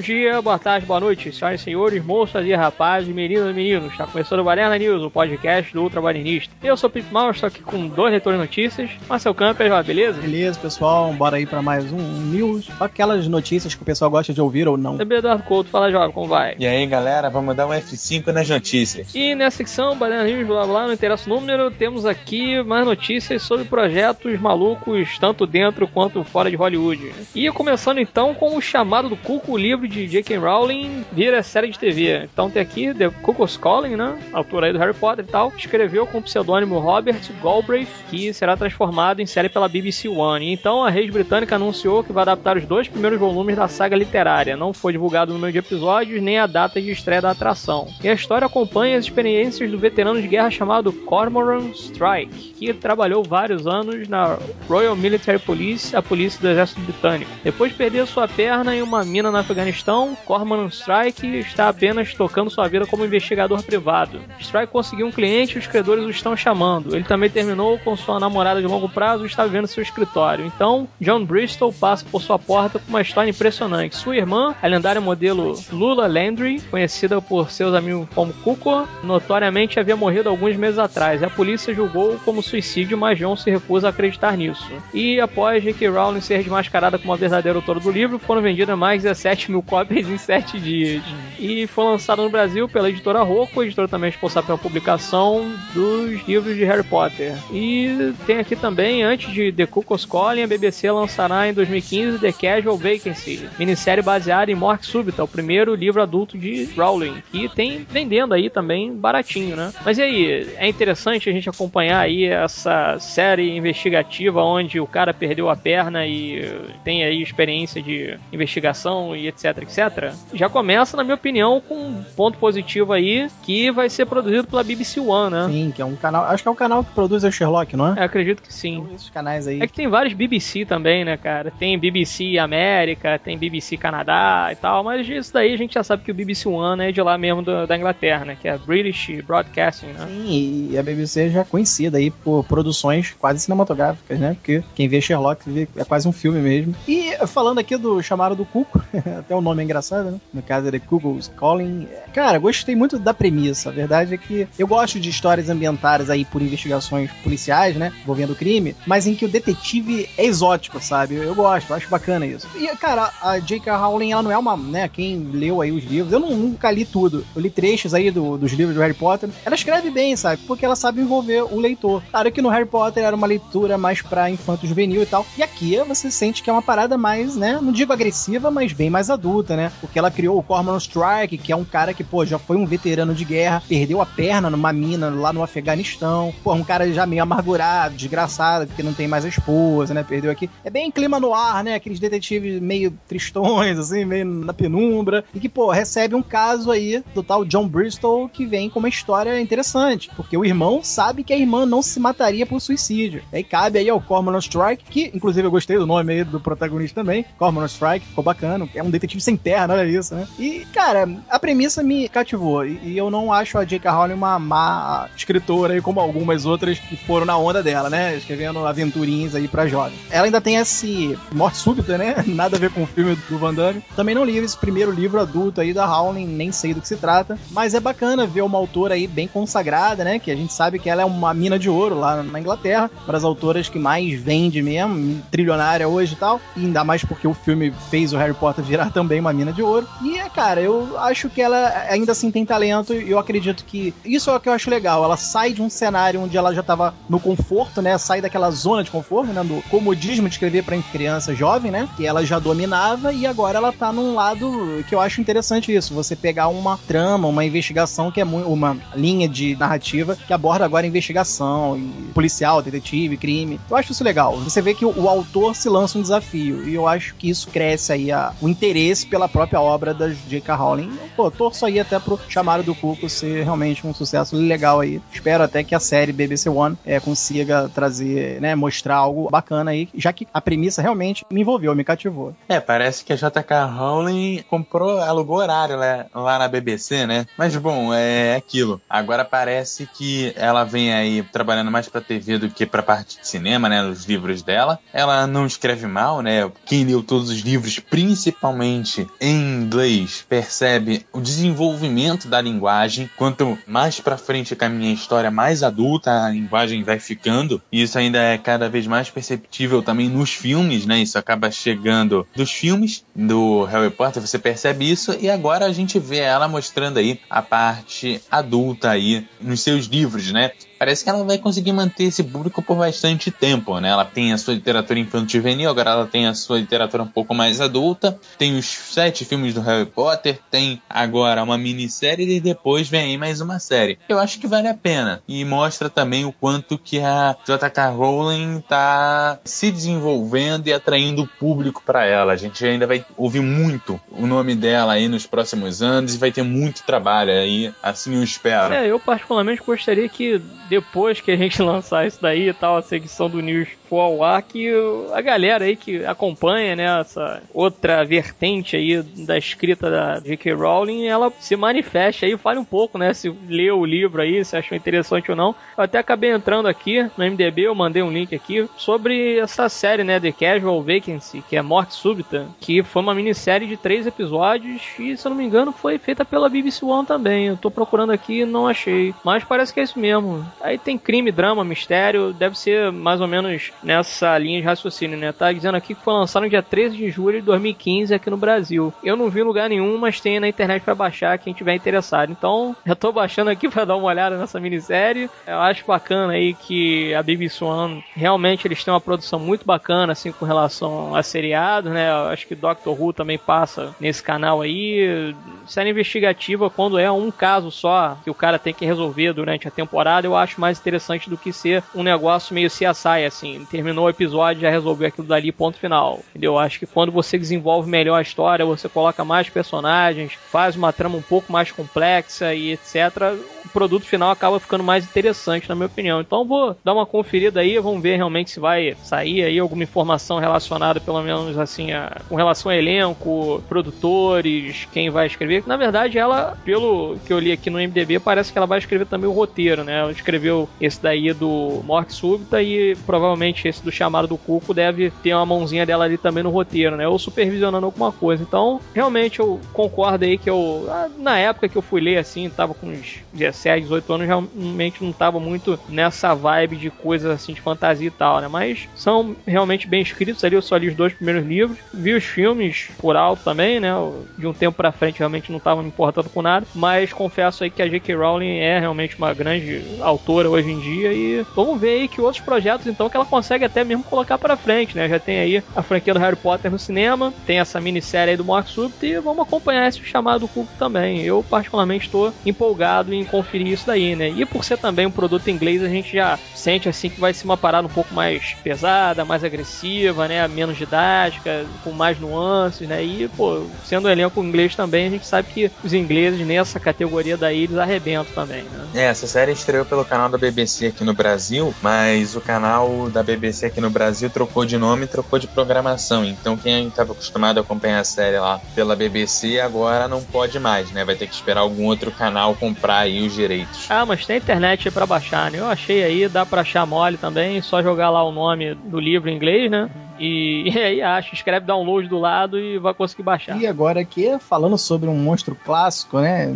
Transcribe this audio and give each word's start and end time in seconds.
Bom 0.00 0.04
dia, 0.04 0.40
boa 0.40 0.58
tarde, 0.58 0.86
boa 0.86 0.98
noite, 0.98 1.30
senhoras 1.30 1.60
e 1.60 1.64
senhores, 1.64 2.02
moças 2.02 2.46
e 2.46 2.54
rapazes, 2.54 3.14
meninas 3.14 3.50
e 3.50 3.52
meninos. 3.52 3.92
Está 3.92 4.06
começando 4.06 4.40
o 4.40 4.44
Balerna 4.44 4.78
News, 4.78 5.02
o 5.02 5.10
podcast 5.10 5.74
do 5.74 5.82
Ultra 5.82 6.00
Balenista. 6.00 6.54
Eu 6.62 6.74
sou 6.74 6.88
o 6.88 6.90
Pip 6.90 7.12
Mal, 7.12 7.30
estou 7.30 7.48
aqui 7.48 7.62
com 7.62 7.86
dois 7.86 8.10
leitores 8.10 8.40
de 8.40 8.46
notícias. 8.46 8.90
Marcel 9.06 9.34
Camper, 9.34 9.84
beleza? 9.84 10.18
Beleza, 10.18 10.58
pessoal, 10.58 11.12
bora 11.12 11.36
aí 11.36 11.44
para 11.44 11.60
mais 11.60 11.92
um 11.92 11.98
News. 11.98 12.70
Aquelas 12.80 13.28
notícias 13.28 13.74
que 13.74 13.82
o 13.82 13.84
pessoal 13.84 14.10
gosta 14.10 14.32
de 14.32 14.40
ouvir 14.40 14.66
ou 14.66 14.78
não. 14.78 14.96
Também 14.96 15.18
Eduardo 15.18 15.42
Couto, 15.42 15.68
fala 15.68 15.92
Jovem, 15.92 16.12
como 16.12 16.28
vai? 16.28 16.56
E 16.58 16.66
aí, 16.66 16.86
galera, 16.86 17.28
vamos 17.28 17.54
dar 17.54 17.66
um 17.66 17.70
F5 17.70 18.28
nas 18.28 18.48
notícias. 18.48 19.14
E 19.14 19.34
nessa 19.34 19.58
secção, 19.58 19.98
Balerna 19.98 20.24
News, 20.24 20.46
blá 20.46 20.66
blá, 20.66 20.86
não 20.86 20.94
interessa 20.94 21.30
o 21.30 21.34
número, 21.34 21.70
temos 21.70 22.06
aqui 22.06 22.62
mais 22.62 22.86
notícias 22.86 23.42
sobre 23.42 23.66
projetos 23.66 24.40
malucos, 24.40 25.18
tanto 25.18 25.46
dentro 25.46 25.86
quanto 25.86 26.24
fora 26.24 26.48
de 26.48 26.56
Hollywood. 26.56 27.12
E 27.34 27.50
começando 27.50 27.98
então 27.98 28.32
com 28.32 28.56
o 28.56 28.62
chamado 28.62 29.10
do 29.10 29.16
Cuco, 29.18 29.52
o 29.52 29.58
livro 29.58 29.89
de 29.90 30.06
J.K. 30.06 30.38
Rowling 30.38 31.04
vira 31.12 31.42
série 31.42 31.68
de 31.68 31.78
TV. 31.78 32.28
Então 32.32 32.48
tem 32.48 32.62
aqui 32.62 32.94
The 32.94 33.10
Cuckoo's 33.10 33.56
Calling, 33.56 33.96
né? 33.96 34.16
Autor 34.32 34.64
aí 34.64 34.72
do 34.72 34.78
Harry 34.78 34.94
Potter 34.94 35.24
e 35.24 35.28
tal. 35.28 35.52
Escreveu 35.56 36.06
com 36.06 36.18
o 36.18 36.22
pseudônimo 36.22 36.78
Robert 36.78 37.20
Galbraith, 37.42 37.88
que 38.08 38.32
será 38.32 38.56
transformado 38.56 39.20
em 39.20 39.26
série 39.26 39.48
pela 39.48 39.68
BBC 39.68 40.08
One. 40.08 40.52
Então 40.52 40.84
a 40.84 40.90
rede 40.90 41.10
britânica 41.10 41.56
anunciou 41.56 42.04
que 42.04 42.12
vai 42.12 42.22
adaptar 42.22 42.56
os 42.56 42.64
dois 42.64 42.88
primeiros 42.88 43.18
volumes 43.18 43.56
da 43.56 43.66
saga 43.66 43.96
literária. 43.96 44.56
Não 44.56 44.72
foi 44.72 44.92
divulgado 44.92 45.32
o 45.32 45.34
número 45.34 45.52
de 45.52 45.58
episódios 45.58 46.22
nem 46.22 46.38
a 46.38 46.46
data 46.46 46.80
de 46.80 46.90
estreia 46.90 47.20
da 47.20 47.32
atração. 47.32 47.88
E 48.02 48.08
a 48.08 48.14
história 48.14 48.46
acompanha 48.46 48.96
as 48.96 49.04
experiências 49.04 49.70
do 49.70 49.78
veterano 49.78 50.22
de 50.22 50.28
guerra 50.28 50.50
chamado 50.50 50.92
Cormoran 50.92 51.70
Strike, 51.72 52.54
que 52.54 52.72
trabalhou 52.72 53.24
vários 53.24 53.66
anos 53.66 54.08
na 54.08 54.38
Royal 54.68 54.94
Military 54.94 55.40
Police, 55.40 55.96
a 55.96 56.00
polícia 56.00 56.40
do 56.40 56.48
exército 56.48 56.80
britânico. 56.80 57.30
Depois 57.42 57.72
de 57.72 57.78
perder 57.78 58.06
sua 58.06 58.28
perna 58.28 58.74
em 58.74 58.82
uma 58.82 59.04
mina 59.04 59.30
no 59.30 59.36
Afeganistão, 59.36 59.79
Cormoran 60.24 60.68
Strike 60.68 61.26
está 61.38 61.68
apenas 61.68 62.14
tocando 62.14 62.50
sua 62.50 62.68
vida 62.68 62.86
como 62.86 63.04
investigador 63.04 63.62
privado. 63.62 64.20
Strike 64.38 64.72
conseguiu 64.72 65.06
um 65.06 65.12
cliente 65.12 65.56
e 65.56 65.58
os 65.58 65.66
credores 65.66 66.04
o 66.04 66.10
estão 66.10 66.36
chamando. 66.36 66.94
Ele 66.94 67.04
também 67.04 67.30
terminou 67.30 67.78
com 67.78 67.96
sua 67.96 68.20
namorada 68.20 68.60
de 68.60 68.66
longo 68.66 68.88
prazo 68.88 69.24
e 69.24 69.26
está 69.26 69.44
vivendo 69.44 69.66
seu 69.66 69.82
escritório. 69.82 70.44
Então, 70.46 70.88
John 71.00 71.24
Bristol 71.24 71.72
passa 71.72 72.04
por 72.10 72.22
sua 72.22 72.38
porta 72.38 72.78
com 72.78 72.88
uma 72.88 73.00
história 73.00 73.30
impressionante. 73.30 73.96
Sua 73.96 74.16
irmã, 74.16 74.54
a 74.60 74.66
lendária 74.66 75.00
modelo 75.00 75.58
Lula 75.72 76.06
Landry, 76.06 76.60
conhecida 76.70 77.20
por 77.20 77.50
seus 77.50 77.74
amigos 77.74 78.08
como 78.14 78.32
Cuco, 78.32 78.88
notoriamente 79.02 79.80
havia 79.80 79.96
morrido 79.96 80.28
alguns 80.28 80.56
meses 80.56 80.78
atrás. 80.78 81.22
A 81.22 81.30
polícia 81.30 81.74
julgou 81.74 82.18
como 82.24 82.42
suicídio, 82.42 82.96
mas 82.96 83.18
John 83.18 83.36
se 83.36 83.50
recusa 83.50 83.88
a 83.88 83.90
acreditar 83.90 84.36
nisso. 84.36 84.70
E 84.92 85.20
após 85.20 85.62
J.K. 85.62 85.88
Rowling 85.88 86.20
ser 86.20 86.38
desmascarada 86.38 86.98
como 86.98 87.12
a 87.12 87.16
verdadeira 87.16 87.58
autora 87.58 87.80
do 87.80 87.90
livro, 87.90 88.18
foram 88.18 88.42
vendidas 88.42 88.76
mais 88.76 89.02
de 89.02 89.08
17 89.08 89.50
mil 89.50 89.62
cópias 89.70 90.08
em 90.08 90.18
7 90.18 90.58
dias. 90.58 91.02
E 91.38 91.66
foi 91.68 91.84
lançado 91.84 92.22
no 92.22 92.28
Brasil 92.28 92.68
pela 92.68 92.90
editora 92.90 93.22
Rocco, 93.22 93.62
editora 93.62 93.86
também 93.86 94.08
é 94.08 94.10
responsável 94.10 94.48
pela 94.48 94.58
publicação 94.58 95.50
dos 95.72 96.26
livros 96.26 96.56
de 96.56 96.64
Harry 96.64 96.82
Potter. 96.82 97.34
E 97.52 98.12
tem 98.26 98.38
aqui 98.38 98.56
também, 98.56 99.04
antes 99.04 99.32
de 99.32 99.52
The 99.52 99.66
Cuckoo's 99.66 100.04
Calling, 100.04 100.42
a 100.42 100.46
BBC 100.46 100.90
lançará 100.90 101.48
em 101.48 101.54
2015 101.54 102.18
The 102.18 102.32
Casual 102.32 102.76
Vacancy, 102.76 103.48
minissérie 103.58 104.02
baseada 104.02 104.50
em 104.50 104.54
Morte 104.56 104.86
Súbita, 104.86 105.22
o 105.22 105.28
primeiro 105.28 105.74
livro 105.74 106.02
adulto 106.02 106.36
de 106.36 106.64
Rowling. 106.76 107.22
E 107.32 107.48
tem 107.48 107.86
vendendo 107.88 108.34
aí 108.34 108.50
também 108.50 108.92
baratinho, 108.92 109.54
né? 109.54 109.72
Mas 109.84 109.98
e 109.98 110.02
aí, 110.02 110.48
é 110.56 110.68
interessante 110.68 111.30
a 111.30 111.32
gente 111.32 111.48
acompanhar 111.48 112.00
aí 112.00 112.24
essa 112.24 112.98
série 112.98 113.56
investigativa 113.56 114.42
onde 114.42 114.80
o 114.80 114.86
cara 114.86 115.14
perdeu 115.14 115.48
a 115.48 115.56
perna 115.56 116.06
e 116.06 116.44
tem 116.82 117.04
aí 117.04 117.22
experiência 117.22 117.80
de 117.80 118.18
investigação 118.32 119.14
e 119.14 119.28
etc, 119.28 119.59
etc. 119.62 120.12
Já 120.32 120.48
começa, 120.48 120.96
na 120.96 121.04
minha 121.04 121.14
opinião, 121.14 121.60
com 121.60 121.74
um 121.74 122.02
ponto 122.16 122.38
positivo 122.38 122.92
aí, 122.92 123.28
que 123.42 123.70
vai 123.70 123.88
ser 123.88 124.06
produzido 124.06 124.46
pela 124.46 124.62
BBC 124.62 125.00
One, 125.00 125.34
né? 125.34 125.48
Sim, 125.50 125.72
que 125.74 125.82
é 125.82 125.84
um 125.84 125.96
canal. 125.96 126.24
Acho 126.24 126.42
que 126.42 126.48
é 126.48 126.52
o 126.52 126.54
canal 126.54 126.84
que 126.84 126.92
produz 126.92 127.24
o 127.24 127.30
Sherlock, 127.30 127.76
não 127.76 127.94
é? 127.94 128.00
É, 128.00 128.04
acredito 128.04 128.42
que 128.42 128.52
sim. 128.52 128.78
Então, 128.78 128.94
esses 128.94 129.10
canais 129.10 129.46
aí. 129.46 129.60
É 129.60 129.66
que 129.66 129.72
tem 129.72 129.88
vários 129.88 130.14
BBC 130.14 130.64
também, 130.64 131.04
né, 131.04 131.16
cara? 131.16 131.50
Tem 131.50 131.78
BBC 131.78 132.38
América, 132.38 133.18
tem 133.18 133.36
BBC 133.38 133.76
Canadá 133.76 134.48
e 134.52 134.56
tal, 134.56 134.84
mas 134.84 135.08
isso 135.08 135.32
daí 135.32 135.52
a 135.52 135.56
gente 135.56 135.74
já 135.74 135.82
sabe 135.82 136.02
que 136.02 136.10
o 136.10 136.14
BBC 136.14 136.48
One 136.48 136.84
é 136.84 136.92
de 136.92 137.02
lá 137.02 137.16
mesmo 137.18 137.42
do, 137.42 137.66
da 137.66 137.76
Inglaterra, 137.76 138.24
né? 138.24 138.36
Que 138.40 138.48
é 138.48 138.58
British 138.58 139.22
Broadcasting, 139.26 139.86
né? 139.86 140.06
Sim, 140.06 140.68
e 140.70 140.78
a 140.78 140.82
BBC 140.82 141.30
já 141.30 141.40
é 141.40 141.44
conhecida 141.44 141.98
aí 141.98 142.10
por 142.10 142.44
produções 142.44 143.14
quase 143.18 143.40
cinematográficas, 143.40 144.18
né? 144.18 144.34
Porque 144.34 144.62
quem 144.74 144.88
vê 144.88 145.00
Sherlock 145.00 145.48
vê, 145.48 145.68
é 145.76 145.84
quase 145.84 146.08
um 146.08 146.12
filme 146.12 146.40
mesmo. 146.40 146.74
E 146.86 147.14
falando 147.26 147.58
aqui 147.58 147.76
do 147.76 148.02
chamado 148.02 148.36
do 148.36 148.44
Cuco, 148.44 148.82
até 149.18 149.34
o 149.34 149.40
nome 149.40 149.49
é 149.58 149.64
engraçado, 149.64 150.10
né? 150.10 150.20
No 150.32 150.42
caso 150.42 150.68
é 150.68 150.70
The 150.70 150.78
Cuckoo's 150.78 151.30
Calling. 151.36 151.88
Cara, 152.12 152.38
gostei 152.38 152.76
muito 152.76 152.98
da 152.98 153.14
premissa. 153.14 153.70
A 153.70 153.72
verdade 153.72 154.14
é 154.14 154.18
que 154.18 154.46
eu 154.58 154.66
gosto 154.66 155.00
de 155.00 155.08
histórias 155.08 155.48
ambientadas 155.48 156.10
aí 156.10 156.24
por 156.24 156.42
investigações 156.42 157.10
policiais, 157.22 157.76
né? 157.76 157.92
Envolvendo 158.02 158.34
crime, 158.34 158.76
mas 158.86 159.06
em 159.06 159.14
que 159.14 159.24
o 159.24 159.28
detetive 159.28 160.08
é 160.16 160.24
exótico, 160.24 160.80
sabe? 160.80 161.14
Eu, 161.14 161.24
eu 161.24 161.34
gosto, 161.34 161.72
acho 161.74 161.88
bacana 161.88 162.26
isso. 162.26 162.46
E, 162.56 162.68
cara, 162.76 163.10
a 163.20 163.38
J.K. 163.38 163.76
Rowling, 163.76 164.12
ela 164.12 164.22
não 164.22 164.30
é 164.30 164.38
uma, 164.38 164.56
né? 164.56 164.88
Quem 164.88 165.18
leu 165.32 165.60
aí 165.60 165.72
os 165.72 165.84
livros, 165.84 166.12
eu 166.12 166.20
não, 166.20 166.30
nunca 166.30 166.70
li 166.70 166.84
tudo. 166.84 167.24
Eu 167.34 167.42
li 167.42 167.50
trechos 167.50 167.94
aí 167.94 168.10
do, 168.10 168.36
dos 168.36 168.52
livros 168.52 168.74
do 168.74 168.80
Harry 168.80 168.94
Potter. 168.94 169.30
Ela 169.44 169.54
escreve 169.54 169.90
bem, 169.90 170.16
sabe? 170.16 170.42
Porque 170.46 170.64
ela 170.64 170.76
sabe 170.76 171.00
envolver 171.00 171.42
o 171.42 171.58
leitor. 171.58 172.02
Claro 172.10 172.32
que 172.32 172.42
no 172.42 172.48
Harry 172.48 172.66
Potter 172.66 173.04
era 173.04 173.16
uma 173.16 173.26
leitura 173.26 173.78
mais 173.78 174.02
pra 174.02 174.30
infanto 174.30 174.66
juvenil 174.66 175.02
e 175.02 175.06
tal. 175.06 175.26
E 175.36 175.42
aqui 175.42 175.76
você 175.86 176.10
sente 176.10 176.42
que 176.42 176.50
é 176.50 176.52
uma 176.52 176.62
parada 176.62 176.96
mais, 176.96 177.36
né? 177.36 177.58
Não 177.60 177.72
digo 177.72 177.92
agressiva, 177.92 178.50
mas 178.50 178.72
bem 178.72 178.90
mais 178.90 179.10
adulta, 179.10 179.39
né? 179.48 179.72
Porque 179.80 179.98
ela 179.98 180.10
criou 180.10 180.38
o 180.38 180.42
Cormoran 180.42 180.78
Strike, 180.78 181.38
que 181.38 181.52
é 181.52 181.56
um 181.56 181.64
cara 181.64 181.94
que, 181.94 182.04
pô, 182.04 182.24
já 182.24 182.38
foi 182.38 182.56
um 182.56 182.66
veterano 182.66 183.14
de 183.14 183.24
guerra, 183.24 183.62
perdeu 183.68 184.00
a 184.00 184.06
perna 184.06 184.50
numa 184.50 184.72
mina 184.72 185.10
lá 185.10 185.32
no 185.32 185.42
Afeganistão. 185.42 186.32
Pô, 186.42 186.52
um 186.54 186.64
cara 186.64 186.90
já 186.92 187.06
meio 187.06 187.22
amargurado, 187.22 187.94
desgraçado, 187.94 188.66
porque 188.66 188.82
não 188.82 188.92
tem 188.92 189.08
mais 189.08 189.24
a 189.24 189.28
esposa, 189.28 189.94
né? 189.94 190.04
Perdeu 190.06 190.30
aqui. 190.30 190.48
É 190.64 190.70
bem 190.70 190.90
clima 190.90 191.18
no 191.18 191.34
ar, 191.34 191.64
né? 191.64 191.74
Aqueles 191.74 192.00
detetives 192.00 192.60
meio 192.60 192.92
tristões, 193.08 193.78
assim, 193.78 194.04
meio 194.04 194.24
na 194.24 194.52
penumbra. 194.52 195.24
E 195.34 195.40
que, 195.40 195.48
pô, 195.48 195.70
recebe 195.70 196.14
um 196.14 196.22
caso 196.22 196.70
aí 196.70 197.02
do 197.14 197.22
tal 197.22 197.44
John 197.44 197.68
Bristol 197.68 198.28
que 198.28 198.46
vem 198.46 198.68
com 198.68 198.78
uma 198.78 198.88
história 198.88 199.40
interessante. 199.40 200.10
Porque 200.16 200.36
o 200.36 200.44
irmão 200.44 200.80
sabe 200.82 201.24
que 201.24 201.32
a 201.32 201.38
irmã 201.38 201.64
não 201.66 201.82
se 201.82 201.98
mataria 202.00 202.46
por 202.46 202.60
suicídio. 202.60 203.22
Aí 203.32 203.44
cabe 203.44 203.78
aí 203.78 203.88
ao 203.88 204.00
Cormoran 204.00 204.38
Strike, 204.38 204.84
que 204.84 205.10
inclusive 205.14 205.46
eu 205.46 205.50
gostei 205.50 205.76
do 205.76 205.86
nome 205.86 206.12
aí 206.12 206.24
do 206.24 206.40
protagonista 206.40 207.00
também. 207.00 207.24
Cormoran 207.38 207.66
Strike, 207.66 208.06
ficou 208.06 208.24
bacana. 208.24 208.68
É 208.74 208.82
um 208.82 208.90
detetive 208.90 209.22
sem 209.30 209.36
perna, 209.36 209.74
olha 209.74 209.84
isso, 209.84 210.14
né? 210.14 210.26
E, 210.38 210.66
cara, 210.72 211.08
a 211.28 211.38
premissa 211.38 211.82
me 211.82 212.08
cativou. 212.08 212.66
E, 212.66 212.96
eu 212.96 213.10
não 213.10 213.32
acho 213.32 213.58
a 213.58 213.64
J.K. 213.64 213.90
Rowling 213.90 214.14
uma 214.14 214.38
má 214.38 215.08
escritora 215.16 215.74
aí, 215.74 215.80
como 215.80 216.00
algumas 216.00 216.44
outras 216.44 216.78
que 216.78 216.96
foram 216.96 217.24
na 217.24 217.38
onda 217.38 217.62
dela, 217.62 217.88
né? 217.88 218.16
Escrevendo 218.16 218.66
aventurinhas 218.66 219.34
aí 219.34 219.46
pra 219.46 219.66
jovem. 219.66 219.96
Ela 220.10 220.24
ainda 220.24 220.40
tem 220.40 220.56
esse 220.56 221.16
morte 221.32 221.58
súbita, 221.58 221.96
né? 221.96 222.16
Nada 222.26 222.56
a 222.56 222.60
ver 222.60 222.70
com 222.70 222.82
o 222.82 222.86
filme 222.86 223.16
do 223.28 223.38
Van 223.38 223.54
Damme. 223.54 223.82
Também 223.94 224.14
não 224.14 224.24
li 224.24 224.36
esse 224.38 224.56
primeiro 224.56 224.90
livro 224.90 225.20
adulto 225.20 225.60
aí 225.60 225.72
da 225.72 225.86
Rowling, 225.86 226.26
nem 226.26 226.50
sei 226.50 226.74
do 226.74 226.80
que 226.80 226.88
se 226.88 226.96
trata. 226.96 227.38
Mas 227.50 227.74
é 227.74 227.80
bacana 227.80 228.26
ver 228.26 228.42
uma 228.42 228.58
autora 228.58 228.94
aí 228.94 229.06
bem 229.06 229.28
consagrada, 229.28 230.02
né? 230.02 230.18
Que 230.18 230.30
a 230.30 230.36
gente 230.36 230.52
sabe 230.52 230.78
que 230.78 230.90
ela 230.90 231.02
é 231.02 231.04
uma 231.04 231.32
mina 231.32 231.58
de 231.58 231.68
ouro 231.70 231.98
lá 231.98 232.22
na 232.22 232.40
Inglaterra. 232.40 232.90
Uma 233.04 233.12
das 233.12 233.24
autoras 233.24 233.68
que 233.68 233.78
mais 233.78 234.18
vende 234.20 234.62
mesmo, 234.62 235.22
trilionária 235.30 235.88
hoje 235.88 236.14
e 236.14 236.16
tal. 236.16 236.40
E 236.56 236.64
ainda 236.64 236.82
mais 236.82 237.04
porque 237.04 237.28
o 237.28 237.34
filme 237.34 237.72
fez 237.90 238.12
o 238.12 238.16
Harry 238.16 238.34
Potter 238.34 238.64
virar 238.64 238.90
também 238.90 239.19
uma 239.20 239.32
mina 239.32 239.52
de 239.52 239.62
ouro. 239.62 239.86
E, 240.02 240.18
cara, 240.30 240.60
eu 240.60 240.98
acho 240.98 241.28
que 241.28 241.40
ela 241.40 241.86
ainda 241.88 242.12
assim 242.12 242.30
tem 242.30 242.44
talento 242.44 242.92
e 242.94 243.10
eu 243.10 243.18
acredito 243.18 243.64
que 243.64 243.94
isso 244.04 244.30
é 244.30 244.36
o 244.36 244.40
que 244.40 244.48
eu 244.48 244.52
acho 244.52 244.70
legal. 244.70 245.04
Ela 245.04 245.16
sai 245.16 245.52
de 245.52 245.62
um 245.62 245.70
cenário 245.70 246.20
onde 246.20 246.36
ela 246.36 246.54
já 246.54 246.62
tava 246.62 246.94
no 247.08 247.20
conforto, 247.20 247.80
né? 247.82 247.96
Sai 247.98 248.20
daquela 248.20 248.50
zona 248.50 248.82
de 248.82 248.90
conforto, 248.90 249.32
né? 249.32 249.42
Do 249.44 249.62
comodismo 249.68 250.28
de 250.28 250.34
escrever 250.34 250.64
para 250.64 250.80
criança 250.82 251.34
jovem, 251.34 251.70
né? 251.70 251.88
Que 251.96 252.06
ela 252.06 252.24
já 252.24 252.38
dominava 252.38 253.12
e 253.12 253.26
agora 253.26 253.58
ela 253.58 253.72
tá 253.72 253.92
num 253.92 254.14
lado 254.14 254.84
que 254.88 254.94
eu 254.94 255.00
acho 255.00 255.20
interessante 255.20 255.74
isso. 255.74 255.94
Você 255.94 256.16
pegar 256.16 256.48
uma 256.48 256.78
trama, 256.86 257.28
uma 257.28 257.44
investigação 257.44 258.10
que 258.10 258.20
é 258.20 258.24
muito. 258.24 258.48
uma 258.48 258.76
linha 258.94 259.28
de 259.28 259.56
narrativa 259.56 260.16
que 260.16 260.32
aborda 260.32 260.64
agora 260.64 260.86
investigação, 260.86 261.80
policial, 262.14 262.62
detetive, 262.62 263.16
crime. 263.16 263.60
Eu 263.70 263.76
acho 263.76 263.92
isso 263.92 264.04
legal. 264.04 264.36
Você 264.38 264.60
vê 264.60 264.74
que 264.74 264.84
o, 264.84 264.92
o 264.96 265.08
autor 265.08 265.54
se 265.54 265.68
lança 265.68 265.98
um 265.98 266.02
desafio 266.02 266.68
e 266.68 266.74
eu 266.74 266.86
acho 266.86 267.14
que 267.14 267.28
isso 267.28 267.48
cresce 267.48 267.92
aí 267.92 268.12
a, 268.12 268.32
o 268.40 268.48
interesse 268.48 269.06
pela 269.10 269.28
própria 269.28 269.60
obra 269.60 269.92
da 269.92 270.08
J.K. 270.08 270.54
Rowling. 270.54 270.96
Pô, 271.16 271.30
torço 271.30 271.66
aí 271.66 271.80
até 271.80 271.98
pro 271.98 272.18
chamado 272.28 272.62
do 272.62 272.74
Cuco 272.74 273.08
ser 273.08 273.42
realmente 273.42 273.86
um 273.86 273.92
sucesso 273.92 274.36
legal 274.36 274.80
aí. 274.80 275.02
Espero 275.12 275.42
até 275.42 275.64
que 275.64 275.74
a 275.74 275.80
série 275.80 276.12
BBC 276.12 276.48
One 276.48 276.78
é, 276.86 277.00
consiga 277.00 277.68
trazer, 277.68 278.40
né, 278.40 278.54
mostrar 278.54 278.96
algo 278.96 279.28
bacana 279.30 279.72
aí, 279.72 279.88
já 279.94 280.12
que 280.12 280.26
a 280.32 280.40
premissa 280.40 280.80
realmente 280.80 281.24
me 281.30 281.40
envolveu, 281.40 281.74
me 281.74 281.84
cativou. 281.84 282.34
É, 282.48 282.60
parece 282.60 283.04
que 283.04 283.12
a 283.12 283.16
J.K. 283.16 283.64
Rowling 283.64 284.44
comprou, 284.48 284.98
alugou 285.00 285.38
horário 285.38 285.76
lá, 285.76 286.06
lá 286.14 286.38
na 286.38 286.48
BBC, 286.48 287.06
né? 287.06 287.26
Mas 287.36 287.56
bom, 287.56 287.92
é 287.92 288.36
aquilo. 288.36 288.80
Agora 288.88 289.24
parece 289.24 289.86
que 289.86 290.32
ela 290.36 290.64
vem 290.64 290.92
aí 290.92 291.22
trabalhando 291.22 291.70
mais 291.70 291.88
pra 291.88 292.00
TV 292.00 292.38
do 292.38 292.48
que 292.48 292.64
pra 292.64 292.82
parte 292.82 293.20
de 293.20 293.26
cinema, 293.26 293.68
né? 293.68 293.82
Os 293.82 294.04
livros 294.04 294.42
dela. 294.42 294.78
Ela 294.92 295.26
não 295.26 295.46
escreve 295.46 295.86
mal, 295.86 296.22
né? 296.22 296.50
Quem 296.64 296.84
leu 296.84 297.02
todos 297.02 297.30
os 297.30 297.40
livros, 297.40 297.78
principalmente 297.78 298.89
realmente 298.90 299.08
em 299.20 299.62
inglês 299.62 300.24
percebe 300.28 301.06
o 301.12 301.20
desenvolvimento 301.20 302.28
da 302.28 302.40
linguagem. 302.40 303.08
Quanto 303.16 303.58
mais 303.66 304.00
para 304.00 304.16
frente 304.16 304.56
caminha 304.56 304.90
a 304.90 304.94
história, 304.94 305.30
mais 305.30 305.62
adulta 305.62 306.24
a 306.24 306.30
linguagem 306.30 306.82
vai 306.82 306.98
ficando. 306.98 307.62
E 307.70 307.82
isso 307.82 307.98
ainda 307.98 308.18
é 308.18 308.36
cada 308.38 308.68
vez 308.68 308.86
mais 308.86 309.10
perceptível 309.10 309.82
também 309.82 310.08
nos 310.08 310.30
filmes, 310.30 310.86
né? 310.86 311.00
Isso 311.00 311.18
acaba 311.18 311.50
chegando 311.50 312.26
dos 312.34 312.50
filmes 312.50 313.04
do 313.14 313.64
Harry 313.64 313.90
Potter, 313.90 314.20
você 314.20 314.38
percebe 314.38 314.90
isso 314.90 315.16
e 315.20 315.30
agora 315.30 315.66
a 315.66 315.72
gente 315.72 315.98
vê 315.98 316.18
ela 316.18 316.48
mostrando 316.48 316.98
aí 316.98 317.20
a 317.28 317.42
parte 317.42 318.20
adulta 318.30 318.90
aí 318.90 319.26
nos 319.40 319.60
seus 319.60 319.86
livros, 319.86 320.32
né? 320.32 320.52
Parece 320.80 321.04
que 321.04 321.10
ela 321.10 321.22
vai 321.24 321.36
conseguir 321.36 321.72
manter 321.72 322.04
esse 322.04 322.24
público 322.24 322.62
por 322.62 322.78
bastante 322.78 323.30
tempo, 323.30 323.78
né? 323.78 323.90
Ela 323.90 324.06
tem 324.06 324.32
a 324.32 324.38
sua 324.38 324.54
literatura 324.54 324.98
infantil 324.98 325.42
juvenil, 325.42 325.68
agora 325.68 325.90
ela 325.90 326.06
tem 326.06 326.26
a 326.26 326.32
sua 326.32 326.58
literatura 326.58 327.02
um 327.02 327.06
pouco 327.06 327.34
mais 327.34 327.60
adulta, 327.60 328.18
tem 328.38 328.56
os 328.56 328.64
sete 328.64 329.26
filmes 329.26 329.52
do 329.52 329.60
Harry 329.60 329.84
Potter, 329.84 330.38
tem 330.50 330.80
agora 330.88 331.42
uma 331.42 331.58
minissérie 331.58 332.36
e 332.36 332.40
depois 332.40 332.88
vem 332.88 333.02
aí 333.02 333.18
mais 333.18 333.42
uma 333.42 333.58
série. 333.58 333.98
Eu 334.08 334.18
acho 334.18 334.40
que 334.40 334.46
vale 334.46 334.68
a 334.68 334.74
pena 334.74 335.22
e 335.28 335.44
mostra 335.44 335.90
também 335.90 336.24
o 336.24 336.32
quanto 336.32 336.78
que 336.78 336.98
a 336.98 337.36
J.K. 337.44 337.90
Rowling 337.90 338.64
tá 338.66 339.38
se 339.44 339.70
desenvolvendo 339.70 340.66
e 340.68 340.72
atraindo 340.72 341.24
o 341.24 341.26
público 341.26 341.82
para 341.84 342.06
ela. 342.06 342.32
A 342.32 342.36
gente 342.36 342.64
ainda 342.64 342.86
vai 342.86 343.04
ouvir 343.18 343.40
muito 343.40 344.00
o 344.10 344.26
nome 344.26 344.54
dela 344.54 344.94
aí 344.94 345.08
nos 345.08 345.26
próximos 345.26 345.82
anos 345.82 346.14
e 346.14 346.18
vai 346.18 346.32
ter 346.32 346.42
muito 346.42 346.82
trabalho 346.84 347.32
aí, 347.32 347.70
assim 347.82 348.16
eu 348.16 348.24
espero. 348.24 348.72
É, 348.72 348.86
eu 348.86 348.98
particularmente 348.98 349.62
gostaria 349.62 350.08
que 350.08 350.40
depois 350.70 351.20
que 351.20 351.32
a 351.32 351.36
gente 351.36 351.60
lançar 351.60 352.06
isso 352.06 352.22
daí 352.22 352.48
e 352.48 352.54
tal, 352.54 352.76
a 352.76 352.82
secção 352.82 353.28
do 353.28 353.42
News 353.42 353.68
for 353.90 354.00
ao 354.00 354.22
ar, 354.22 354.40
que 354.40 354.72
a 355.12 355.20
galera 355.20 355.64
aí 355.64 355.74
que 355.74 356.04
acompanha, 356.06 356.76
né, 356.76 357.00
essa 357.00 357.42
outra 357.52 358.04
vertente 358.04 358.76
aí 358.76 359.02
da 359.02 359.36
escrita 359.36 359.90
da 359.90 360.20
J.K. 360.20 360.52
Rowling, 360.52 361.06
ela 361.06 361.32
se 361.40 361.56
manifeste 361.56 362.24
aí, 362.24 362.36
fale 362.36 362.60
um 362.60 362.64
pouco, 362.64 362.96
né, 362.96 363.12
se 363.12 363.28
leu 363.48 363.80
o 363.80 363.84
livro 363.84 364.22
aí, 364.22 364.44
se 364.44 364.56
achou 364.56 364.76
interessante 364.76 365.28
ou 365.28 365.36
não. 365.36 365.56
Eu 365.76 365.82
até 365.82 365.98
acabei 365.98 366.30
entrando 366.30 366.68
aqui 366.68 367.02
no 367.18 367.24
MDB, 367.24 367.62
eu 367.62 367.74
mandei 367.74 368.00
um 368.00 368.12
link 368.12 368.32
aqui 368.32 368.68
sobre 368.76 369.38
essa 369.38 369.68
série, 369.68 370.04
né, 370.04 370.20
The 370.20 370.30
Casual 370.30 370.80
Vacancy, 370.82 371.42
que 371.48 371.56
é 371.56 371.62
Morte 371.62 371.94
Súbita, 371.94 372.46
que 372.60 372.84
foi 372.84 373.02
uma 373.02 373.14
minissérie 373.14 373.66
de 373.66 373.76
três 373.76 374.06
episódios 374.06 374.82
e, 375.00 375.16
se 375.16 375.26
eu 375.26 375.30
não 375.30 375.36
me 375.36 375.44
engano, 375.44 375.72
foi 375.72 375.98
feita 375.98 376.24
pela 376.24 376.48
BBC 376.48 376.84
One 376.84 377.06
também. 377.06 377.46
Eu 377.46 377.56
tô 377.56 377.70
procurando 377.70 378.12
aqui 378.12 378.40
e 378.40 378.46
não 378.46 378.68
achei. 378.68 379.12
Mas 379.24 379.42
parece 379.42 379.74
que 379.74 379.80
é 379.80 379.82
isso 379.82 379.98
mesmo. 379.98 380.46
Aí 380.60 380.78
tem 380.78 380.96
crime, 380.96 381.32
drama, 381.32 381.64
mistério, 381.64 382.32
deve 382.32 382.56
ser 382.56 382.92
mais 382.92 383.20
ou 383.20 383.26
menos 383.26 383.72
nessa 383.82 384.36
linha 384.38 384.60
de 384.60 384.66
raciocínio, 384.66 385.18
né? 385.18 385.32
Tá 385.32 385.52
dizendo 385.52 385.76
aqui 385.76 385.94
que 385.94 386.02
foi 386.02 386.14
lançado 386.14 386.42
no 386.42 386.50
dia 386.50 386.62
13 386.62 386.96
de 386.96 387.10
julho 387.10 387.40
de 387.40 387.46
2015 387.46 388.14
aqui 388.14 388.30
no 388.30 388.36
Brasil. 388.36 388.92
Eu 389.02 389.16
não 389.16 389.30
vi 389.30 389.42
lugar 389.42 389.68
nenhum, 389.68 389.98
mas 389.98 390.20
tem 390.20 390.40
na 390.40 390.48
internet 390.48 390.82
para 390.82 390.94
baixar 390.94 391.38
quem 391.38 391.52
tiver 391.52 391.74
interessado. 391.74 392.30
Então, 392.30 392.76
já 392.84 392.94
tô 392.94 393.12
baixando 393.12 393.50
aqui 393.50 393.68
para 393.70 393.84
dar 393.84 393.96
uma 393.96 394.08
olhada 394.08 394.36
nessa 394.36 394.60
minissérie. 394.60 395.30
Eu 395.46 395.58
acho 395.58 395.84
bacana 395.86 396.34
aí 396.34 396.54
que 396.54 397.14
a 397.14 397.22
BBC 397.22 397.64
One 397.64 398.04
realmente 398.14 398.66
eles 398.66 398.82
têm 398.84 398.92
uma 398.92 399.00
produção 399.00 399.38
muito 399.38 399.64
bacana 399.64 400.12
assim 400.12 400.32
com 400.32 400.44
relação 400.44 401.14
a 401.14 401.22
seriados, 401.22 401.92
né? 401.92 402.10
Eu 402.10 402.28
acho 402.28 402.46
que 402.46 402.54
Doctor 402.54 403.00
Who 403.00 403.12
também 403.12 403.38
passa 403.38 403.94
nesse 404.00 404.22
canal 404.22 404.60
aí. 404.60 405.34
Série 405.66 405.90
investigativa 405.90 406.70
quando 406.70 406.98
é 406.98 407.10
um 407.10 407.30
caso 407.30 407.70
só 407.70 408.16
que 408.22 408.30
o 408.30 408.34
cara 408.34 408.58
tem 408.58 408.74
que 408.74 408.84
resolver 408.84 409.32
durante 409.32 409.68
a 409.68 409.70
temporada, 409.70 410.26
eu 410.26 410.36
acho 410.36 410.60
mais 410.60 410.78
interessante 410.78 411.30
do 411.30 411.36
que 411.36 411.52
ser 411.52 411.82
um 411.94 412.02
negócio 412.02 412.54
meio 412.54 412.68
CSI 412.68 413.24
assim 413.26 413.64
terminou 413.70 414.06
o 414.06 414.10
episódio, 414.10 414.62
já 414.62 414.70
resolveu 414.70 415.08
aquilo 415.08 415.26
dali, 415.26 415.52
ponto 415.52 415.78
final. 415.78 416.20
Entendeu? 416.30 416.58
Acho 416.58 416.78
que 416.78 416.86
quando 416.86 417.12
você 417.12 417.38
desenvolve 417.38 417.88
melhor 417.88 418.16
a 418.16 418.22
história, 418.22 418.64
você 418.64 418.88
coloca 418.88 419.24
mais 419.24 419.48
personagens, 419.48 420.32
faz 420.50 420.76
uma 420.76 420.92
trama 420.92 421.16
um 421.16 421.22
pouco 421.22 421.52
mais 421.52 421.70
complexa 421.70 422.54
e 422.54 422.72
etc 422.72 423.36
o 423.64 423.68
produto 423.68 424.04
final 424.04 424.30
acaba 424.30 424.58
ficando 424.58 424.82
mais 424.84 425.04
interessante, 425.04 425.68
na 425.68 425.74
minha 425.74 425.86
opinião. 425.86 426.20
Então 426.20 426.44
vou 426.44 426.76
dar 426.84 426.92
uma 426.92 427.06
conferida 427.06 427.60
aí, 427.60 427.78
vamos 427.78 428.02
ver 428.02 428.16
realmente 428.16 428.50
se 428.50 428.60
vai 428.60 428.96
sair 429.02 429.42
aí 429.44 429.58
alguma 429.58 429.82
informação 429.82 430.38
relacionada, 430.38 431.00
pelo 431.00 431.22
menos 431.22 431.58
assim, 431.58 431.92
a, 431.92 432.20
com 432.28 432.36
relação 432.36 432.70
a 432.70 432.76
elenco, 432.76 433.62
produtores, 433.68 434.88
quem 434.92 435.10
vai 435.10 435.26
escrever. 435.26 435.64
Na 435.66 435.76
verdade, 435.76 436.18
ela, 436.18 436.56
pelo 436.64 437.16
que 437.26 437.32
eu 437.32 437.38
li 437.38 437.52
aqui 437.52 437.70
no 437.70 437.78
MDB, 437.78 438.18
parece 438.18 438.52
que 438.52 438.58
ela 438.58 438.66
vai 438.66 438.78
escrever 438.78 439.06
também 439.06 439.28
o 439.28 439.32
roteiro, 439.32 439.84
né? 439.84 440.00
Ela 440.00 440.12
escreveu 440.12 440.68
esse 440.80 441.02
daí 441.02 441.32
do 441.32 441.82
Morte 441.84 442.12
Súbita 442.12 442.62
e 442.62 442.96
provavelmente 443.06 443.59
esse 443.68 443.82
do 443.82 443.92
Chamado 443.92 444.28
do 444.28 444.36
Cuco 444.36 444.74
deve 444.74 445.10
ter 445.22 445.34
uma 445.34 445.46
mãozinha 445.46 445.86
dela 445.86 446.04
ali 446.04 446.18
também 446.18 446.42
no 446.42 446.50
roteiro, 446.50 446.96
né? 446.96 447.06
Ou 447.06 447.18
supervisionando 447.18 447.86
alguma 447.86 448.12
coisa. 448.12 448.42
Então, 448.42 448.80
realmente 448.94 449.40
eu 449.40 449.60
concordo 449.72 450.24
aí 450.24 450.38
que 450.38 450.48
eu, 450.48 450.88
na 451.18 451.38
época 451.38 451.68
que 451.68 451.76
eu 451.76 451.82
fui 451.82 452.00
ler 452.00 452.18
assim, 452.18 452.48
tava 452.50 452.74
com 452.74 452.88
uns 452.88 453.20
17, 453.32 453.82
18 453.82 454.12
anos, 454.12 454.26
realmente 454.26 455.02
não 455.02 455.12
tava 455.12 455.40
muito 455.40 455.78
nessa 455.88 456.34
vibe 456.34 456.76
de 456.76 456.90
coisas 456.90 457.30
assim 457.30 457.52
de 457.52 457.60
fantasia 457.60 458.08
e 458.08 458.10
tal, 458.10 458.40
né? 458.40 458.48
Mas 458.48 458.88
são 458.94 459.36
realmente 459.46 459.86
bem 459.86 460.02
escritos 460.02 460.42
ali. 460.44 460.54
Eu 460.54 460.62
só 460.62 460.76
li 460.76 460.88
os 460.88 460.94
dois 460.94 461.12
primeiros 461.12 461.46
livros, 461.46 461.78
vi 461.92 462.12
os 462.12 462.24
filmes 462.24 462.90
por 462.98 463.16
alto 463.16 463.42
também, 463.42 463.80
né? 463.80 463.90
De 464.38 464.46
um 464.46 464.52
tempo 464.52 464.76
pra 464.76 464.92
frente 464.92 465.18
realmente 465.18 465.52
não 465.52 465.58
tava 465.58 465.82
me 465.82 465.88
importando 465.88 466.28
com 466.28 466.42
nada, 466.42 466.66
mas 466.74 467.12
confesso 467.12 467.64
aí 467.64 467.70
que 467.70 467.82
a 467.82 467.88
J.K. 467.88 468.14
Rowling 468.14 468.58
é 468.58 468.78
realmente 468.78 469.16
uma 469.16 469.32
grande 469.34 469.82
autora 470.00 470.48
hoje 470.48 470.70
em 470.70 470.78
dia 470.80 471.12
e 471.12 471.44
vamos 471.54 471.80
ver 471.80 472.00
aí 472.00 472.08
que 472.08 472.20
outros 472.20 472.42
projetos 472.42 472.86
então 472.86 473.08
que 473.08 473.16
ela 473.16 473.26
consegue 473.26 473.49
até 473.54 473.84
mesmo 473.84 474.04
colocar 474.04 474.38
para 474.38 474.56
frente, 474.56 474.96
né? 474.96 475.08
Já 475.08 475.18
tem 475.18 475.38
aí 475.38 475.62
a 475.74 475.82
franquia 475.82 476.14
do 476.14 476.20
Harry 476.20 476.36
Potter 476.36 476.70
no 476.70 476.78
cinema, 476.78 477.32
tem 477.46 477.58
essa 477.58 477.80
minissérie 477.80 478.32
aí 478.32 478.36
do 478.36 478.44
Mark 478.44 478.68
Súbito 478.68 479.04
e 479.04 479.18
vamos 479.18 479.42
acompanhar 479.46 479.88
esse 479.88 480.02
chamado 480.04 480.48
Cuco 480.48 480.72
também. 480.78 481.22
Eu 481.22 481.44
particularmente 481.48 482.06
estou 482.06 482.32
empolgado 482.44 483.12
em 483.12 483.24
conferir 483.24 483.68
isso 483.68 483.86
daí, 483.86 484.14
né? 484.14 484.30
E 484.30 484.44
por 484.46 484.64
ser 484.64 484.78
também 484.78 485.06
um 485.06 485.10
produto 485.10 485.48
inglês, 485.48 485.82
a 485.82 485.88
gente 485.88 486.12
já 486.12 486.38
sente 486.54 486.88
assim 486.88 487.10
que 487.10 487.20
vai 487.20 487.34
ser 487.34 487.44
uma 487.44 487.56
parada 487.56 487.86
um 487.86 487.90
pouco 487.90 488.14
mais 488.14 488.54
pesada, 488.62 489.24
mais 489.24 489.44
agressiva, 489.44 490.28
né? 490.28 490.46
Menos 490.48 490.76
didática, 490.76 491.64
com 491.82 491.90
mais 491.92 492.18
nuances, 492.18 492.88
né? 492.88 493.02
E, 493.04 493.28
pô, 493.28 493.66
sendo 493.84 494.08
um 494.08 494.10
elenco 494.10 494.42
inglês 494.42 494.74
também, 494.74 495.06
a 495.06 495.10
gente 495.10 495.26
sabe 495.26 495.48
que 495.52 495.70
os 495.82 495.92
ingleses 495.92 496.46
nessa 496.46 496.78
categoria 496.78 497.36
daí 497.36 497.64
eles 497.64 497.76
arrebentam 497.76 498.32
também, 498.34 498.62
né? 498.62 498.88
É, 498.94 499.04
essa 499.04 499.26
série 499.26 499.52
estreou 499.52 499.84
pelo 499.84 500.04
canal 500.04 500.28
da 500.28 500.38
BBC 500.38 500.86
aqui 500.86 501.04
no 501.04 501.14
Brasil, 501.14 501.74
mas 501.82 502.36
o 502.36 502.40
canal 502.40 503.08
da 503.10 503.22
BBC 503.22 503.39
aqui 503.66 503.80
no 503.80 503.90
Brasil 503.90 504.30
trocou 504.30 504.64
de 504.64 504.76
nome 504.76 505.04
e 505.04 505.08
trocou 505.08 505.38
de 505.38 505.46
programação. 505.46 506.24
Então 506.24 506.56
quem 506.56 506.88
estava 506.88 507.12
acostumado 507.12 507.58
a 507.58 507.60
acompanhar 507.60 508.00
a 508.00 508.04
série 508.04 508.38
lá 508.38 508.60
pela 508.74 508.94
BBC 508.94 509.60
agora 509.60 510.06
não 510.06 510.22
pode 510.22 510.58
mais, 510.58 510.90
né? 510.92 511.04
Vai 511.04 511.16
ter 511.16 511.26
que 511.26 511.34
esperar 511.34 511.60
algum 511.60 511.86
outro 511.86 512.10
canal 512.10 512.54
comprar 512.54 512.98
aí 512.98 513.26
os 513.26 513.34
direitos. 513.34 513.90
Ah, 513.90 514.04
mas 514.04 514.26
tem 514.26 514.36
internet 514.36 514.90
para 514.90 515.06
baixar, 515.06 515.50
né? 515.50 515.58
Eu 515.58 515.66
achei 515.66 516.02
aí, 516.04 516.28
dá 516.28 516.44
para 516.44 516.60
achar 516.60 516.86
mole 516.86 517.16
também, 517.16 517.60
só 517.62 517.82
jogar 517.82 518.10
lá 518.10 518.22
o 518.22 518.32
nome 518.32 518.74
do 518.74 519.00
livro 519.00 519.30
em 519.30 519.36
inglês, 519.36 519.70
né? 519.70 519.88
E, 520.20 520.68
e 520.70 520.78
aí 520.78 521.02
acha, 521.02 521.34
escreve 521.34 521.66
download 521.66 522.08
do 522.08 522.18
lado 522.18 522.58
e 522.58 522.78
vai 522.78 522.92
conseguir 522.94 523.22
baixar. 523.22 523.60
E 523.60 523.66
agora 523.66 524.00
aqui, 524.00 524.38
falando 524.38 524.76
sobre 524.76 525.08
um 525.08 525.16
monstro 525.16 525.56
clássico, 525.56 526.20
né? 526.20 526.52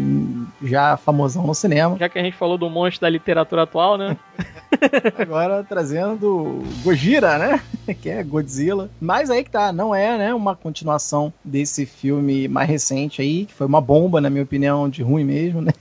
Já 0.63 0.97
famosão 0.97 1.47
no 1.47 1.55
cinema. 1.55 1.97
Já 1.99 2.09
que 2.09 2.19
a 2.19 2.23
gente 2.23 2.37
falou 2.37 2.59
do 2.59 2.69
monstro 2.69 3.03
da 3.03 3.09
literatura 3.09 3.63
atual, 3.63 3.97
né? 3.97 4.17
Agora 5.19 5.65
trazendo 5.65 6.63
Gojira, 6.83 7.39
né? 7.39 7.61
Que 8.01 8.09
é 8.09 8.23
Godzilla. 8.23 8.89
Mas 8.99 9.29
aí 9.29 9.45
que 9.45 9.51
tá, 9.51 9.71
não 9.71 9.95
é, 9.95 10.17
né, 10.17 10.35
uma 10.35 10.57
continuação 10.57 11.31
desse 11.45 11.85
filme 11.85 12.49
mais 12.49 12.67
recente 12.67 13.21
aí, 13.21 13.45
que 13.45 13.53
foi 13.53 13.67
uma 13.67 13.81
bomba, 13.81 14.23
na 14.23 14.31
minha 14.31 14.43
opinião, 14.43 14.89
de 14.89 15.03
ruim 15.03 15.23
mesmo, 15.23 15.61
né? 15.61 15.73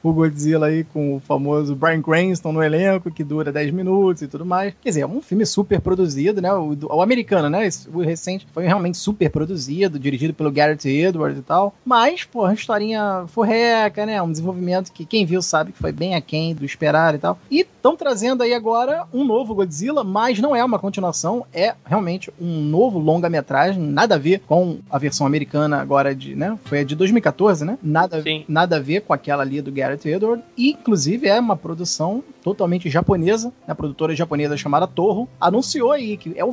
O 0.00 0.12
Godzilla 0.12 0.68
aí 0.68 0.84
com 0.84 1.16
o 1.16 1.20
famoso 1.20 1.74
Brian 1.74 2.00
Cranston 2.00 2.52
no 2.52 2.62
elenco, 2.62 3.10
que 3.10 3.24
dura 3.24 3.50
10 3.50 3.72
minutos 3.72 4.22
e 4.22 4.28
tudo 4.28 4.46
mais. 4.46 4.74
Quer 4.80 4.90
dizer, 4.90 5.00
é 5.00 5.06
um 5.06 5.20
filme 5.20 5.44
super 5.44 5.80
produzido, 5.80 6.40
né? 6.40 6.52
O, 6.52 6.76
o 6.82 7.02
americano, 7.02 7.19
né? 7.50 7.68
O 7.92 8.00
recente 8.00 8.46
foi 8.52 8.66
realmente 8.66 8.98
super 8.98 9.30
produzido, 9.30 9.98
dirigido 9.98 10.34
pelo 10.34 10.50
Garrett 10.50 10.88
Edwards 10.88 11.38
e 11.38 11.42
tal. 11.42 11.74
Mas, 11.84 12.24
pô, 12.24 12.44
uma 12.44 12.54
historinha 12.54 13.24
forreca, 13.28 14.06
né? 14.06 14.20
Um 14.22 14.30
desenvolvimento 14.30 14.92
que 14.92 15.04
quem 15.04 15.24
viu 15.24 15.42
sabe 15.42 15.72
que 15.72 15.78
foi 15.78 15.92
bem 15.92 16.14
aquém 16.14 16.54
do 16.54 16.64
esperar 16.64 17.14
e 17.14 17.18
tal. 17.18 17.38
E 17.50 17.60
estão 17.60 17.96
trazendo 17.96 18.42
aí 18.42 18.52
agora 18.52 19.06
um 19.12 19.24
novo 19.24 19.54
Godzilla, 19.54 20.04
mas 20.04 20.38
não 20.38 20.54
é 20.54 20.64
uma 20.64 20.78
continuação, 20.78 21.46
é 21.52 21.74
realmente 21.84 22.30
um 22.40 22.60
novo 22.62 22.98
longa-metragem, 22.98 23.82
nada 23.82 24.16
a 24.16 24.18
ver 24.18 24.40
com 24.40 24.78
a 24.90 24.98
versão 24.98 25.26
americana 25.26 25.80
agora 25.80 26.14
de, 26.14 26.34
né? 26.34 26.58
Foi 26.64 26.80
a 26.80 26.84
de 26.84 26.94
2014, 26.94 27.64
né? 27.64 27.78
Nada, 27.82 28.22
nada 28.48 28.76
a 28.76 28.80
ver 28.80 29.00
com 29.00 29.12
aquela 29.12 29.42
ali 29.42 29.62
do 29.62 29.72
Garrett 29.72 30.08
Edwards. 30.08 30.44
E, 30.56 30.70
inclusive, 30.70 31.26
é 31.26 31.40
uma 31.40 31.56
produção 31.56 32.22
totalmente 32.42 32.88
japonesa, 32.88 33.52
a 33.66 33.74
produtora 33.74 34.14
japonesa 34.14 34.56
chamada 34.56 34.86
Torro, 34.86 35.28
anunciou 35.40 35.92
aí 35.92 36.16
que 36.16 36.32
é 36.36 36.44
o 36.44 36.52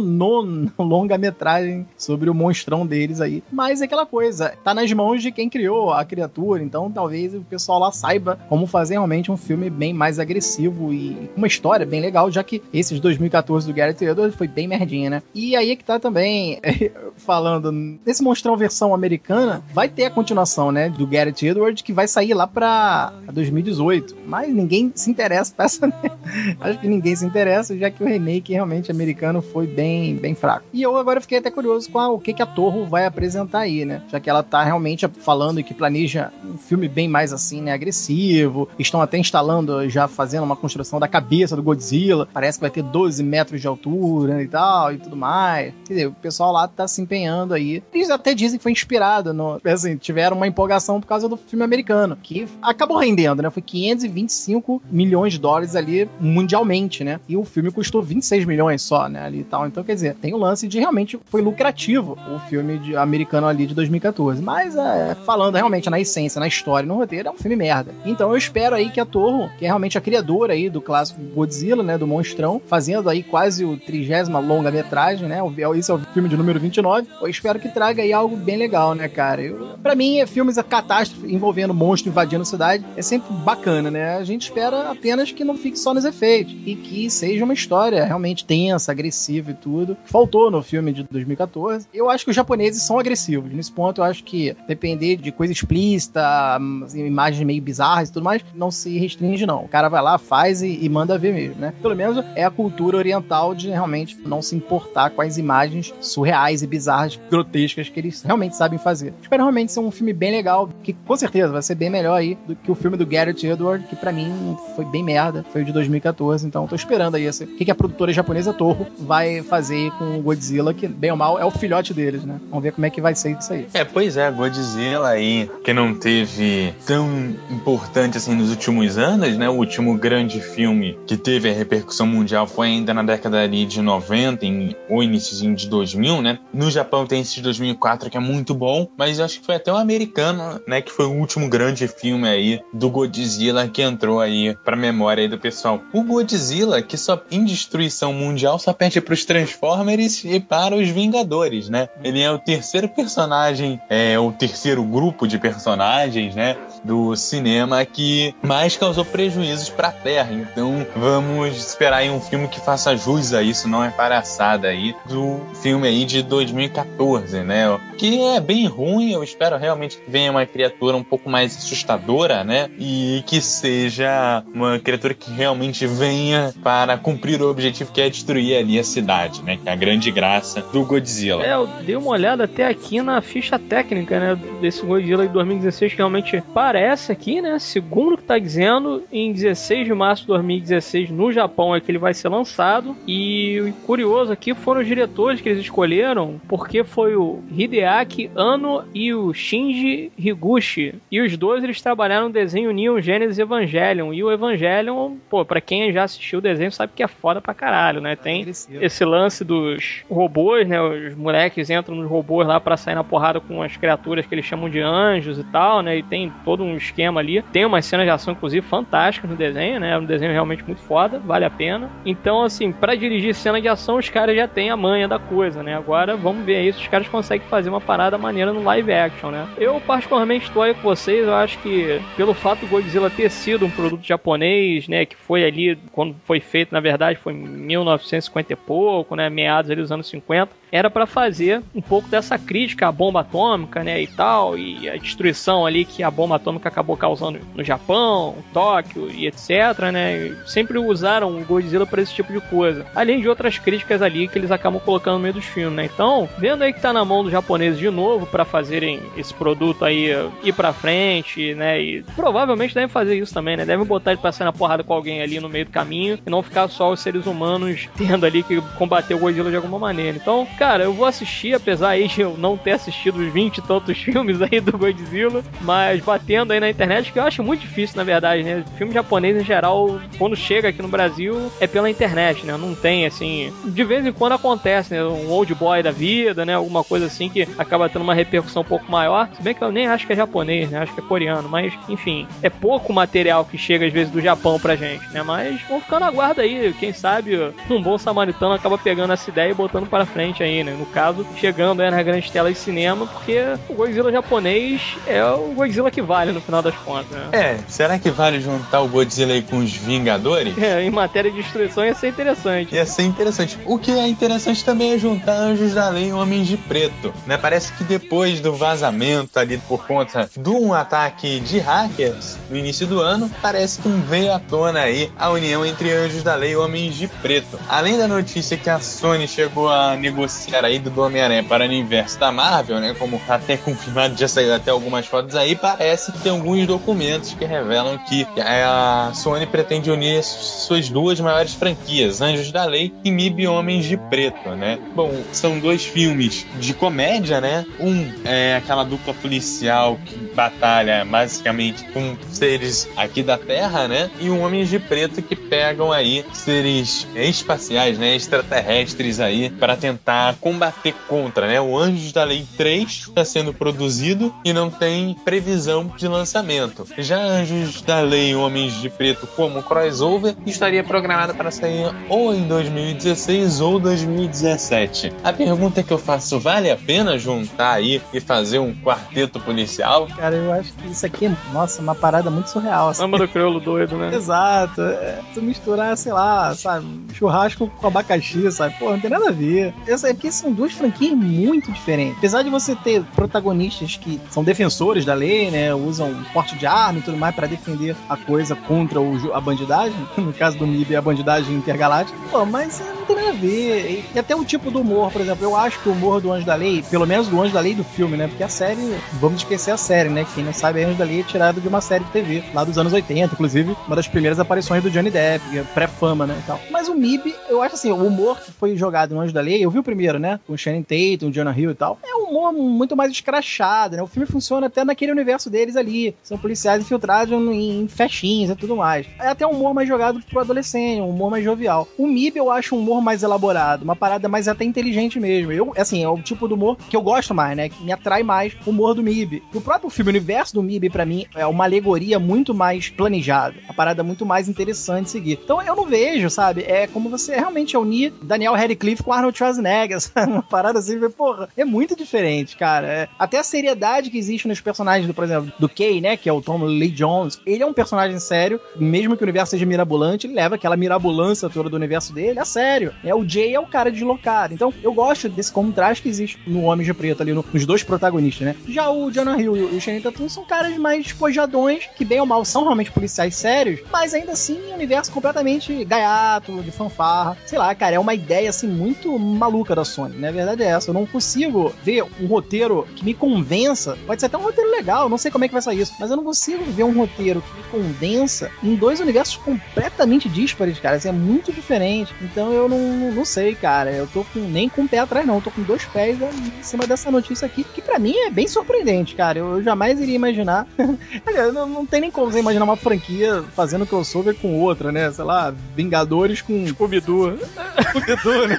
29 0.00 0.72
longa-metragem 0.78 1.86
sobre 1.96 2.30
o 2.30 2.34
monstrão 2.34 2.86
deles 2.86 3.20
aí. 3.20 3.42
Mas 3.50 3.80
é 3.80 3.84
aquela 3.84 4.06
coisa, 4.06 4.54
tá 4.62 4.74
nas 4.74 4.92
mãos 4.92 5.22
de 5.22 5.30
quem 5.30 5.48
criou 5.48 5.92
a 5.92 6.04
criatura, 6.04 6.62
então 6.62 6.90
talvez 6.90 7.34
o 7.34 7.40
pessoal 7.42 7.78
lá 7.78 7.92
saiba 7.92 8.38
como 8.48 8.66
fazer 8.66 8.94
realmente 8.94 9.30
um 9.30 9.36
filme 9.36 9.70
bem 9.70 9.92
mais 9.92 10.18
agressivo 10.18 10.92
e 10.92 11.30
uma 11.36 11.46
história 11.46 11.86
bem 11.86 12.00
legal, 12.00 12.30
já 12.30 12.42
que 12.42 12.62
esses 12.72 13.00
2014 13.00 13.66
do 13.66 13.72
Gareth 13.72 14.02
Edwards 14.02 14.36
foi 14.36 14.48
bem 14.48 14.68
merdinha, 14.68 15.10
né? 15.10 15.22
E 15.34 15.56
aí 15.56 15.70
é 15.70 15.76
que 15.76 15.84
tá 15.84 15.98
também 15.98 16.60
falando, 17.16 17.72
nesse 17.72 18.22
monstrão 18.22 18.56
versão 18.56 18.94
americana, 18.94 19.62
vai 19.72 19.88
ter 19.88 20.04
a 20.04 20.10
continuação, 20.10 20.70
né, 20.70 20.88
do 20.88 21.06
Gareth 21.06 21.42
Edwards, 21.42 21.82
que 21.82 21.92
vai 21.92 22.08
sair 22.08 22.34
lá 22.34 22.46
pra 22.46 23.12
2018. 23.32 24.16
Mas 24.26 24.52
ninguém 24.52 24.92
se 24.94 25.10
interessa 25.10 25.54
pra. 25.56 25.66
Né? 25.86 26.56
Acho 26.60 26.80
que 26.80 26.88
ninguém 26.88 27.14
se 27.14 27.24
interessa, 27.24 27.76
já 27.76 27.90
que 27.90 28.02
o 28.02 28.06
remake 28.06 28.52
realmente 28.52 28.90
americano 28.90 29.42
foi 29.42 29.66
bem, 29.66 29.83
bem 30.14 30.34
fraco. 30.34 30.64
E 30.72 30.82
eu 30.82 30.96
agora 30.96 31.20
fiquei 31.20 31.38
até 31.38 31.50
curioso 31.50 31.90
com 31.90 31.98
a, 31.98 32.08
o 32.08 32.18
que, 32.18 32.32
que 32.32 32.42
a 32.42 32.46
Torro 32.46 32.86
vai 32.86 33.04
apresentar 33.04 33.60
aí, 33.60 33.84
né? 33.84 34.02
Já 34.10 34.18
que 34.18 34.30
ela 34.30 34.42
tá 34.42 34.62
realmente 34.62 35.06
falando 35.08 35.62
que 35.62 35.74
planeja 35.74 36.32
um 36.44 36.56
filme 36.56 36.88
bem 36.88 37.08
mais 37.08 37.32
assim, 37.32 37.60
né? 37.60 37.72
Agressivo. 37.72 38.68
Estão 38.78 39.00
até 39.00 39.18
instalando, 39.18 39.88
já 39.88 40.08
fazendo 40.08 40.44
uma 40.44 40.56
construção 40.56 40.98
da 40.98 41.06
cabeça 41.06 41.54
do 41.54 41.62
Godzilla. 41.62 42.28
Parece 42.32 42.58
que 42.58 42.62
vai 42.62 42.70
ter 42.70 42.82
12 42.82 43.22
metros 43.22 43.60
de 43.60 43.66
altura 43.66 44.42
e 44.42 44.48
tal, 44.48 44.92
e 44.92 44.98
tudo 44.98 45.16
mais. 45.16 45.72
Quer 45.86 45.92
dizer, 45.92 46.06
o 46.06 46.12
pessoal 46.12 46.52
lá 46.52 46.66
tá 46.66 46.88
se 46.88 47.00
empenhando 47.00 47.54
aí. 47.54 47.82
Eles 47.92 48.10
até 48.10 48.34
dizem 48.34 48.58
que 48.58 48.62
foi 48.62 48.72
inspirado 48.72 49.32
no. 49.32 49.60
Assim, 49.64 49.96
tiveram 49.96 50.36
uma 50.36 50.46
empolgação 50.46 51.00
por 51.00 51.06
causa 51.06 51.28
do 51.28 51.36
filme 51.36 51.64
americano, 51.64 52.16
que 52.22 52.46
acabou 52.62 52.98
rendendo, 52.98 53.42
né? 53.42 53.50
Foi 53.50 53.62
525 53.62 54.82
milhões 54.90 55.34
de 55.34 55.38
dólares 55.38 55.76
ali 55.76 56.08
mundialmente, 56.18 57.04
né? 57.04 57.20
E 57.28 57.36
o 57.36 57.44
filme 57.44 57.70
custou 57.70 58.02
26 58.02 58.44
milhões 58.44 58.82
só, 58.82 59.08
né? 59.08 59.24
Ali 59.24 59.44
e 59.44 59.44
tal. 59.64 59.68
Então, 59.68 59.84
quer 59.84 59.94
dizer, 59.94 60.14
tem 60.14 60.34
o 60.34 60.38
lance 60.38 60.66
de 60.68 60.78
realmente 60.78 61.18
foi 61.26 61.42
lucrativo 61.42 62.18
o 62.34 62.38
filme 62.48 62.78
de, 62.78 62.96
americano 62.96 63.46
ali 63.46 63.66
de 63.66 63.74
2014. 63.74 64.42
Mas, 64.42 64.76
é, 64.76 65.16
falando 65.24 65.56
realmente 65.56 65.88
na 65.90 66.00
essência, 66.00 66.38
na 66.38 66.46
história, 66.46 66.86
no 66.86 66.96
roteiro, 66.96 67.28
é 67.28 67.30
um 67.30 67.36
filme 67.36 67.56
merda. 67.56 67.92
Então, 68.04 68.30
eu 68.30 68.36
espero 68.36 68.74
aí 68.74 68.90
que 68.90 69.00
a 69.00 69.04
Torro, 69.04 69.50
que 69.58 69.64
é 69.64 69.68
realmente 69.68 69.96
a 69.98 70.00
criadora 70.00 70.52
aí 70.52 70.68
do 70.68 70.80
clássico 70.80 71.20
Godzilla, 71.34 71.82
né? 71.82 71.96
Do 71.96 72.06
Monstrão, 72.06 72.60
fazendo 72.66 73.08
aí 73.08 73.22
quase 73.22 73.64
o 73.64 73.76
trigésima 73.76 74.38
longa-metragem, 74.38 75.28
né? 75.28 75.38
Esse 75.76 75.90
é 75.90 75.94
o 75.94 75.98
filme 75.98 76.28
de 76.28 76.36
número 76.36 76.58
29. 76.60 77.08
Eu 77.20 77.28
espero 77.28 77.58
que 77.58 77.68
traga 77.68 78.02
aí 78.02 78.12
algo 78.12 78.36
bem 78.36 78.56
legal, 78.56 78.94
né, 78.94 79.08
cara? 79.08 79.42
Eu, 79.42 79.78
pra 79.82 79.94
mim, 79.94 80.18
é 80.18 80.26
filmes 80.26 80.58
a 80.58 80.62
catástrofe 80.62 81.32
envolvendo 81.32 81.74
monstro 81.74 82.10
invadindo 82.10 82.42
a 82.42 82.46
cidade 82.46 82.84
é 82.96 83.02
sempre 83.02 83.32
bacana, 83.32 83.90
né? 83.90 84.16
A 84.16 84.24
gente 84.24 84.42
espera 84.42 84.90
apenas 84.90 85.30
que 85.32 85.44
não 85.44 85.56
fique 85.56 85.78
só 85.78 85.94
nos 85.94 86.04
efeitos 86.04 86.54
e 86.64 86.74
que 86.74 87.10
seja 87.10 87.44
uma 87.44 87.54
história 87.54 88.04
realmente 88.04 88.44
tensa, 88.44 88.92
agressiva 88.92 89.53
e 89.54 89.56
tudo. 89.56 89.96
Faltou 90.04 90.50
no 90.50 90.62
filme 90.62 90.92
de 90.92 91.04
2014. 91.04 91.86
Eu 91.92 92.10
acho 92.10 92.24
que 92.24 92.30
os 92.30 92.36
japoneses 92.36 92.82
são 92.82 92.98
agressivos. 92.98 93.52
Nesse 93.52 93.72
ponto, 93.72 94.00
eu 94.00 94.04
acho 94.04 94.22
que 94.24 94.56
depender 94.66 95.16
de 95.16 95.32
coisa 95.32 95.52
explícita, 95.52 96.58
assim, 96.84 97.04
imagens 97.06 97.44
meio 97.44 97.62
bizarras 97.62 98.08
e 98.08 98.12
tudo 98.12 98.24
mais, 98.24 98.44
não 98.54 98.70
se 98.70 98.98
restringe, 98.98 99.46
não. 99.46 99.64
O 99.64 99.68
cara 99.68 99.88
vai 99.88 100.02
lá, 100.02 100.18
faz 100.18 100.62
e, 100.62 100.78
e 100.84 100.88
manda 100.88 101.18
ver 101.18 101.32
mesmo, 101.32 101.60
né? 101.60 101.72
Pelo 101.80 101.94
menos 101.94 102.24
é 102.34 102.44
a 102.44 102.50
cultura 102.50 102.96
oriental 102.96 103.54
de 103.54 103.68
realmente 103.68 104.18
não 104.24 104.42
se 104.42 104.54
importar 104.54 105.10
com 105.10 105.22
as 105.22 105.38
imagens 105.38 105.94
surreais 106.00 106.62
e 106.62 106.66
bizarras, 106.66 107.18
grotescas 107.30 107.88
que 107.88 108.00
eles 108.00 108.22
realmente 108.22 108.56
sabem 108.56 108.78
fazer. 108.78 109.14
Espero 109.22 109.42
realmente 109.42 109.72
ser 109.72 109.80
um 109.80 109.90
filme 109.90 110.12
bem 110.12 110.30
legal, 110.30 110.68
que 110.82 110.92
com 110.92 111.16
certeza 111.16 111.52
vai 111.52 111.62
ser 111.62 111.74
bem 111.74 111.90
melhor 111.90 112.14
aí 112.14 112.36
do 112.46 112.56
que 112.56 112.70
o 112.70 112.74
filme 112.74 112.96
do 112.96 113.06
Garrett 113.06 113.46
Edward, 113.46 113.86
que 113.86 113.96
para 113.96 114.12
mim 114.12 114.56
foi 114.74 114.84
bem 114.84 115.02
merda, 115.02 115.44
foi 115.52 115.62
o 115.62 115.64
de 115.64 115.72
2014, 115.72 116.46
então 116.46 116.66
tô 116.66 116.74
esperando 116.74 117.14
aí 117.14 117.24
esse, 117.24 117.44
o 117.44 117.46
que, 117.46 117.64
que 117.64 117.70
a 117.70 117.74
produtora 117.74 118.12
japonesa 118.12 118.52
Toho 118.52 118.86
vai 118.98 119.42
fazer 119.44 119.90
com 119.92 120.18
o 120.18 120.22
Godzilla, 120.22 120.74
que 120.74 120.88
bem 120.88 121.10
ou 121.10 121.16
mal 121.16 121.38
é 121.38 121.44
o 121.44 121.50
filhote 121.50 121.94
deles, 121.94 122.24
né? 122.24 122.40
Vamos 122.48 122.62
ver 122.62 122.72
como 122.72 122.86
é 122.86 122.90
que 122.90 123.00
vai 123.00 123.14
ser 123.14 123.36
isso 123.38 123.52
aí. 123.52 123.66
É, 123.72 123.84
pois 123.84 124.16
é, 124.16 124.30
Godzilla 124.30 125.08
aí, 125.08 125.50
que 125.62 125.72
não 125.72 125.94
teve 125.94 126.74
tão 126.86 127.08
importante 127.50 128.18
assim 128.18 128.34
nos 128.34 128.50
últimos 128.50 128.98
anos, 128.98 129.36
né? 129.36 129.48
O 129.48 129.54
último 129.54 129.96
grande 129.96 130.40
filme 130.40 130.98
que 131.06 131.16
teve 131.16 131.50
a 131.50 131.52
repercussão 131.52 132.06
mundial 132.06 132.46
foi 132.46 132.68
ainda 132.68 132.92
na 132.92 133.02
década 133.02 133.42
ali 133.42 133.64
de 133.64 133.80
90, 133.80 134.44
em, 134.44 134.76
ou 134.88 135.02
iníciozinho 135.02 135.54
de 135.54 135.68
2000, 135.68 136.22
né? 136.22 136.38
No 136.52 136.70
Japão 136.70 137.06
tem 137.06 137.20
esse 137.20 137.36
de 137.36 137.42
2004 137.42 138.10
que 138.10 138.16
é 138.16 138.20
muito 138.20 138.54
bom, 138.54 138.88
mas 138.96 139.20
acho 139.20 139.40
que 139.40 139.46
foi 139.46 139.56
até 139.56 139.72
o 139.72 139.76
um 139.76 139.78
americano, 139.78 140.60
né? 140.66 140.80
Que 140.80 140.90
foi 140.90 141.06
o 141.06 141.12
último 141.12 141.48
grande 141.48 141.86
filme 141.86 142.28
aí 142.28 142.60
do 142.72 142.90
Godzilla 142.90 143.68
que 143.68 143.82
entrou 143.82 144.20
aí 144.20 144.56
pra 144.64 144.76
memória 144.76 145.22
aí 145.22 145.28
do 145.28 145.38
pessoal. 145.38 145.82
O 145.92 146.02
Godzilla, 146.02 146.82
que 146.82 146.96
só 146.96 147.22
em 147.30 147.44
destruição 147.44 148.12
mundial 148.12 148.58
só 148.58 148.72
perde 148.72 149.00
pros 149.00 149.24
Transformers 149.34 150.24
e 150.24 150.38
para 150.38 150.76
os 150.76 150.88
Vingadores, 150.88 151.68
né? 151.68 151.88
Ele 152.04 152.22
é 152.22 152.30
o 152.30 152.38
terceiro 152.38 152.88
personagem, 152.88 153.80
é 153.90 154.16
o 154.16 154.30
terceiro 154.30 154.84
grupo 154.84 155.26
de 155.26 155.38
personagens, 155.38 156.36
né? 156.36 156.56
Do 156.84 157.16
cinema 157.16 157.84
que 157.84 158.34
mais 158.42 158.76
causou 158.76 159.04
prejuízos 159.04 159.70
pra 159.70 159.90
Terra. 159.90 160.32
Então 160.32 160.86
vamos 160.94 161.56
esperar 161.56 161.98
aí 161.98 162.10
um 162.10 162.20
filme 162.20 162.46
que 162.46 162.60
faça 162.60 162.94
jus 162.94 163.32
a 163.32 163.42
isso, 163.42 163.66
não 163.66 163.82
é 163.82 163.90
palhaçada 163.90 164.68
aí, 164.68 164.94
do 165.08 165.40
filme 165.62 165.88
aí 165.88 166.04
de 166.04 166.22
2014, 166.22 167.40
né? 167.40 167.78
Que 167.96 168.20
é 168.22 168.40
bem 168.40 168.66
ruim, 168.66 169.12
eu 169.12 169.24
espero 169.24 169.56
realmente 169.56 169.96
que 169.96 170.10
venha 170.10 170.30
uma 170.30 170.44
criatura 170.44 170.94
um 170.94 171.02
pouco 171.02 171.30
mais 171.30 171.56
assustadora, 171.56 172.44
né? 172.44 172.68
E 172.78 173.22
que 173.26 173.40
seja 173.40 174.42
uma 174.52 174.78
criatura 174.78 175.14
que 175.14 175.30
realmente 175.30 175.86
venha 175.86 176.52
para 176.62 176.98
cumprir 176.98 177.40
o 177.40 177.50
objetivo 177.50 177.92
que 177.92 178.00
é 178.00 178.10
destruir 178.10 178.58
ali 178.58 178.78
a 178.78 178.84
cidade, 178.84 179.42
né? 179.42 179.56
Que 179.56 179.68
é 179.68 179.72
a 179.72 179.76
grande 179.76 180.10
graça 180.10 180.60
do 180.60 180.84
Godzilla. 180.84 181.42
É, 181.42 181.54
eu 181.54 181.66
dei 181.66 181.96
uma 181.96 182.10
olhada 182.10 182.44
até 182.44 182.66
aqui 182.66 183.00
na 183.00 183.22
ficha 183.22 183.58
técnica, 183.58 184.20
né? 184.20 184.38
Desse 184.60 184.84
Godzilla 184.84 185.26
de 185.26 185.32
2016, 185.32 185.92
que 185.92 185.98
realmente 185.98 186.42
parece 186.52 186.73
aqui, 187.12 187.40
né? 187.40 187.58
Segundo 187.58 188.14
o 188.14 188.16
que 188.16 188.24
tá 188.24 188.38
dizendo, 188.38 189.02
em 189.12 189.32
16 189.32 189.86
de 189.86 189.94
março 189.94 190.22
de 190.22 190.28
2016 190.28 191.10
no 191.10 191.32
Japão 191.32 191.74
é 191.74 191.80
que 191.80 191.90
ele 191.90 191.98
vai 191.98 192.14
ser 192.14 192.28
lançado. 192.28 192.96
E 193.06 193.60
o 193.60 193.72
curioso 193.86 194.32
aqui 194.32 194.54
foram 194.54 194.80
os 194.80 194.86
diretores 194.86 195.40
que 195.40 195.48
eles 195.48 195.60
escolheram, 195.60 196.40
porque 196.48 196.84
foi 196.84 197.16
o 197.16 197.42
Hideaki 197.50 198.30
Anno 198.36 198.84
e 198.94 199.12
o 199.12 199.32
Shinji 199.32 200.12
Higuchi. 200.18 200.94
E 201.10 201.20
os 201.20 201.36
dois 201.36 201.62
eles 201.62 201.80
trabalharam 201.80 202.28
no 202.28 202.32
desenho 202.32 202.72
Neon 202.72 203.00
Genesis 203.00 203.38
Evangelion. 203.38 204.12
E 204.12 204.22
o 204.22 204.30
Evangelion, 204.30 205.16
pô, 205.28 205.44
pra 205.44 205.60
quem 205.60 205.92
já 205.92 206.04
assistiu 206.04 206.38
o 206.38 206.42
desenho 206.42 206.72
sabe 206.72 206.92
que 206.94 207.02
é 207.02 207.08
foda 207.08 207.40
pra 207.40 207.54
caralho, 207.54 208.00
né? 208.00 208.16
Tem 208.16 208.44
esse 208.80 209.04
lance 209.04 209.44
dos 209.44 210.02
robôs, 210.10 210.66
né? 210.66 210.80
Os 210.80 211.14
moleques 211.14 211.70
entram 211.70 211.94
nos 211.96 212.08
robôs 212.08 212.46
lá 212.46 212.58
para 212.58 212.76
sair 212.76 212.94
na 212.94 213.04
porrada 213.04 213.40
com 213.40 213.62
as 213.62 213.76
criaturas 213.76 214.26
que 214.26 214.34
eles 214.34 214.44
chamam 214.44 214.68
de 214.68 214.80
anjos 214.80 215.38
e 215.38 215.44
tal, 215.44 215.82
né? 215.82 215.98
E 215.98 216.02
tem 216.02 216.32
todo 216.44 216.63
um 216.64 216.76
esquema 216.76 217.20
ali. 217.20 217.42
Tem 217.52 217.64
umas 217.64 217.84
cenas 217.86 218.06
de 218.06 218.10
ação, 218.10 218.32
inclusive, 218.32 218.66
fantásticas 218.66 219.30
no 219.30 219.36
desenho, 219.36 219.80
né? 219.80 219.92
É 219.92 219.98
um 219.98 220.04
desenho 220.04 220.32
realmente 220.32 220.64
muito 220.64 220.80
foda, 220.82 221.18
vale 221.18 221.44
a 221.44 221.50
pena. 221.50 221.90
Então, 222.04 222.42
assim, 222.42 222.72
para 222.72 222.94
dirigir 222.94 223.34
cena 223.34 223.60
de 223.60 223.68
ação, 223.68 223.96
os 223.96 224.08
caras 224.08 224.36
já 224.36 224.48
têm 224.48 224.70
a 224.70 224.76
manha 224.76 225.06
da 225.06 225.18
coisa, 225.18 225.62
né? 225.62 225.76
Agora, 225.76 226.16
vamos 226.16 226.44
ver 226.44 226.56
aí 226.56 226.72
se 226.72 226.80
os 226.80 226.88
caras 226.88 227.08
conseguem 227.08 227.46
fazer 227.48 227.68
uma 227.68 227.80
parada 227.80 228.18
maneira 228.18 228.52
no 228.52 228.62
live 228.62 228.92
action, 228.92 229.30
né? 229.30 229.46
Eu, 229.58 229.80
particularmente, 229.80 230.46
estou 230.46 230.62
aí 230.62 230.74
com 230.74 230.82
vocês. 230.82 231.26
Eu 231.26 231.34
acho 231.34 231.58
que, 231.58 232.00
pelo 232.16 232.34
fato 232.34 232.60
do 232.60 232.66
Godzilla 232.66 233.10
ter 233.10 233.30
sido 233.30 233.66
um 233.66 233.70
produto 233.70 234.04
japonês, 234.04 234.88
né? 234.88 235.04
Que 235.04 235.16
foi 235.16 235.44
ali, 235.44 235.78
quando 235.92 236.16
foi 236.24 236.40
feito, 236.40 236.72
na 236.72 236.80
verdade, 236.80 237.18
foi 237.18 237.32
em 237.32 237.36
1950 237.36 238.52
e 238.52 238.56
pouco, 238.56 239.14
né? 239.14 239.28
Meados 239.28 239.70
ali 239.70 239.80
dos 239.80 239.92
anos 239.92 240.08
50 240.08 240.64
era 240.74 240.90
para 240.90 241.06
fazer 241.06 241.62
um 241.72 241.80
pouco 241.80 242.08
dessa 242.08 242.36
crítica 242.36 242.88
à 242.88 242.92
bomba 242.92 243.20
atômica, 243.20 243.84
né, 243.84 244.02
e 244.02 244.08
tal, 244.08 244.58
e 244.58 244.90
a 244.90 244.96
destruição 244.96 245.64
ali 245.64 245.84
que 245.84 246.02
a 246.02 246.10
bomba 246.10 246.34
atômica 246.34 246.53
acabou 246.62 246.96
causando 246.96 247.40
no 247.54 247.64
Japão, 247.64 248.36
Tóquio 248.52 249.10
e 249.10 249.26
etc, 249.26 249.90
né? 249.92 250.36
Sempre 250.46 250.78
usaram 250.78 251.36
o 251.36 251.44
Godzilla 251.44 251.86
para 251.86 252.02
esse 252.02 252.14
tipo 252.14 252.32
de 252.32 252.40
coisa. 252.40 252.86
Além 252.94 253.20
de 253.20 253.28
outras 253.28 253.58
críticas 253.58 254.02
ali 254.02 254.28
que 254.28 254.38
eles 254.38 254.50
acabam 254.50 254.80
colocando 254.80 255.14
no 255.14 255.20
meio 255.20 255.34
dos 255.34 255.44
filmes, 255.44 255.76
né? 255.76 255.84
Então, 255.92 256.28
vendo 256.38 256.62
aí 256.62 256.72
que 256.72 256.80
tá 256.80 256.92
na 256.92 257.04
mão 257.04 257.22
dos 257.22 257.32
japoneses 257.32 257.78
de 257.78 257.90
novo 257.90 258.26
para 258.26 258.44
fazerem 258.44 259.00
esse 259.16 259.32
produto 259.32 259.84
aí 259.84 260.10
ir 260.42 260.52
para 260.52 260.72
frente, 260.72 261.54
né? 261.54 261.80
E 261.80 262.02
provavelmente 262.14 262.74
devem 262.74 262.88
fazer 262.88 263.16
isso 263.16 263.32
também, 263.32 263.56
né? 263.56 263.64
Devem 263.64 263.86
botar 263.86 264.12
ele 264.12 264.20
pra 264.20 264.32
sair 264.32 264.46
na 264.46 264.52
porrada 264.52 264.82
com 264.82 264.92
alguém 264.92 265.22
ali 265.22 265.40
no 265.40 265.48
meio 265.48 265.64
do 265.64 265.70
caminho 265.70 266.18
e 266.24 266.30
não 266.30 266.42
ficar 266.42 266.68
só 266.68 266.92
os 266.92 267.00
seres 267.00 267.26
humanos 267.26 267.88
tendo 267.96 268.26
ali 268.26 268.42
que 268.42 268.60
combater 268.76 269.14
o 269.14 269.18
Godzilla 269.18 269.50
de 269.50 269.56
alguma 269.56 269.78
maneira. 269.78 270.16
Então, 270.16 270.46
cara, 270.58 270.84
eu 270.84 270.92
vou 270.92 271.06
assistir, 271.06 271.54
apesar 271.54 271.90
aí 271.90 272.08
de 272.08 272.20
eu 272.20 272.36
não 272.36 272.56
ter 272.56 272.72
assistido 272.72 273.18
os 273.18 273.32
20 273.32 273.58
e 273.58 273.62
tantos 273.62 273.98
filmes 274.02 274.40
aí 274.40 274.60
do 274.60 274.76
Godzilla, 274.76 275.42
mas 275.60 276.02
debatendo 276.34 276.52
aí 276.52 276.60
na 276.60 276.70
internet, 276.70 277.12
que 277.12 277.18
eu 277.18 277.22
acho 277.22 277.42
muito 277.42 277.60
difícil, 277.60 277.96
na 277.96 278.04
verdade, 278.04 278.42
né? 278.42 278.64
Filme 278.76 278.92
japonês 278.92 279.36
em 279.36 279.44
geral, 279.44 280.00
quando 280.18 280.34
chega 280.34 280.68
aqui 280.68 280.82
no 280.82 280.88
Brasil, 280.88 281.50
é 281.60 281.66
pela 281.66 281.88
internet, 281.88 282.44
né? 282.44 282.56
Não 282.56 282.74
tem, 282.74 283.06
assim. 283.06 283.52
De 283.64 283.84
vez 283.84 284.04
em 284.04 284.12
quando 284.12 284.32
acontece, 284.32 284.94
né? 284.94 285.04
Um 285.04 285.30
old 285.30 285.54
boy 285.54 285.82
da 285.82 285.90
vida, 285.90 286.44
né? 286.44 286.54
Alguma 286.54 286.82
coisa 286.82 287.06
assim 287.06 287.28
que 287.28 287.46
acaba 287.56 287.88
tendo 287.88 288.02
uma 288.02 288.14
repercussão 288.14 288.62
um 288.62 288.66
pouco 288.66 288.90
maior. 288.90 289.28
Se 289.36 289.42
bem 289.42 289.54
que 289.54 289.62
eu 289.62 289.70
nem 289.70 289.86
acho 289.86 290.06
que 290.06 290.12
é 290.12 290.16
japonês, 290.16 290.70
né? 290.70 290.78
Acho 290.78 290.92
que 290.94 291.00
é 291.00 291.04
coreano. 291.04 291.48
Mas, 291.48 291.72
enfim, 291.88 292.26
é 292.42 292.50
pouco 292.50 292.92
material 292.92 293.44
que 293.44 293.56
chega 293.56 293.86
às 293.86 293.92
vezes 293.92 294.12
do 294.12 294.20
Japão 294.20 294.58
pra 294.58 294.76
gente, 294.76 295.06
né? 295.12 295.22
Mas 295.22 295.60
vamos 295.68 295.84
ficar 295.84 296.00
na 296.00 296.10
guarda 296.10 296.42
aí. 296.42 296.74
Quem 296.78 296.92
sabe 296.92 297.38
um 297.70 297.82
bom 297.82 297.98
samaritano 297.98 298.54
acaba 298.54 298.78
pegando 298.78 299.12
essa 299.12 299.30
ideia 299.30 299.50
e 299.50 299.54
botando 299.54 299.86
para 299.86 300.06
frente 300.06 300.42
aí, 300.42 300.64
né? 300.64 300.74
No 300.78 300.86
caso, 300.86 301.26
chegando 301.36 301.82
aí 301.82 301.90
nas 301.90 302.04
grandes 302.04 302.30
telas 302.30 302.54
de 302.54 302.58
cinema, 302.58 303.06
porque 303.06 303.38
o 303.68 303.74
Godzilla 303.74 304.10
japonês 304.10 304.96
é 305.06 305.24
o 305.24 305.52
Godzilla 305.54 305.90
que 305.90 306.00
vale 306.24 306.32
no 306.32 306.40
final 306.40 306.62
das 306.62 306.74
contas, 306.76 307.10
né? 307.10 307.28
É, 307.32 307.58
será 307.68 307.98
que 307.98 308.10
vale 308.10 308.40
juntar 308.40 308.80
o 308.80 308.88
Godzilla 308.88 309.34
aí 309.34 309.42
com 309.42 309.58
os 309.58 309.72
Vingadores? 309.72 310.56
É, 310.56 310.82
em 310.82 310.90
matéria 310.90 311.30
de 311.30 311.42
destruição 311.42 311.84
ia 311.84 311.94
ser 311.94 312.08
interessante. 312.08 312.74
Ia 312.74 312.86
ser 312.86 313.02
interessante. 313.02 313.58
O 313.66 313.78
que 313.78 313.90
é 313.90 314.08
interessante 314.08 314.64
também 314.64 314.94
é 314.94 314.98
juntar 314.98 315.34
Anjos 315.34 315.74
da 315.74 315.88
Lei 315.88 316.08
e 316.08 316.12
Homens 316.12 316.48
de 316.48 316.56
Preto, 316.56 317.12
né? 317.26 317.36
Parece 317.36 317.72
que 317.72 317.84
depois 317.84 318.40
do 318.40 318.54
vazamento 318.54 319.38
ali 319.38 319.58
por 319.58 319.86
conta 319.86 320.30
de 320.34 320.50
um 320.50 320.72
ataque 320.72 321.40
de 321.40 321.58
hackers 321.58 322.38
no 322.48 322.56
início 322.56 322.86
do 322.86 323.00
ano, 323.00 323.30
parece 323.42 323.80
que 323.80 323.88
veio 323.88 324.32
à 324.32 324.38
tona 324.38 324.80
aí 324.80 325.10
a 325.18 325.30
união 325.30 325.64
entre 325.66 325.92
Anjos 325.92 326.22
da 326.22 326.34
Lei 326.34 326.52
e 326.52 326.56
Homens 326.56 326.94
de 326.94 327.06
Preto. 327.06 327.58
Além 327.68 327.98
da 327.98 328.08
notícia 328.08 328.56
que 328.56 328.70
a 328.70 328.80
Sony 328.80 329.28
chegou 329.28 329.68
a 329.68 329.96
negociar 329.96 330.64
aí 330.64 330.78
do 330.78 331.00
Homem-Aranha 331.00 331.44
para 331.44 331.64
o 331.64 331.66
universo 331.66 332.18
da 332.18 332.32
Marvel, 332.32 332.80
né? 332.80 332.94
Como 332.98 333.20
tá 333.26 333.34
até 333.34 333.56
confirmado, 333.58 334.16
já 334.16 334.28
saiu 334.28 334.54
até 334.54 334.70
algumas 334.70 335.06
fotos 335.06 335.36
aí, 335.36 335.54
parece 335.54 336.13
tem 336.22 336.32
alguns 336.32 336.66
documentos 336.66 337.34
que 337.34 337.44
revelam 337.44 337.98
que 337.98 338.26
a 338.40 339.12
Sony 339.14 339.46
pretende 339.46 339.90
unir 339.90 340.22
suas 340.22 340.88
duas 340.88 341.20
maiores 341.20 341.54
franquias, 341.54 342.20
Anjos 342.20 342.50
da 342.50 342.64
Lei 342.64 342.92
e 343.04 343.10
MIB 343.10 343.46
Homens 343.46 343.84
de 343.84 343.96
Preto, 343.96 344.50
né? 344.50 344.78
Bom, 344.94 345.12
são 345.32 345.58
dois 345.58 345.84
filmes 345.84 346.46
de 346.58 346.74
comédia, 346.74 347.40
né? 347.40 347.66
Um 347.80 348.10
é 348.24 348.56
aquela 348.56 348.84
dupla 348.84 349.14
policial 349.14 349.98
que 350.04 350.16
batalha 350.34 351.04
basicamente 351.04 351.84
com 351.92 352.16
seres 352.30 352.88
aqui 352.96 353.22
da 353.22 353.38
Terra, 353.38 353.88
né? 353.88 354.10
E 354.20 354.30
um 354.30 354.42
Homens 354.42 354.68
de 354.68 354.78
Preto 354.78 355.22
que 355.22 355.36
pegam 355.36 355.92
aí 355.92 356.24
seres 356.32 357.06
espaciais, 357.14 357.98
né? 357.98 358.14
Extraterrestres 358.16 359.20
aí 359.20 359.50
para 359.50 359.76
tentar 359.76 360.36
combater 360.40 360.94
contra, 361.08 361.46
né? 361.46 361.60
O 361.60 361.76
Anjos 361.78 362.12
da 362.12 362.24
Lei 362.24 362.46
3 362.56 363.06
está 363.08 363.24
sendo 363.24 363.52
produzido 363.52 364.34
e 364.44 364.52
não 364.52 364.70
tem 364.70 365.14
previsão 365.24 365.92
de 365.96 366.03
lançamento. 366.08 366.86
Já 366.98 367.18
Anjos 367.18 367.82
da 367.82 368.00
Lei 368.00 368.34
Homens 368.34 368.74
de 368.80 368.88
Preto 368.88 369.26
como 369.26 369.62
crossover 369.62 370.34
estaria 370.46 370.82
programado 370.84 371.34
para 371.34 371.50
sair 371.50 371.94
ou 372.08 372.34
em 372.34 372.46
2016 372.46 373.60
ou 373.60 373.78
2017. 373.78 375.12
A 375.22 375.32
pergunta 375.32 375.82
que 375.82 375.92
eu 375.92 375.98
faço, 375.98 376.38
vale 376.38 376.70
a 376.70 376.76
pena 376.76 377.18
juntar 377.18 377.72
aí 377.72 378.00
e 378.12 378.20
fazer 378.20 378.58
um 378.58 378.74
quarteto 378.74 379.40
policial? 379.40 380.06
Cara, 380.16 380.34
eu 380.34 380.52
acho 380.52 380.72
que 380.72 380.88
isso 380.88 381.04
aqui, 381.04 381.30
nossa, 381.52 381.80
uma 381.80 381.94
parada 381.94 382.30
muito 382.30 382.50
surreal. 382.50 382.88
Assim. 382.88 383.00
Samba 383.00 383.18
do 383.18 383.28
crioulo 383.28 383.60
doido, 383.60 383.96
né? 383.96 384.12
Exato. 384.14 384.80
É, 384.80 385.20
tu 385.32 385.42
misturar, 385.42 385.96
sei 385.96 386.12
lá, 386.12 386.54
sabe, 386.54 386.86
churrasco 387.12 387.68
com 387.68 387.86
abacaxi, 387.86 388.50
sabe? 388.52 388.74
Pô, 388.78 388.90
não 388.90 389.00
tem 389.00 389.10
nada 389.10 389.28
a 389.28 389.32
ver. 389.32 389.74
Eu 389.86 389.98
sei, 389.98 390.14
porque 390.14 390.30
são 390.30 390.52
duas 390.52 390.72
franquias 390.72 391.12
muito 391.12 391.70
diferentes. 391.72 392.18
Apesar 392.18 392.42
de 392.42 392.50
você 392.50 392.74
ter 392.74 393.02
protagonistas 393.14 393.96
que 393.96 394.20
são 394.30 394.44
defensores 394.44 395.04
da 395.04 395.14
lei, 395.14 395.50
né? 395.50 395.74
Usam 395.94 396.24
porte 396.32 396.56
de 396.56 396.66
arma 396.66 396.98
e 396.98 397.02
tudo 397.02 397.16
mais 397.16 397.32
para 397.34 397.46
defender 397.46 397.94
a 398.08 398.16
coisa 398.16 398.56
contra 398.56 399.00
o, 399.00 399.32
a 399.32 399.40
bandidagem. 399.40 399.94
No 400.24 400.32
caso 400.32 400.56
do 400.56 400.66
MIB, 400.66 400.96
a 400.96 401.02
bandidagem 401.02 401.54
intergaláctica. 401.54 402.18
Pô, 402.30 402.46
mas 402.46 402.80
não 402.80 403.04
tem 403.04 403.14
nada 403.16 403.28
a 403.28 403.32
ver. 403.32 404.04
E 404.14 404.18
até 404.18 404.34
o 404.34 404.44
tipo 404.44 404.70
do 404.70 404.80
humor, 404.80 405.12
por 405.12 405.20
exemplo, 405.20 405.44
eu 405.44 405.54
acho 405.54 405.78
que 405.80 405.88
o 405.88 405.92
humor 405.92 406.20
do 406.20 406.32
Anjo 406.32 406.46
da 406.46 406.54
Lei, 406.54 406.82
pelo 406.90 407.06
menos 407.06 407.28
do 407.28 407.40
Anjo 407.40 407.52
da 407.52 407.60
Lei 407.60 407.74
do 407.74 407.84
filme, 407.84 408.16
né? 408.16 408.26
Porque 408.26 408.42
a 408.42 408.48
série, 408.48 408.96
vamos 409.20 409.42
esquecer 409.42 409.70
a 409.70 409.76
série, 409.76 410.08
né? 410.08 410.26
Quem 410.34 410.42
não 410.42 410.52
sabe, 410.52 410.82
Anjo 410.82 410.96
da 410.96 411.04
Lei 411.04 411.20
é 411.20 411.22
tirado 411.22 411.60
de 411.60 411.68
uma 411.68 411.80
série 411.80 412.04
de 412.04 412.10
TV, 412.10 412.42
lá 412.54 412.64
dos 412.64 412.78
anos 412.78 412.92
80, 412.92 413.34
inclusive, 413.34 413.76
uma 413.86 413.94
das 413.94 414.08
primeiras 414.08 414.40
aparições 414.40 414.82
do 414.82 414.90
Johnny 414.90 415.10
Depp, 415.10 415.58
é 415.58 415.62
pré-fama, 415.62 416.26
né? 416.26 416.36
E 416.42 416.46
tal. 416.46 416.58
Mas 416.70 416.88
o 416.88 416.94
MIB, 416.94 417.34
eu 417.48 417.62
acho 417.62 417.74
assim, 417.74 417.92
o 417.92 418.06
humor 418.06 418.40
que 418.40 418.50
foi 418.50 418.76
jogado 418.76 419.14
no 419.14 419.20
Anjo 419.20 419.34
da 419.34 419.42
Lei, 419.42 419.64
eu 419.64 419.70
vi 419.70 419.78
o 419.78 419.82
primeiro, 419.82 420.18
né? 420.18 420.40
Com 420.46 420.54
o 420.54 420.58
Shannon 420.58 420.82
Tatum, 420.82 421.28
o 421.28 421.30
Jonah 421.30 421.56
Hill 421.56 421.70
e 421.70 421.74
tal. 421.74 421.98
É 422.02 422.16
um 422.16 422.30
humor 422.30 422.52
muito 422.52 422.96
mais 422.96 423.12
escrachado, 423.12 423.96
né? 423.96 424.02
O 424.02 424.06
filme 424.06 424.26
funciona 424.26 424.66
até 424.66 424.84
naquele 424.84 425.12
universo 425.12 425.50
deles 425.50 425.76
ali. 425.76 425.83
São 426.22 426.38
policiais 426.38 426.82
infiltrados 426.82 427.32
em 427.32 427.86
festinhas 427.88 428.50
e 428.50 428.56
tudo 428.56 428.76
mais. 428.76 429.06
É 429.20 429.28
até 429.28 429.46
um 429.46 429.50
humor 429.50 429.74
mais 429.74 429.88
jogado 429.88 430.20
pro 430.28 430.40
adolescente, 430.40 431.00
um 431.00 431.10
humor 431.10 431.30
mais 431.30 431.44
jovial. 431.44 431.88
O 431.98 432.06
MIB 432.06 432.38
eu 432.38 432.50
acho 432.50 432.74
um 432.74 432.78
humor 432.78 433.02
mais 433.02 433.22
elaborado, 433.22 433.82
uma 433.82 433.96
parada 433.96 434.28
mais 434.28 434.48
até 434.48 434.64
inteligente 434.64 435.20
mesmo. 435.20 435.52
Eu, 435.52 435.72
assim, 435.76 436.02
é 436.02 436.08
o 436.08 436.20
tipo 436.20 436.48
do 436.48 436.54
humor 436.54 436.76
que 436.76 436.96
eu 436.96 437.02
gosto 437.02 437.34
mais, 437.34 437.56
né? 437.56 437.68
Que 437.68 437.82
me 437.82 437.92
atrai 437.92 438.22
mais 438.22 438.54
o 438.66 438.70
humor 438.70 438.94
do 438.94 439.02
MIB. 439.02 439.42
O 439.54 439.60
próprio 439.60 439.90
filme, 439.90 440.10
o 440.10 440.12
universo 440.12 440.54
do 440.54 440.62
MIB, 440.62 440.90
para 440.90 441.06
mim, 441.06 441.26
é 441.34 441.46
uma 441.46 441.64
alegoria 441.64 442.18
muito 442.18 442.54
mais 442.54 442.88
planejada. 442.88 443.56
Uma 443.64 443.74
parada 443.74 444.02
muito 444.02 444.24
mais 444.24 444.48
interessante 444.48 445.04
de 445.04 445.10
seguir. 445.10 445.38
Então 445.42 445.60
eu 445.62 445.76
não 445.76 445.86
vejo, 445.86 446.28
sabe? 446.30 446.62
É 446.62 446.86
como 446.86 447.08
você 447.08 447.36
realmente 447.36 447.76
unir 447.76 448.12
Daniel 448.22 448.54
Radcliffe 448.54 449.02
com 449.02 449.12
Arnold 449.12 449.36
Schwarzenegger, 449.36 450.00
sabe? 450.00 450.32
Uma 450.32 450.42
parada 450.42 450.78
assim, 450.78 450.98
porra, 451.10 451.48
é 451.56 451.64
muito 451.64 451.96
diferente, 451.96 452.56
cara. 452.56 452.86
É, 452.86 453.08
até 453.18 453.38
a 453.38 453.42
seriedade 453.42 454.10
que 454.10 454.18
existe 454.18 454.48
nos 454.48 454.60
personagens, 454.60 455.06
do, 455.06 455.14
por 455.14 455.24
exemplo, 455.24 455.52
do 455.58 455.68
Kay, 455.74 456.00
né? 456.00 456.16
Que 456.16 456.28
é 456.28 456.32
o 456.32 456.40
Tom 456.40 456.64
Lee 456.64 456.90
Jones. 456.90 457.40
Ele 457.44 457.62
é 457.62 457.66
um 457.66 457.72
personagem 457.72 458.18
sério, 458.18 458.60
mesmo 458.76 459.16
que 459.16 459.22
o 459.22 459.26
universo 459.26 459.50
seja 459.50 459.66
mirabolante, 459.66 460.26
ele 460.26 460.34
leva 460.34 460.54
aquela 460.54 460.76
mirabolância 460.76 461.48
toda 461.48 461.68
do 461.68 461.76
universo 461.76 462.12
dele 462.12 462.38
a 462.38 462.44
sério. 462.44 462.92
É, 463.02 463.14
o 463.14 463.26
Jay 463.28 463.54
é 463.54 463.60
o 463.60 463.66
cara 463.66 463.90
deslocado. 463.90 464.54
Então, 464.54 464.72
eu 464.82 464.92
gosto 464.92 465.28
desse 465.28 465.52
contraste 465.52 466.02
que 466.02 466.08
existe 466.08 466.38
no 466.46 466.62
Homem 466.62 466.84
de 466.84 466.94
Preto 466.94 467.22
ali, 467.22 467.32
no, 467.32 467.44
nos 467.52 467.66
dois 467.66 467.82
protagonistas, 467.82 468.46
né? 468.46 468.56
Já 468.68 468.90
o 468.90 469.10
Jonah 469.10 469.40
Hill 469.40 469.56
e 469.56 469.76
o 469.76 469.80
Shane 469.80 470.00
Tatum 470.00 470.28
são 470.28 470.44
caras 470.44 470.76
mais 470.76 471.04
despojadões, 471.04 471.86
que 471.96 472.04
bem 472.04 472.20
ou 472.20 472.26
mal 472.26 472.44
são 472.44 472.62
realmente 472.62 472.90
policiais 472.90 473.34
sérios, 473.34 473.80
mas 473.92 474.14
ainda 474.14 474.32
assim, 474.32 474.58
um 474.70 474.74
universo 474.74 475.12
completamente 475.12 475.84
gaiato, 475.84 476.62
de 476.62 476.70
fanfarra. 476.70 477.36
Sei 477.46 477.58
lá, 477.58 477.74
cara, 477.74 477.96
é 477.96 477.98
uma 477.98 478.14
ideia 478.14 478.50
assim 478.50 478.66
muito 478.66 479.18
maluca 479.18 479.74
da 479.74 479.84
Sony, 479.84 480.16
né? 480.16 480.28
A 480.28 480.32
verdade 480.32 480.62
é 480.62 480.66
essa. 480.66 480.90
Eu 480.90 480.94
não 480.94 481.06
consigo 481.06 481.72
ver 481.82 482.04
um 482.20 482.26
roteiro 482.26 482.86
que 482.94 483.04
me 483.04 483.14
convença. 483.14 483.98
Pode 484.06 484.20
ser 484.20 484.26
até 484.26 484.36
um 484.36 484.42
roteiro 484.42 484.70
legal, 484.70 485.08
não 485.08 485.18
sei 485.18 485.30
como 485.30 485.44
é 485.44 485.48
que 485.48 485.54
vai 485.54 485.62
isso, 485.72 485.94
mas 485.98 486.10
eu 486.10 486.16
não 486.16 486.24
consigo 486.24 486.64
ver 486.64 486.84
um 486.84 486.96
roteiro 486.96 487.42
que 487.42 487.56
me 487.56 487.84
condensa 487.84 488.50
em 488.62 488.74
dois 488.74 489.00
universos 489.00 489.36
completamente 489.36 490.28
díspares, 490.28 490.78
cara. 490.78 490.96
Assim, 490.96 491.08
é 491.08 491.12
muito 491.12 491.52
diferente. 491.52 492.14
Então 492.20 492.52
eu 492.52 492.68
não, 492.68 493.12
não 493.12 493.24
sei, 493.24 493.54
cara. 493.54 493.90
Eu 493.90 494.06
tô 494.06 494.24
com, 494.24 494.40
nem 494.40 494.68
com 494.68 494.82
o 494.82 494.88
pé 494.88 494.98
atrás, 494.98 495.26
não. 495.26 495.36
Eu 495.36 495.42
tô 495.42 495.50
com 495.50 495.62
dois 495.62 495.84
pés 495.86 496.18
em 496.20 496.62
cima 496.62 496.86
dessa 496.86 497.10
notícia 497.10 497.46
aqui, 497.46 497.64
que 497.64 497.82
para 497.82 497.98
mim 497.98 498.16
é 498.16 498.30
bem 498.30 498.48
surpreendente, 498.48 499.14
cara. 499.14 499.38
Eu, 499.38 499.56
eu 499.56 499.62
jamais 499.62 500.00
iria 500.00 500.16
imaginar. 500.16 500.66
não, 501.52 501.68
não 501.68 501.86
tem 501.86 502.00
nem 502.00 502.10
como 502.10 502.30
você 502.30 502.40
imaginar 502.40 502.64
uma 502.64 502.76
franquia 502.76 503.44
fazendo 503.54 503.86
crossover 503.86 504.34
com 504.34 504.60
outra, 504.60 504.90
né? 504.90 505.10
Sei 505.10 505.24
lá, 505.24 505.54
Vingadores 505.74 506.42
com 506.42 506.66
Scooby-Doo. 506.66 507.38
Scooby-Doo, 507.90 508.48
né? 508.48 508.58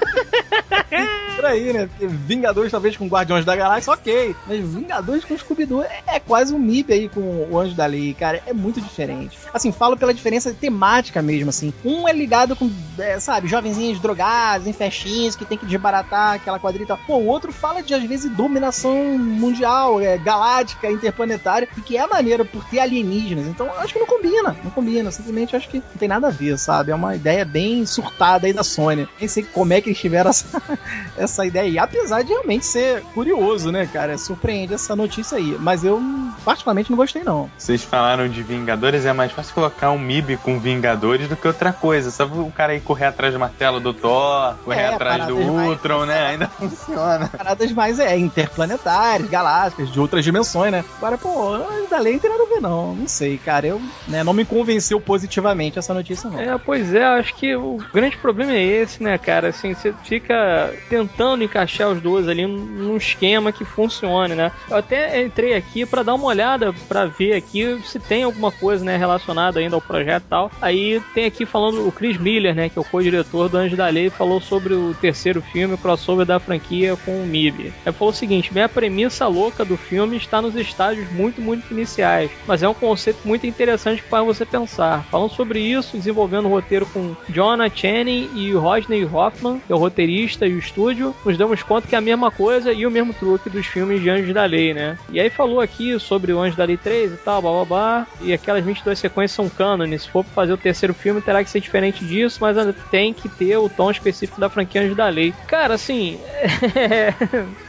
Por 1.36 1.44
aí, 1.44 1.72
né? 1.72 1.86
Porque 1.86 2.06
Vingadores 2.06 2.72
talvez 2.72 2.96
com 2.96 3.06
Guardiões 3.06 3.44
da 3.44 3.54
Galáxia, 3.54 3.92
ok. 3.92 4.34
Mas 4.46 4.60
Vingadores 4.60 5.24
com 5.24 5.36
Scooby-Doo 5.36 5.82
é, 5.82 6.02
é, 6.06 6.20
quase 6.20 6.54
um 6.54 6.58
MIB 6.58 6.92
aí 6.92 7.08
com 7.10 7.20
o 7.20 7.58
Anjo 7.58 7.74
da 7.74 7.84
Lei, 7.84 8.14
cara. 8.14 8.42
É 8.46 8.52
muito 8.54 8.80
diferente. 8.80 9.38
Assim, 9.52 9.70
falo 9.70 9.96
pela 9.96 10.14
diferença 10.14 10.52
temática 10.52 11.20
mesmo, 11.20 11.50
assim. 11.50 11.72
Um 11.84 12.08
é 12.08 12.12
ligado 12.12 12.56
com, 12.56 12.70
é, 12.98 13.20
sabe, 13.20 13.48
jovenzinhos 13.48 14.00
drogados, 14.00 14.66
em 14.66 14.72
festinhas, 14.72 15.36
que 15.36 15.44
tem 15.44 15.58
que 15.58 15.66
desbaratar 15.66 16.34
aquela 16.34 16.58
quadrilha. 16.58 16.96
Pô, 17.06 17.16
o 17.16 17.26
outro 17.26 17.52
fala 17.52 17.82
de, 17.82 17.92
às 17.92 18.02
vezes, 18.02 18.30
dominação 18.30 18.94
mundial, 19.18 20.00
é, 20.00 20.16
galáctica, 20.16 20.90
interplanetária, 20.90 21.68
e 21.76 21.80
que 21.82 21.98
é 21.98 22.06
maneira 22.06 22.44
por 22.44 22.64
ter 22.64 22.78
alienígenas. 22.78 23.46
Então, 23.46 23.70
acho 23.78 23.92
que 23.92 23.98
não 23.98 24.06
combina. 24.06 24.56
Não 24.64 24.70
combina. 24.70 25.10
Simplesmente 25.10 25.54
acho 25.54 25.68
que 25.68 25.78
não 25.78 25.96
tem 25.98 26.08
nada 26.08 26.28
a 26.28 26.30
ver, 26.30 26.58
sabe? 26.58 26.92
É 26.92 26.94
uma 26.94 27.14
ideia 27.14 27.44
bem 27.44 27.84
surtada 27.84 28.46
aí 28.46 28.52
da 28.52 28.64
Sony. 28.64 29.06
Nem 29.18 29.28
sei 29.28 29.42
como 29.42 29.72
é 29.72 29.80
que 29.80 29.90
eles 29.90 29.98
tiveram 29.98 30.30
essa, 30.30 30.62
essa 31.26 31.46
ideia 31.46 31.66
aí. 31.66 31.78
Apesar 31.78 32.22
de 32.22 32.30
realmente 32.30 32.64
ser 32.64 33.02
curioso, 33.14 33.70
né, 33.70 33.86
cara? 33.86 34.16
Surpreende 34.18 34.74
essa 34.74 34.96
notícia 34.96 35.38
aí. 35.38 35.56
Mas 35.60 35.84
eu, 35.84 36.00
particularmente, 36.44 36.90
não 36.90 36.96
gostei, 36.96 37.22
não. 37.22 37.50
Vocês 37.56 37.82
falaram 37.82 38.28
de 38.28 38.42
Vingadores, 38.42 39.04
é 39.04 39.12
mais 39.12 39.32
fácil 39.32 39.54
colocar 39.54 39.90
um 39.90 39.98
MIB 39.98 40.36
com 40.38 40.58
Vingadores 40.58 41.28
do 41.28 41.36
que 41.36 41.46
outra 41.46 41.72
coisa. 41.72 42.10
Só 42.10 42.24
o 42.24 42.52
cara 42.52 42.72
aí 42.72 42.80
correr 42.80 43.06
atrás 43.06 43.32
do 43.32 43.40
martelo 43.40 43.80
do 43.80 43.92
Thor, 43.92 44.54
correr 44.64 44.82
é, 44.82 44.94
atrás 44.94 45.26
do 45.26 45.36
Ultron, 45.36 46.06
mais... 46.06 46.08
né? 46.08 46.26
Ainda 46.36 46.48
funciona. 46.48 47.28
Paradas 47.28 47.72
mais 47.72 47.98
é, 47.98 48.16
interplanetárias, 48.16 49.28
galácticas, 49.28 49.90
de 49.90 50.00
outras 50.00 50.24
dimensões, 50.24 50.72
né? 50.72 50.84
Agora, 50.98 51.18
pô, 51.18 51.58
da 51.88 51.98
lei 51.98 52.14
não 52.14 52.20
tem 52.20 52.30
nada 52.30 52.42
a 52.42 52.46
ver, 52.46 52.60
não. 52.60 52.94
Não 52.94 53.08
sei, 53.08 53.38
cara. 53.38 53.66
Eu 53.66 53.80
né, 54.06 54.22
não 54.22 54.32
me 54.32 54.44
convenceu 54.44 55.00
positivamente 55.00 55.78
essa 55.78 55.94
notícia, 55.94 56.28
não. 56.28 56.40
É, 56.40 56.58
pois 56.58 56.94
é, 56.94 57.04
acho 57.04 57.34
que 57.34 57.54
o 57.54 57.78
grande 57.92 58.16
problema 58.16 58.52
é 58.52 58.62
esse, 58.62 59.02
né, 59.02 59.16
cara? 59.18 59.48
Assim, 59.48 59.74
você 59.74 59.92
fica 60.04 60.72
tentando 60.88 61.44
encaixar 61.44 61.88
os 61.88 62.00
dois 62.00 62.28
ali 62.28 62.46
num 62.46 62.96
esquema 62.96 63.52
que 63.52 63.64
funcione, 63.64 64.34
né? 64.34 64.52
Eu 64.68 64.76
até 64.76 65.22
entrei 65.22 65.54
aqui 65.54 65.86
para 65.86 66.02
dar 66.02 66.14
uma 66.14 66.25
olhada 66.26 66.72
para 66.88 67.06
ver 67.06 67.34
aqui 67.34 67.78
se 67.84 67.98
tem 67.98 68.24
alguma 68.24 68.50
coisa, 68.50 68.84
né, 68.84 68.96
relacionada 68.96 69.60
ainda 69.60 69.76
ao 69.76 69.80
projeto 69.80 70.24
e 70.24 70.28
tal. 70.28 70.50
Aí 70.60 71.00
tem 71.14 71.24
aqui 71.24 71.46
falando 71.46 71.86
o 71.86 71.92
Chris 71.92 72.18
Miller, 72.18 72.54
né, 72.54 72.68
que 72.68 72.78
é 72.78 72.80
o 72.80 72.84
co-diretor 72.84 73.48
do 73.48 73.56
Anjo 73.56 73.76
da 73.76 73.88
Lei, 73.88 74.10
falou 74.10 74.40
sobre 74.40 74.74
o 74.74 74.94
terceiro 74.94 75.40
filme, 75.40 75.74
o 75.74 75.78
crossover 75.78 76.26
da 76.26 76.38
franquia 76.38 76.96
com 77.04 77.22
o 77.22 77.26
MIB. 77.26 77.72
Ele 77.84 77.92
falou 77.92 78.12
o 78.12 78.16
seguinte: 78.16 78.52
minha 78.52 78.68
premissa 78.68 79.26
louca 79.26 79.64
do 79.64 79.76
filme 79.76 80.16
está 80.16 80.40
nos 80.40 80.54
estágios 80.54 81.10
muito, 81.12 81.40
muito 81.40 81.70
iniciais, 81.72 82.30
mas 82.46 82.62
é 82.62 82.68
um 82.68 82.74
conceito 82.74 83.18
muito 83.24 83.46
interessante 83.46 84.02
para 84.02 84.22
você 84.22 84.44
pensar. 84.44 85.04
Falando 85.10 85.30
sobre 85.30 85.60
isso, 85.60 85.96
desenvolvendo 85.96 86.46
o 86.46 86.50
roteiro 86.50 86.86
com 86.86 87.14
Jonah 87.28 87.70
Channing 87.74 88.30
e 88.34 88.52
Rodney 88.52 89.04
Hoffman, 89.04 89.60
que 89.66 89.72
é 89.72 89.74
o 89.74 89.78
roteirista 89.78 90.46
e 90.46 90.54
o 90.54 90.58
estúdio, 90.58 91.14
nos 91.24 91.36
damos 91.36 91.62
conta 91.62 91.86
que 91.86 91.94
é 91.94 91.98
a 91.98 92.00
mesma 92.02 92.30
coisa 92.30 92.72
e 92.72 92.86
o 92.86 92.90
mesmo 92.90 93.12
truque 93.14 93.50
dos 93.50 93.66
filmes 93.66 94.00
de 94.00 94.10
Anjos 94.10 94.34
da 94.34 94.44
Lei, 94.44 94.72
né? 94.74 94.98
E 95.10 95.20
aí 95.20 95.30
falou 95.30 95.60
aqui 95.60 95.98
sobre 95.98 96.15
o 96.16 96.40
Anjo 96.40 96.56
da 96.56 96.64
Lei 96.64 96.76
3 96.76 97.12
e 97.12 97.16
tal, 97.16 97.42
blá 97.42 97.52
blá 97.52 97.64
blá, 97.64 98.06
e 98.20 98.32
aquelas 98.32 98.64
22 98.64 98.98
sequências 98.98 99.32
são 99.32 99.48
canon. 99.48 99.86
Se 99.98 100.08
for 100.08 100.24
fazer 100.24 100.52
o 100.52 100.56
terceiro 100.56 100.94
filme, 100.94 101.20
terá 101.20 101.42
que 101.42 101.50
ser 101.50 101.60
diferente 101.60 102.04
disso, 102.04 102.38
mas 102.40 102.56
tem 102.90 103.12
que 103.12 103.28
ter 103.28 103.56
o 103.56 103.68
tom 103.68 103.90
específico 103.90 104.40
da 104.40 104.48
franquia 104.48 104.82
Anjos 104.82 104.96
da 104.96 105.08
Lei. 105.08 105.34
Cara, 105.46 105.74
assim. 105.74 106.18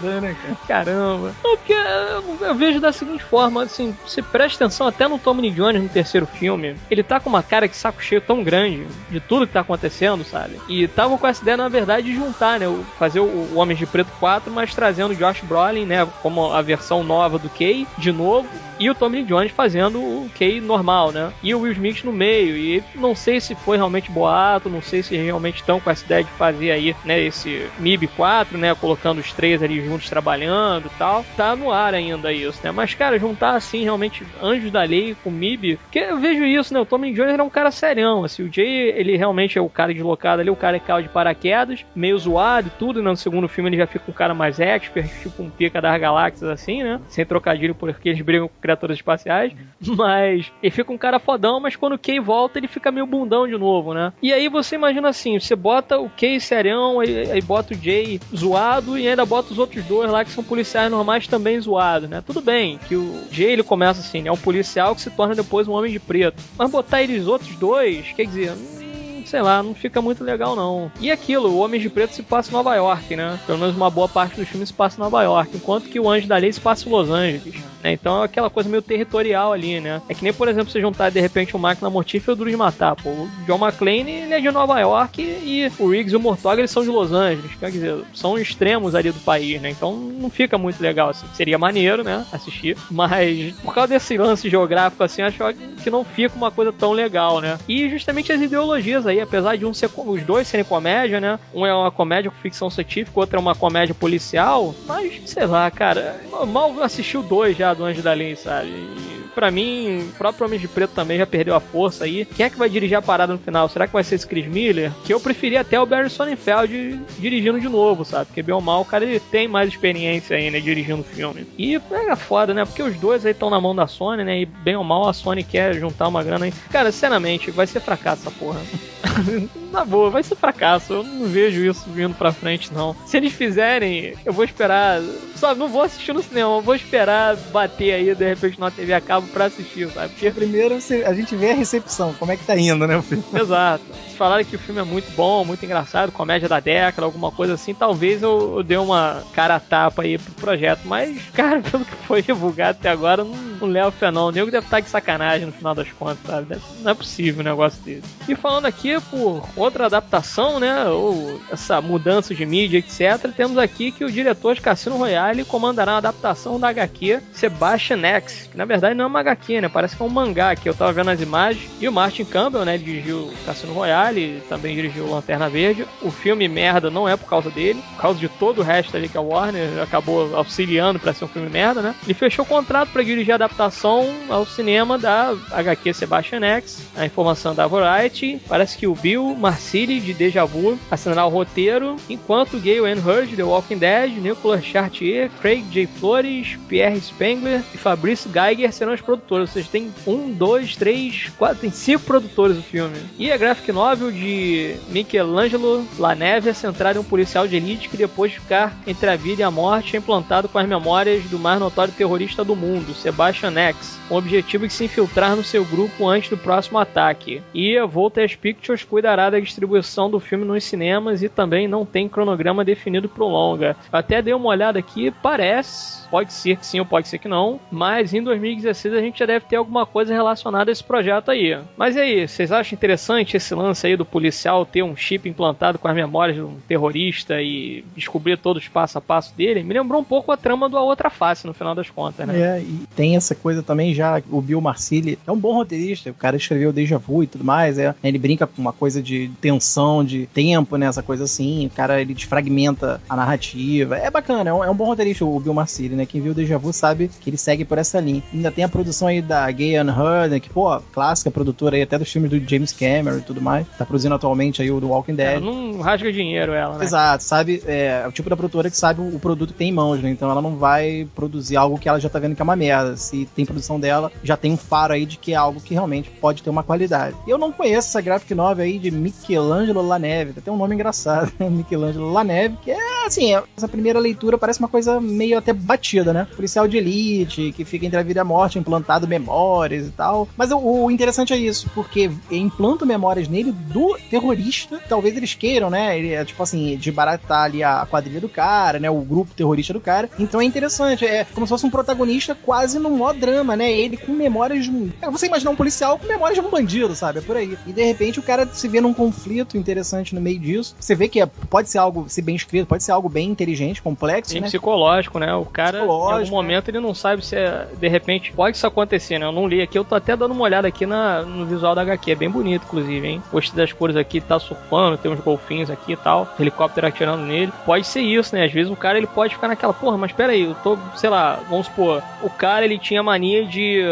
Né, 0.00 0.36
Caramba. 0.66 1.34
Não, 1.42 1.56
porque 1.56 1.72
eu, 1.72 2.46
eu, 2.46 2.54
vejo 2.54 2.80
da 2.80 2.92
seguinte 2.92 3.22
forma, 3.22 3.64
assim, 3.64 3.94
você 4.04 4.22
presta 4.22 4.64
atenção 4.64 4.86
até 4.86 5.06
no 5.06 5.18
Tommy 5.18 5.50
Jones 5.50 5.82
no 5.82 5.88
terceiro 5.88 6.26
filme, 6.26 6.76
ele 6.90 7.02
tá 7.02 7.20
com 7.20 7.28
uma 7.28 7.42
cara 7.42 7.68
de 7.68 7.76
saco 7.76 8.02
cheio 8.02 8.20
tão 8.20 8.42
grande 8.42 8.86
de 9.10 9.20
tudo 9.20 9.46
que 9.46 9.52
tá 9.52 9.60
acontecendo, 9.60 10.24
sabe? 10.24 10.60
E 10.68 10.86
tava 10.88 11.18
com 11.18 11.26
essa 11.26 11.42
ideia, 11.42 11.56
na 11.56 11.68
verdade, 11.68 12.06
de 12.06 12.14
juntar, 12.14 12.58
né? 12.58 12.66
Fazer 12.98 13.20
o, 13.20 13.24
o 13.24 13.56
Homens 13.56 13.78
de 13.78 13.86
Preto 13.86 14.10
4, 14.18 14.52
mas 14.52 14.74
trazendo 14.74 15.12
o 15.12 15.16
Josh 15.16 15.40
Brolin, 15.42 15.84
né? 15.84 16.06
Como 16.22 16.52
a 16.52 16.62
versão 16.62 17.02
nova 17.02 17.38
do 17.38 17.48
Kay, 17.48 17.86
de 17.98 18.12
novo, 18.12 18.48
e 18.80 18.88
o 18.88 18.94
Tommy 18.94 19.22
Jones 19.22 19.52
fazendo 19.52 20.00
o 20.00 20.30
Kay 20.38 20.58
normal, 20.58 21.12
né? 21.12 21.30
E 21.42 21.54
o 21.54 21.60
Will 21.60 21.72
Smith 21.72 22.02
no 22.02 22.12
meio. 22.12 22.56
E 22.56 22.82
não 22.94 23.14
sei 23.14 23.38
se 23.38 23.54
foi 23.54 23.76
realmente 23.76 24.10
boato, 24.10 24.70
não 24.70 24.80
sei 24.80 25.02
se 25.02 25.14
realmente 25.16 25.56
estão 25.56 25.78
com 25.78 25.90
essa 25.90 26.02
ideia 26.04 26.24
de 26.24 26.30
fazer 26.30 26.70
aí, 26.70 26.96
né, 27.04 27.20
esse 27.20 27.68
MIB 27.78 28.06
4, 28.08 28.56
né? 28.56 28.74
Colocando 28.74 28.99
os 29.08 29.32
três 29.32 29.62
ali 29.62 29.84
juntos 29.84 30.08
trabalhando 30.08 30.86
e 30.86 30.98
tal. 30.98 31.24
Tá 31.36 31.56
no 31.56 31.70
ar 31.70 31.94
ainda 31.94 32.32
isso, 32.32 32.60
né? 32.62 32.70
Mas, 32.70 32.94
cara, 32.94 33.18
juntar 33.18 33.54
assim 33.54 33.82
realmente 33.82 34.24
Anjos 34.42 34.70
da 34.70 34.82
Lei 34.82 35.16
com 35.22 35.30
MIB, 35.30 35.76
porque 35.76 35.98
eu 35.98 36.18
vejo 36.18 36.44
isso, 36.44 36.72
né? 36.74 36.80
O 36.80 36.86
Tommy 36.86 37.12
Jones 37.12 37.32
era 37.32 37.42
um 37.44 37.50
cara 37.50 37.70
serião, 37.70 38.24
assim. 38.24 38.42
O 38.42 38.52
Jay, 38.52 38.90
ele 38.90 39.16
realmente 39.16 39.58
é 39.58 39.60
o 39.60 39.68
cara 39.68 39.92
deslocado 39.92 40.40
ali, 40.40 40.50
o 40.50 40.56
cara 40.56 40.78
que 40.78 40.86
caiu 40.86 41.02
de 41.02 41.08
paraquedas, 41.08 41.84
meio 41.94 42.18
zoado 42.18 42.68
e 42.68 42.78
tudo, 42.78 43.02
né? 43.02 43.10
No 43.10 43.16
segundo 43.16 43.48
filme 43.48 43.70
ele 43.70 43.76
já 43.76 43.86
fica 43.86 44.10
um 44.10 44.14
cara 44.14 44.34
mais 44.34 44.60
expert, 44.60 45.08
tipo 45.22 45.42
um 45.42 45.50
pica 45.50 45.80
das 45.80 46.00
galáxias, 46.00 46.50
assim, 46.50 46.82
né? 46.82 47.00
Sem 47.08 47.24
trocadilho, 47.24 47.74
porque 47.74 48.08
eles 48.08 48.20
brigam 48.20 48.48
com 48.48 48.60
criaturas 48.60 48.96
espaciais. 48.96 49.52
Mas 49.96 50.52
ele 50.62 50.70
fica 50.70 50.92
um 50.92 50.98
cara 50.98 51.18
fodão, 51.18 51.60
mas 51.60 51.76
quando 51.76 51.94
o 51.94 51.98
Kay 51.98 52.20
volta, 52.20 52.58
ele 52.58 52.68
fica 52.68 52.90
meio 52.90 53.06
bundão 53.06 53.46
de 53.46 53.56
novo, 53.56 53.94
né? 53.94 54.12
E 54.22 54.32
aí 54.32 54.48
você 54.48 54.74
imagina 54.74 55.08
assim: 55.08 55.38
você 55.38 55.56
bota 55.56 55.98
o 55.98 56.10
Kay 56.10 56.40
serião, 56.40 57.00
aí, 57.00 57.30
aí 57.30 57.40
bota 57.40 57.74
o 57.74 57.76
Jay 57.76 58.20
zoado 58.34 58.89
e 58.98 59.08
ainda 59.08 59.24
bota 59.24 59.52
os 59.52 59.58
outros 59.58 59.84
dois 59.84 60.10
lá 60.10 60.24
que 60.24 60.30
são 60.30 60.42
policiais 60.42 60.90
normais 60.90 61.26
também 61.26 61.60
zoados, 61.60 62.08
né? 62.08 62.22
Tudo 62.24 62.40
bem 62.40 62.78
que 62.88 62.96
o 62.96 63.24
Jay 63.30 63.52
ele 63.52 63.62
começa 63.62 64.00
assim, 64.00 64.26
é 64.26 64.32
um 64.32 64.36
policial 64.36 64.94
que 64.94 65.00
se 65.00 65.10
torna 65.10 65.34
depois 65.34 65.68
um 65.68 65.72
homem 65.72 65.92
de 65.92 65.98
preto. 65.98 66.42
Mas 66.56 66.70
botar 66.70 67.02
eles 67.02 67.26
outros 67.26 67.54
dois, 67.56 68.12
quer 68.12 68.26
dizer, 68.26 68.52
hum, 68.52 69.22
sei 69.30 69.42
lá, 69.42 69.62
não 69.62 69.74
fica 69.74 70.02
muito 70.02 70.24
legal 70.24 70.56
não. 70.56 70.90
E 71.00 71.10
aquilo, 71.10 71.50
o 71.50 71.58
Homem 71.58 71.80
de 71.80 71.88
Preto 71.88 72.14
se 72.14 72.22
passa 72.22 72.50
em 72.50 72.52
Nova 72.52 72.74
York, 72.74 73.14
né? 73.14 73.38
Pelo 73.46 73.58
menos 73.58 73.76
uma 73.76 73.88
boa 73.88 74.08
parte 74.08 74.36
do 74.36 74.44
filme 74.44 74.66
se 74.66 74.72
passa 74.72 74.96
em 74.96 75.04
Nova 75.04 75.22
York, 75.22 75.56
enquanto 75.56 75.88
que 75.88 76.00
o 76.00 76.08
Anjo 76.08 76.26
da 76.26 76.36
Lei 76.36 76.52
se 76.52 76.60
passa 76.60 76.88
em 76.88 76.92
Los 76.92 77.08
Angeles. 77.08 77.54
Né? 77.82 77.92
Então 77.92 78.22
é 78.22 78.24
aquela 78.24 78.50
coisa 78.50 78.68
meio 78.68 78.82
territorial 78.82 79.52
ali, 79.52 79.80
né? 79.80 80.00
É 80.08 80.14
que 80.14 80.22
nem, 80.22 80.32
por 80.32 80.48
exemplo, 80.48 80.70
você 80.70 80.80
juntar 80.80 81.10
de 81.10 81.20
repente 81.20 81.54
o 81.54 81.58
um 81.58 81.62
Máquina 81.62 81.90
Mortífera 81.90 82.32
e 82.32 82.34
o 82.34 82.36
Duro 82.36 82.50
de 82.50 82.56
Matar. 82.56 82.96
Pô, 82.96 83.10
o 83.10 83.30
John 83.46 83.58
McClane 83.58 84.10
ele 84.10 84.34
é 84.34 84.40
de 84.40 84.50
Nova 84.50 84.78
York 84.80 85.20
e 85.20 85.70
o 85.78 85.88
Riggs 85.88 86.12
e 86.12 86.16
o 86.16 86.20
Mortog 86.20 86.58
eles 86.58 86.70
são 86.70 86.82
de 86.82 86.88
Los 86.88 87.12
Angeles. 87.12 87.52
Quer 87.58 87.70
dizer, 87.70 87.98
são 88.14 88.38
extremos 88.38 88.94
ali 88.94 89.10
do 89.10 89.20
país, 89.20 89.60
né? 89.60 89.70
Então 89.70 89.94
não 89.94 90.30
fica 90.30 90.58
muito 90.58 90.80
legal 90.80 91.10
assim. 91.10 91.26
Seria 91.34 91.58
maneiro, 91.58 92.04
né? 92.04 92.24
Assistir. 92.32 92.76
Mas 92.90 93.54
por 93.62 93.74
causa 93.74 93.88
desse 93.88 94.16
lance 94.16 94.48
geográfico 94.48 95.02
assim, 95.02 95.22
acho 95.22 95.38
que 95.82 95.90
não 95.90 96.04
fica 96.04 96.36
uma 96.36 96.50
coisa 96.50 96.72
tão 96.72 96.92
legal, 96.92 97.40
né? 97.40 97.58
E 97.68 97.88
justamente 97.88 98.32
as 98.32 98.40
ideologias 98.40 99.06
aí, 99.06 99.20
apesar 99.20 99.56
de 99.56 99.64
um 99.64 99.72
ser, 99.72 99.90
os 99.96 100.22
dois 100.22 100.46
serem 100.46 100.64
comédia, 100.64 101.20
né? 101.20 101.38
Um 101.54 101.64
é 101.64 101.74
uma 101.74 101.90
comédia 101.90 102.30
com 102.30 102.36
ficção 102.38 102.68
científica, 102.70 103.18
outro 103.18 103.36
é 103.36 103.40
uma 103.40 103.54
comédia 103.54 103.94
policial. 103.94 104.74
Mas, 104.86 105.20
sei 105.26 105.46
lá, 105.46 105.70
cara, 105.70 106.20
mal 106.46 106.82
assistiu 106.82 107.22
dois 107.22 107.56
já 107.56 107.69
do 107.74 107.84
Anjo 107.84 108.02
da 108.02 108.12
Lei, 108.12 108.36
sabe? 108.36 108.68
E 108.68 109.20
pra 109.34 109.50
mim, 109.50 110.08
o 110.10 110.18
próprio 110.18 110.46
Homem 110.46 110.58
de 110.58 110.68
Preto 110.68 110.92
também 110.94 111.18
já 111.18 111.26
perdeu 111.26 111.54
a 111.54 111.60
força 111.60 112.04
aí. 112.04 112.24
Quem 112.24 112.46
é 112.46 112.50
que 112.50 112.58
vai 112.58 112.68
dirigir 112.68 112.96
a 112.96 113.02
parada 113.02 113.32
no 113.32 113.38
final? 113.38 113.68
Será 113.68 113.86
que 113.86 113.92
vai 113.92 114.04
ser 114.04 114.16
esse 114.16 114.26
Chris 114.26 114.46
Miller? 114.46 114.92
Que 115.04 115.14
eu 115.14 115.20
preferia 115.20 115.60
até 115.60 115.80
o 115.80 115.86
Barry 115.86 116.10
Sonnenfeld 116.10 117.00
dirigindo 117.18 117.60
de 117.60 117.68
novo, 117.68 118.04
sabe? 118.04 118.26
Porque 118.26 118.42
bem 118.42 118.54
ou 118.54 118.60
mal, 118.60 118.82
o 118.82 118.84
cara 118.84 119.04
ele 119.04 119.20
tem 119.20 119.48
mais 119.48 119.68
experiência 119.68 120.36
aí, 120.36 120.50
né, 120.50 120.60
dirigindo 120.60 121.02
filme. 121.02 121.46
E 121.56 121.78
pega 121.78 122.16
foda, 122.16 122.52
né? 122.52 122.64
Porque 122.64 122.82
os 122.82 122.96
dois 122.96 123.24
aí 123.24 123.32
estão 123.32 123.50
na 123.50 123.60
mão 123.60 123.74
da 123.74 123.86
Sony, 123.86 124.24
né? 124.24 124.40
E 124.40 124.46
bem 124.46 124.76
ou 124.76 124.84
mal 124.84 125.08
a 125.08 125.12
Sony 125.12 125.42
quer 125.42 125.74
juntar 125.74 126.08
uma 126.08 126.22
grana 126.22 126.46
aí. 126.46 126.52
Cara, 126.70 126.92
sinceramente, 126.92 127.50
vai 127.50 127.66
ser 127.66 127.80
fracasso 127.80 128.28
essa 128.28 128.30
porra. 128.30 128.60
na 129.70 129.84
boa, 129.84 130.10
vai 130.10 130.22
ser 130.22 130.36
fracasso. 130.36 130.92
Eu 130.92 131.02
não 131.02 131.26
vejo 131.26 131.64
isso 131.64 131.88
vindo 131.90 132.14
pra 132.14 132.32
frente, 132.32 132.72
não. 132.72 132.94
Se 133.06 133.16
eles 133.16 133.32
fizerem, 133.32 134.14
eu 134.24 134.32
vou 134.32 134.44
esperar. 134.44 135.00
Sabe, 135.34 135.58
não 135.58 135.68
vou 135.68 135.82
assistir 135.82 136.12
no 136.12 136.22
cinema, 136.22 136.56
eu 136.56 136.60
vou 136.60 136.74
esperar 136.74 137.34
bater 137.50 137.94
aí, 137.94 138.14
de 138.14 138.28
repente, 138.28 138.60
na 138.60 138.70
TV 138.70 138.92
a 138.92 139.00
cabo 139.00 139.26
pra 139.28 139.46
assistir, 139.46 139.88
sabe? 139.90 140.08
Porque 140.10 140.30
primeiro 140.30 140.76
a 141.06 141.14
gente 141.14 141.34
vê 141.34 141.52
a 141.52 141.54
recepção, 141.54 142.14
como 142.18 142.30
é 142.30 142.36
que 142.36 142.44
tá 142.44 142.56
indo, 142.56 142.86
né, 142.86 142.96
o 142.96 143.02
filme? 143.02 143.24
Exato. 143.32 143.82
Se 144.10 144.16
falarem 144.16 144.44
que 144.44 144.56
o 144.56 144.58
filme 144.58 144.80
é 144.80 144.84
muito 144.84 145.10
bom, 145.12 145.44
muito 145.44 145.64
engraçado, 145.64 146.12
comédia 146.12 146.48
da 146.48 146.60
década, 146.60 147.06
alguma 147.06 147.30
coisa 147.30 147.54
assim, 147.54 147.72
talvez 147.72 148.22
eu, 148.22 148.56
eu 148.58 148.62
dê 148.62 148.76
uma 148.76 149.22
cara 149.32 149.56
a 149.56 149.60
tapa 149.60 150.02
aí 150.02 150.18
pro 150.18 150.32
projeto. 150.34 150.82
Mas, 150.84 151.18
cara, 151.32 151.62
pelo 151.62 151.84
que 151.84 151.96
foi 152.06 152.20
divulgado 152.20 152.78
até 152.78 152.90
agora, 152.90 153.24
não, 153.24 153.34
não 153.34 153.68
leva 153.68 153.90
fé 153.90 154.10
não. 154.10 154.26
O 154.26 154.30
nego 154.30 154.50
deve 154.50 154.66
estar 154.66 154.80
de 154.80 154.88
sacanagem 154.88 155.46
no 155.46 155.52
final 155.52 155.74
das 155.74 155.90
contas, 155.92 156.18
sabe? 156.26 156.58
Não 156.80 156.90
é 156.90 156.94
possível 156.94 157.40
um 157.40 157.44
negócio 157.44 157.80
desse. 157.82 158.02
E 158.28 158.34
falando 158.34 158.66
aqui 158.66 159.00
por 159.10 159.46
outra 159.60 159.86
adaptação, 159.86 160.58
né? 160.58 160.84
Ou 160.86 161.40
essa 161.50 161.80
mudança 161.80 162.34
de 162.34 162.44
mídia, 162.46 162.78
etc., 162.78 163.30
temos 163.36 163.58
aqui 163.58 163.92
que 163.92 164.04
o 164.04 164.10
diretor 164.10 164.54
de 164.54 164.60
Cassino 164.60 164.96
Royale 164.96 165.44
comandará 165.44 165.92
a 165.92 165.98
adaptação 165.98 166.58
da 166.58 166.68
HQ 166.68 167.20
Sebastian 167.32 168.02
X, 168.02 168.48
que 168.50 168.56
na 168.56 168.64
verdade 168.64 168.94
não 168.94 169.04
é 169.04 169.06
uma 169.06 169.20
HQ, 169.20 169.60
né? 169.60 169.68
Parece 169.68 169.96
que 169.96 170.02
é 170.02 170.04
um 170.04 170.08
mangá 170.08 170.54
que 170.54 170.68
eu 170.68 170.74
tava 170.74 170.92
vendo 170.92 171.10
as 171.10 171.20
imagens. 171.20 171.70
E 171.80 171.88
o 171.88 171.92
Martin 171.92 172.24
Campbell, 172.24 172.64
né? 172.64 172.78
Dirigiu 172.78 173.30
Cassino 173.44 173.72
Royale, 173.72 174.42
também 174.48 174.74
dirigiu 174.74 175.10
Lanterna 175.10 175.48
Verde. 175.48 175.86
O 176.02 176.10
filme 176.10 176.48
merda 176.48 176.90
não 176.90 177.08
é 177.08 177.16
por 177.16 177.28
causa 177.28 177.50
dele, 177.50 177.82
por 177.94 178.02
causa 178.02 178.18
de 178.18 178.28
todo 178.28 178.60
o 178.60 178.64
resto 178.64 178.96
ali 178.96 179.08
que 179.08 179.18
a 179.18 179.20
Warner 179.20 179.82
acabou 179.82 180.34
auxiliando 180.36 180.98
para 180.98 181.12
ser 181.12 181.24
um 181.24 181.28
filme 181.28 181.48
merda, 181.48 181.82
né? 181.82 181.94
Ele 182.04 182.14
fechou 182.14 182.44
o 182.44 182.48
contrato 182.48 182.90
para 182.90 183.02
dirigir 183.02 183.32
a 183.32 183.34
adaptação 183.36 184.08
ao 184.28 184.46
cinema 184.46 184.98
da 184.98 185.34
HQ 185.52 185.94
Sebastian 185.94 186.44
X. 186.44 186.82
A 186.96 187.04
informação 187.04 187.54
da 187.54 187.66
Variety. 187.66 188.40
Parece 188.48 188.76
que 188.76 188.86
o 188.86 188.94
Bill 188.94 189.34
Marsili, 189.50 189.98
de 189.98 190.14
Deja 190.14 190.44
Vu, 190.44 190.78
assinará 190.88 191.26
o 191.26 191.28
roteiro, 191.28 191.96
enquanto 192.08 192.60
Gale 192.60 192.86
Anne 192.88 193.00
Hurd, 193.00 193.34
The 193.34 193.42
Walking 193.42 193.78
Dead, 193.78 194.12
Nicolas 194.18 194.64
Chartier, 194.64 195.28
Craig 195.40 195.64
J. 195.72 195.88
Flores, 195.88 196.56
Pierre 196.68 197.00
Spengler 197.00 197.60
e 197.74 197.76
Fabrício 197.76 198.30
Geiger 198.30 198.72
serão 198.72 198.94
os 198.94 199.00
produtores. 199.00 199.50
Seja, 199.50 199.68
tem 199.70 199.92
um, 200.06 200.30
dois, 200.32 200.76
três, 200.76 201.32
quatro, 201.36 201.62
tem 201.62 201.70
cinco 201.70 202.04
produtores 202.04 202.56
do 202.56 202.62
filme. 202.62 202.96
E 203.18 203.32
a 203.32 203.36
graphic 203.36 203.72
novel 203.72 204.12
de 204.12 204.76
Michelangelo 204.88 205.84
Laneve 205.98 206.50
é 206.50 206.52
centrada 206.52 206.98
em 206.98 207.02
um 207.02 207.04
policial 207.04 207.48
de 207.48 207.56
elite 207.56 207.88
que 207.88 207.96
depois 207.96 208.30
de 208.30 208.38
ficar 208.38 208.76
entre 208.86 209.10
a 209.10 209.16
vida 209.16 209.40
e 209.40 209.44
a 209.44 209.50
morte 209.50 209.96
é 209.96 209.98
implantado 209.98 210.48
com 210.48 210.58
as 210.58 210.68
memórias 210.68 211.24
do 211.24 211.40
mais 211.40 211.58
notório 211.58 211.92
terrorista 211.92 212.44
do 212.44 212.54
mundo, 212.54 212.94
Sebastian 212.94 213.58
X, 213.58 213.98
com 214.08 214.14
o 214.14 214.18
objetivo 214.18 214.68
de 214.68 214.72
se 214.72 214.84
infiltrar 214.84 215.34
no 215.34 215.42
seu 215.42 215.64
grupo 215.64 216.06
antes 216.06 216.30
do 216.30 216.36
próximo 216.36 216.78
ataque. 216.78 217.42
E 217.52 217.76
a 217.76 217.84
Voltage 217.84 218.38
Pictures 218.38 218.84
cuidará 218.84 219.28
da 219.28 219.39
distribuição 219.42 220.10
do 220.10 220.20
filme 220.20 220.44
nos 220.44 220.64
cinemas 220.64 221.22
e 221.22 221.28
também 221.28 221.66
não 221.66 221.84
tem 221.84 222.08
cronograma 222.08 222.64
definido 222.64 223.08
pro 223.08 223.26
longa. 223.26 223.76
Até 223.92 224.22
dei 224.22 224.34
uma 224.34 224.48
olhada 224.48 224.78
aqui, 224.78 225.10
parece 225.22 225.99
Pode 226.10 226.32
ser 226.32 226.56
que 226.56 226.66
sim 226.66 226.80
ou 226.80 226.86
pode 226.86 227.08
ser 227.08 227.18
que 227.18 227.28
não. 227.28 227.60
Mas 227.70 228.12
em 228.12 228.22
2016 228.22 228.94
a 228.94 229.00
gente 229.00 229.18
já 229.18 229.26
deve 229.26 229.46
ter 229.46 229.56
alguma 229.56 229.86
coisa 229.86 230.12
relacionada 230.12 230.70
a 230.70 230.72
esse 230.72 230.82
projeto 230.82 231.30
aí. 231.30 231.58
Mas 231.76 231.96
e 231.96 232.00
aí, 232.00 232.28
vocês 232.28 232.52
acham 232.52 232.76
interessante 232.76 233.36
esse 233.36 233.54
lance 233.54 233.86
aí 233.86 233.96
do 233.96 234.04
policial 234.04 234.66
ter 234.66 234.82
um 234.82 234.96
chip 234.96 235.28
implantado 235.28 235.78
com 235.78 235.88
as 235.88 235.94
memórias 235.94 236.36
de 236.36 236.42
um 236.42 236.56
terrorista 236.66 237.40
e 237.40 237.84
descobrir 237.94 238.36
todos 238.36 238.62
os 238.62 238.68
passo 238.68 238.98
a 238.98 239.00
passo 239.00 239.34
dele? 239.34 239.62
Me 239.62 239.74
lembrou 239.74 240.00
um 240.00 240.04
pouco 240.04 240.32
a 240.32 240.36
trama 240.36 240.68
do 240.68 240.76
A 240.76 240.82
Outra 240.82 241.10
Face, 241.10 241.46
no 241.46 241.54
final 241.54 241.74
das 241.74 241.90
contas, 241.90 242.26
né? 242.26 242.58
É, 242.58 242.60
e 242.60 242.84
tem 242.94 243.16
essa 243.16 243.34
coisa 243.34 243.62
também 243.62 243.94
já, 243.94 244.22
o 244.30 244.40
Bill 244.40 244.60
Marsili 244.60 245.18
é 245.26 245.32
um 245.32 245.38
bom 245.38 245.54
roteirista, 245.54 246.10
o 246.10 246.14
cara 246.14 246.36
escreveu 246.36 246.72
Deja 246.72 246.98
Vu 246.98 247.22
e 247.22 247.26
tudo 247.26 247.44
mais, 247.44 247.78
é, 247.78 247.94
ele 248.02 248.18
brinca 248.18 248.46
com 248.46 248.60
uma 248.60 248.72
coisa 248.72 249.02
de, 249.02 249.30
tensão, 249.40 250.04
de 250.04 250.26
tempo, 250.26 250.76
né? 250.76 250.86
Essa 250.86 251.02
coisa 251.02 251.24
assim. 251.24 251.66
O 251.66 251.70
cara, 251.70 252.00
ele 252.00 252.14
desfragmenta 252.14 253.00
a 253.08 253.16
narrativa. 253.16 253.96
É 253.96 254.10
bacana, 254.10 254.50
é 254.50 254.52
um, 254.52 254.64
é 254.64 254.70
um 254.70 254.74
bom 254.74 254.86
roteirista 254.86 255.24
o 255.24 255.40
Bill 255.40 255.54
Marcilli, 255.54 255.94
né? 255.94 255.99
Quem 256.06 256.20
viu 256.20 256.32
o 256.32 256.34
Deja 256.34 256.58
Vu 256.58 256.72
sabe 256.72 257.10
que 257.20 257.30
ele 257.30 257.36
segue 257.36 257.64
por 257.64 257.78
essa 257.78 258.00
linha. 258.00 258.22
Ainda 258.32 258.50
tem 258.50 258.64
a 258.64 258.68
produção 258.68 259.08
aí 259.08 259.22
da 259.22 259.50
Gay 259.50 259.80
Unheard, 259.80 260.30
né? 260.30 260.40
Que, 260.40 260.50
pô, 260.50 260.80
clássica 260.92 261.30
produtora 261.30 261.76
aí 261.76 261.82
até 261.82 261.98
dos 261.98 262.10
filmes 262.10 262.30
do 262.30 262.38
James 262.48 262.72
Cameron 262.72 263.18
e 263.18 263.22
tudo 263.22 263.40
mais. 263.40 263.66
Tá 263.78 263.84
produzindo 263.84 264.14
atualmente 264.14 264.62
aí 264.62 264.70
o 264.70 264.80
do 264.80 264.88
Walking 264.88 265.14
Dead. 265.14 265.36
Ela 265.36 265.40
não 265.40 265.80
rasga 265.80 266.12
dinheiro, 266.12 266.52
ela, 266.52 266.78
né? 266.78 266.84
Exato, 266.84 267.22
sabe? 267.24 267.62
É, 267.66 268.02
é 268.04 268.08
o 268.08 268.12
tipo 268.12 268.28
da 268.28 268.36
produtora 268.36 268.70
que 268.70 268.76
sabe 268.76 269.00
o, 269.00 269.18
produto 269.18 269.52
que 269.52 269.58
tem 269.58 269.68
em 269.68 269.72
mãos, 269.72 270.00
né? 270.00 270.10
Então 270.10 270.30
ela 270.30 270.42
não 270.42 270.56
vai 270.56 271.08
produzir 271.14 271.56
algo 271.56 271.78
que 271.78 271.88
ela 271.88 272.00
já 272.00 272.08
tá 272.08 272.18
vendo 272.18 272.34
que 272.34 272.42
é 272.42 272.44
uma 272.44 272.56
merda. 272.56 272.96
Se 272.96 273.26
tem 273.34 273.44
produção 273.44 273.78
dela, 273.78 274.10
já 274.22 274.36
tem 274.36 274.52
um 274.52 274.56
faro 274.56 274.92
aí 274.92 275.06
de 275.06 275.16
que 275.16 275.32
é 275.32 275.36
algo 275.36 275.60
que 275.60 275.74
realmente 275.74 276.10
pode 276.10 276.42
ter 276.42 276.50
uma 276.50 276.62
qualidade. 276.62 277.16
E 277.26 277.30
eu 277.30 277.38
não 277.38 277.52
conheço 277.52 277.88
essa 277.88 278.00
graphic 278.00 278.34
novel 278.34 278.64
aí 278.64 278.78
de 278.78 278.90
Michelangelo 278.90 279.86
Laneve, 279.86 280.40
tem 280.40 280.52
um 280.52 280.56
nome 280.56 280.74
engraçado, 280.74 281.32
né? 281.38 281.48
Michelangelo 281.48 282.10
Laneve, 282.10 282.56
que 282.62 282.70
é 282.70 283.06
assim, 283.06 283.34
essa 283.56 283.68
primeira 283.68 283.98
leitura 283.98 284.38
parece 284.38 284.58
uma 284.58 284.68
coisa 284.68 285.00
meio 285.00 285.38
até 285.38 285.52
batida, 285.52 285.89
né? 286.12 286.26
Policial 286.36 286.68
de 286.68 286.76
elite, 286.76 287.52
que 287.56 287.64
fica 287.64 287.86
entre 287.86 287.98
a 287.98 288.02
vida 288.02 288.20
e 288.20 288.22
a 288.22 288.24
morte, 288.24 288.58
implantado 288.58 289.08
memórias 289.08 289.86
e 289.86 289.90
tal. 289.90 290.28
Mas 290.36 290.50
o, 290.50 290.58
o 290.58 290.90
interessante 290.90 291.32
é 291.32 291.36
isso, 291.36 291.68
porque 291.74 292.10
implantam 292.30 292.86
memórias 292.86 293.28
nele 293.28 293.52
do 293.52 293.96
terrorista, 294.08 294.80
talvez 294.88 295.16
eles 295.16 295.34
queiram, 295.34 295.70
né? 295.70 295.98
Ele 295.98 296.12
é 296.12 296.24
tipo 296.24 296.42
assim, 296.42 296.76
de 296.76 296.90
baratar 296.90 297.44
ali 297.44 297.62
a 297.62 297.86
quadrilha 297.86 298.20
do 298.20 298.28
cara, 298.28 298.78
né? 298.78 298.90
O 298.90 299.00
grupo 299.00 299.34
terrorista 299.34 299.72
do 299.72 299.80
cara. 299.80 300.08
Então 300.18 300.40
é 300.40 300.44
interessante, 300.44 301.04
é 301.04 301.24
como 301.24 301.46
se 301.46 301.50
fosse 301.50 301.66
um 301.66 301.70
protagonista 301.70 302.34
quase 302.34 302.78
num 302.78 302.96
mó 302.96 303.12
drama, 303.12 303.56
né? 303.56 303.70
Ele 303.70 303.96
com 303.96 304.12
memórias 304.12 304.64
de 304.64 304.70
um. 304.70 304.90
É, 305.00 305.10
você 305.10 305.26
imaginar 305.26 305.50
um 305.50 305.56
policial 305.56 305.98
com 305.98 306.06
memórias 306.06 306.38
de 306.38 306.44
um 306.44 306.50
bandido, 306.50 306.94
sabe? 306.94 307.18
É 307.18 307.22
por 307.22 307.36
aí. 307.36 307.56
E 307.66 307.72
de 307.72 307.82
repente 307.84 308.18
o 308.18 308.22
cara 308.22 308.46
se 308.52 308.68
vê 308.68 308.80
num 308.80 308.94
conflito 308.94 309.56
interessante 309.56 310.14
no 310.14 310.20
meio 310.20 310.38
disso. 310.38 310.74
Você 310.78 310.94
vê 310.94 311.08
que 311.08 311.20
é, 311.20 311.26
pode 311.26 311.68
ser 311.68 311.78
algo, 311.78 312.06
se 312.08 312.22
bem 312.22 312.36
escrito, 312.36 312.66
pode 312.66 312.82
ser 312.82 312.92
algo 312.92 313.08
bem 313.08 313.30
inteligente, 313.30 313.82
complexo. 313.82 314.32
Sim, 314.32 314.40
né? 314.40 314.46
psicológico, 314.46 315.18
né? 315.18 315.34
O 315.34 315.44
cara, 315.44 315.79
em 315.80 315.88
algum 315.88 316.04
Psicológico, 316.04 316.36
momento, 316.36 316.68
ele 316.68 316.80
não 316.80 316.94
sabe 316.94 317.24
se 317.24 317.36
é, 317.36 317.66
de 317.76 317.88
repente 317.88 318.32
pode 318.32 318.56
isso 318.56 318.66
acontecer, 318.66 319.18
né? 319.18 319.26
Eu 319.26 319.32
não 319.32 319.46
li 319.46 319.60
aqui, 319.60 319.78
eu 319.78 319.84
tô 319.84 319.94
até 319.94 320.16
dando 320.16 320.32
uma 320.32 320.44
olhada 320.44 320.68
aqui 320.68 320.86
na, 320.86 321.22
no 321.22 321.46
visual 321.46 321.74
da 321.74 321.82
HQ. 321.82 322.10
É 322.10 322.14
bem 322.14 322.30
bonito, 322.30 322.64
inclusive, 322.66 323.06
hein? 323.06 323.22
Gostei 323.32 323.56
das 323.56 323.72
cores 323.72 323.96
aqui, 323.96 324.20
tá 324.20 324.38
surfando, 324.38 324.98
tem 324.98 325.10
uns 325.10 325.20
golfinhos 325.20 325.70
aqui 325.70 325.92
e 325.92 325.96
tal, 325.96 326.28
helicóptero 326.38 326.86
atirando 326.86 327.22
nele. 327.22 327.52
Pode 327.64 327.86
ser 327.86 328.00
isso, 328.00 328.34
né? 328.34 328.44
Às 328.44 328.52
vezes 328.52 328.70
o 328.70 328.76
cara 328.76 328.98
ele 328.98 329.06
pode 329.06 329.34
ficar 329.34 329.48
naquela, 329.48 329.72
porra, 329.72 329.96
mas 329.96 330.12
pera 330.12 330.32
aí, 330.32 330.44
eu 330.44 330.54
tô, 330.62 330.78
sei 330.94 331.10
lá, 331.10 331.40
vamos 331.48 331.66
supor, 331.66 332.02
o 332.22 332.30
cara 332.30 332.64
ele 332.64 332.78
tinha 332.78 333.02
mania 333.02 333.44
de. 333.44 333.82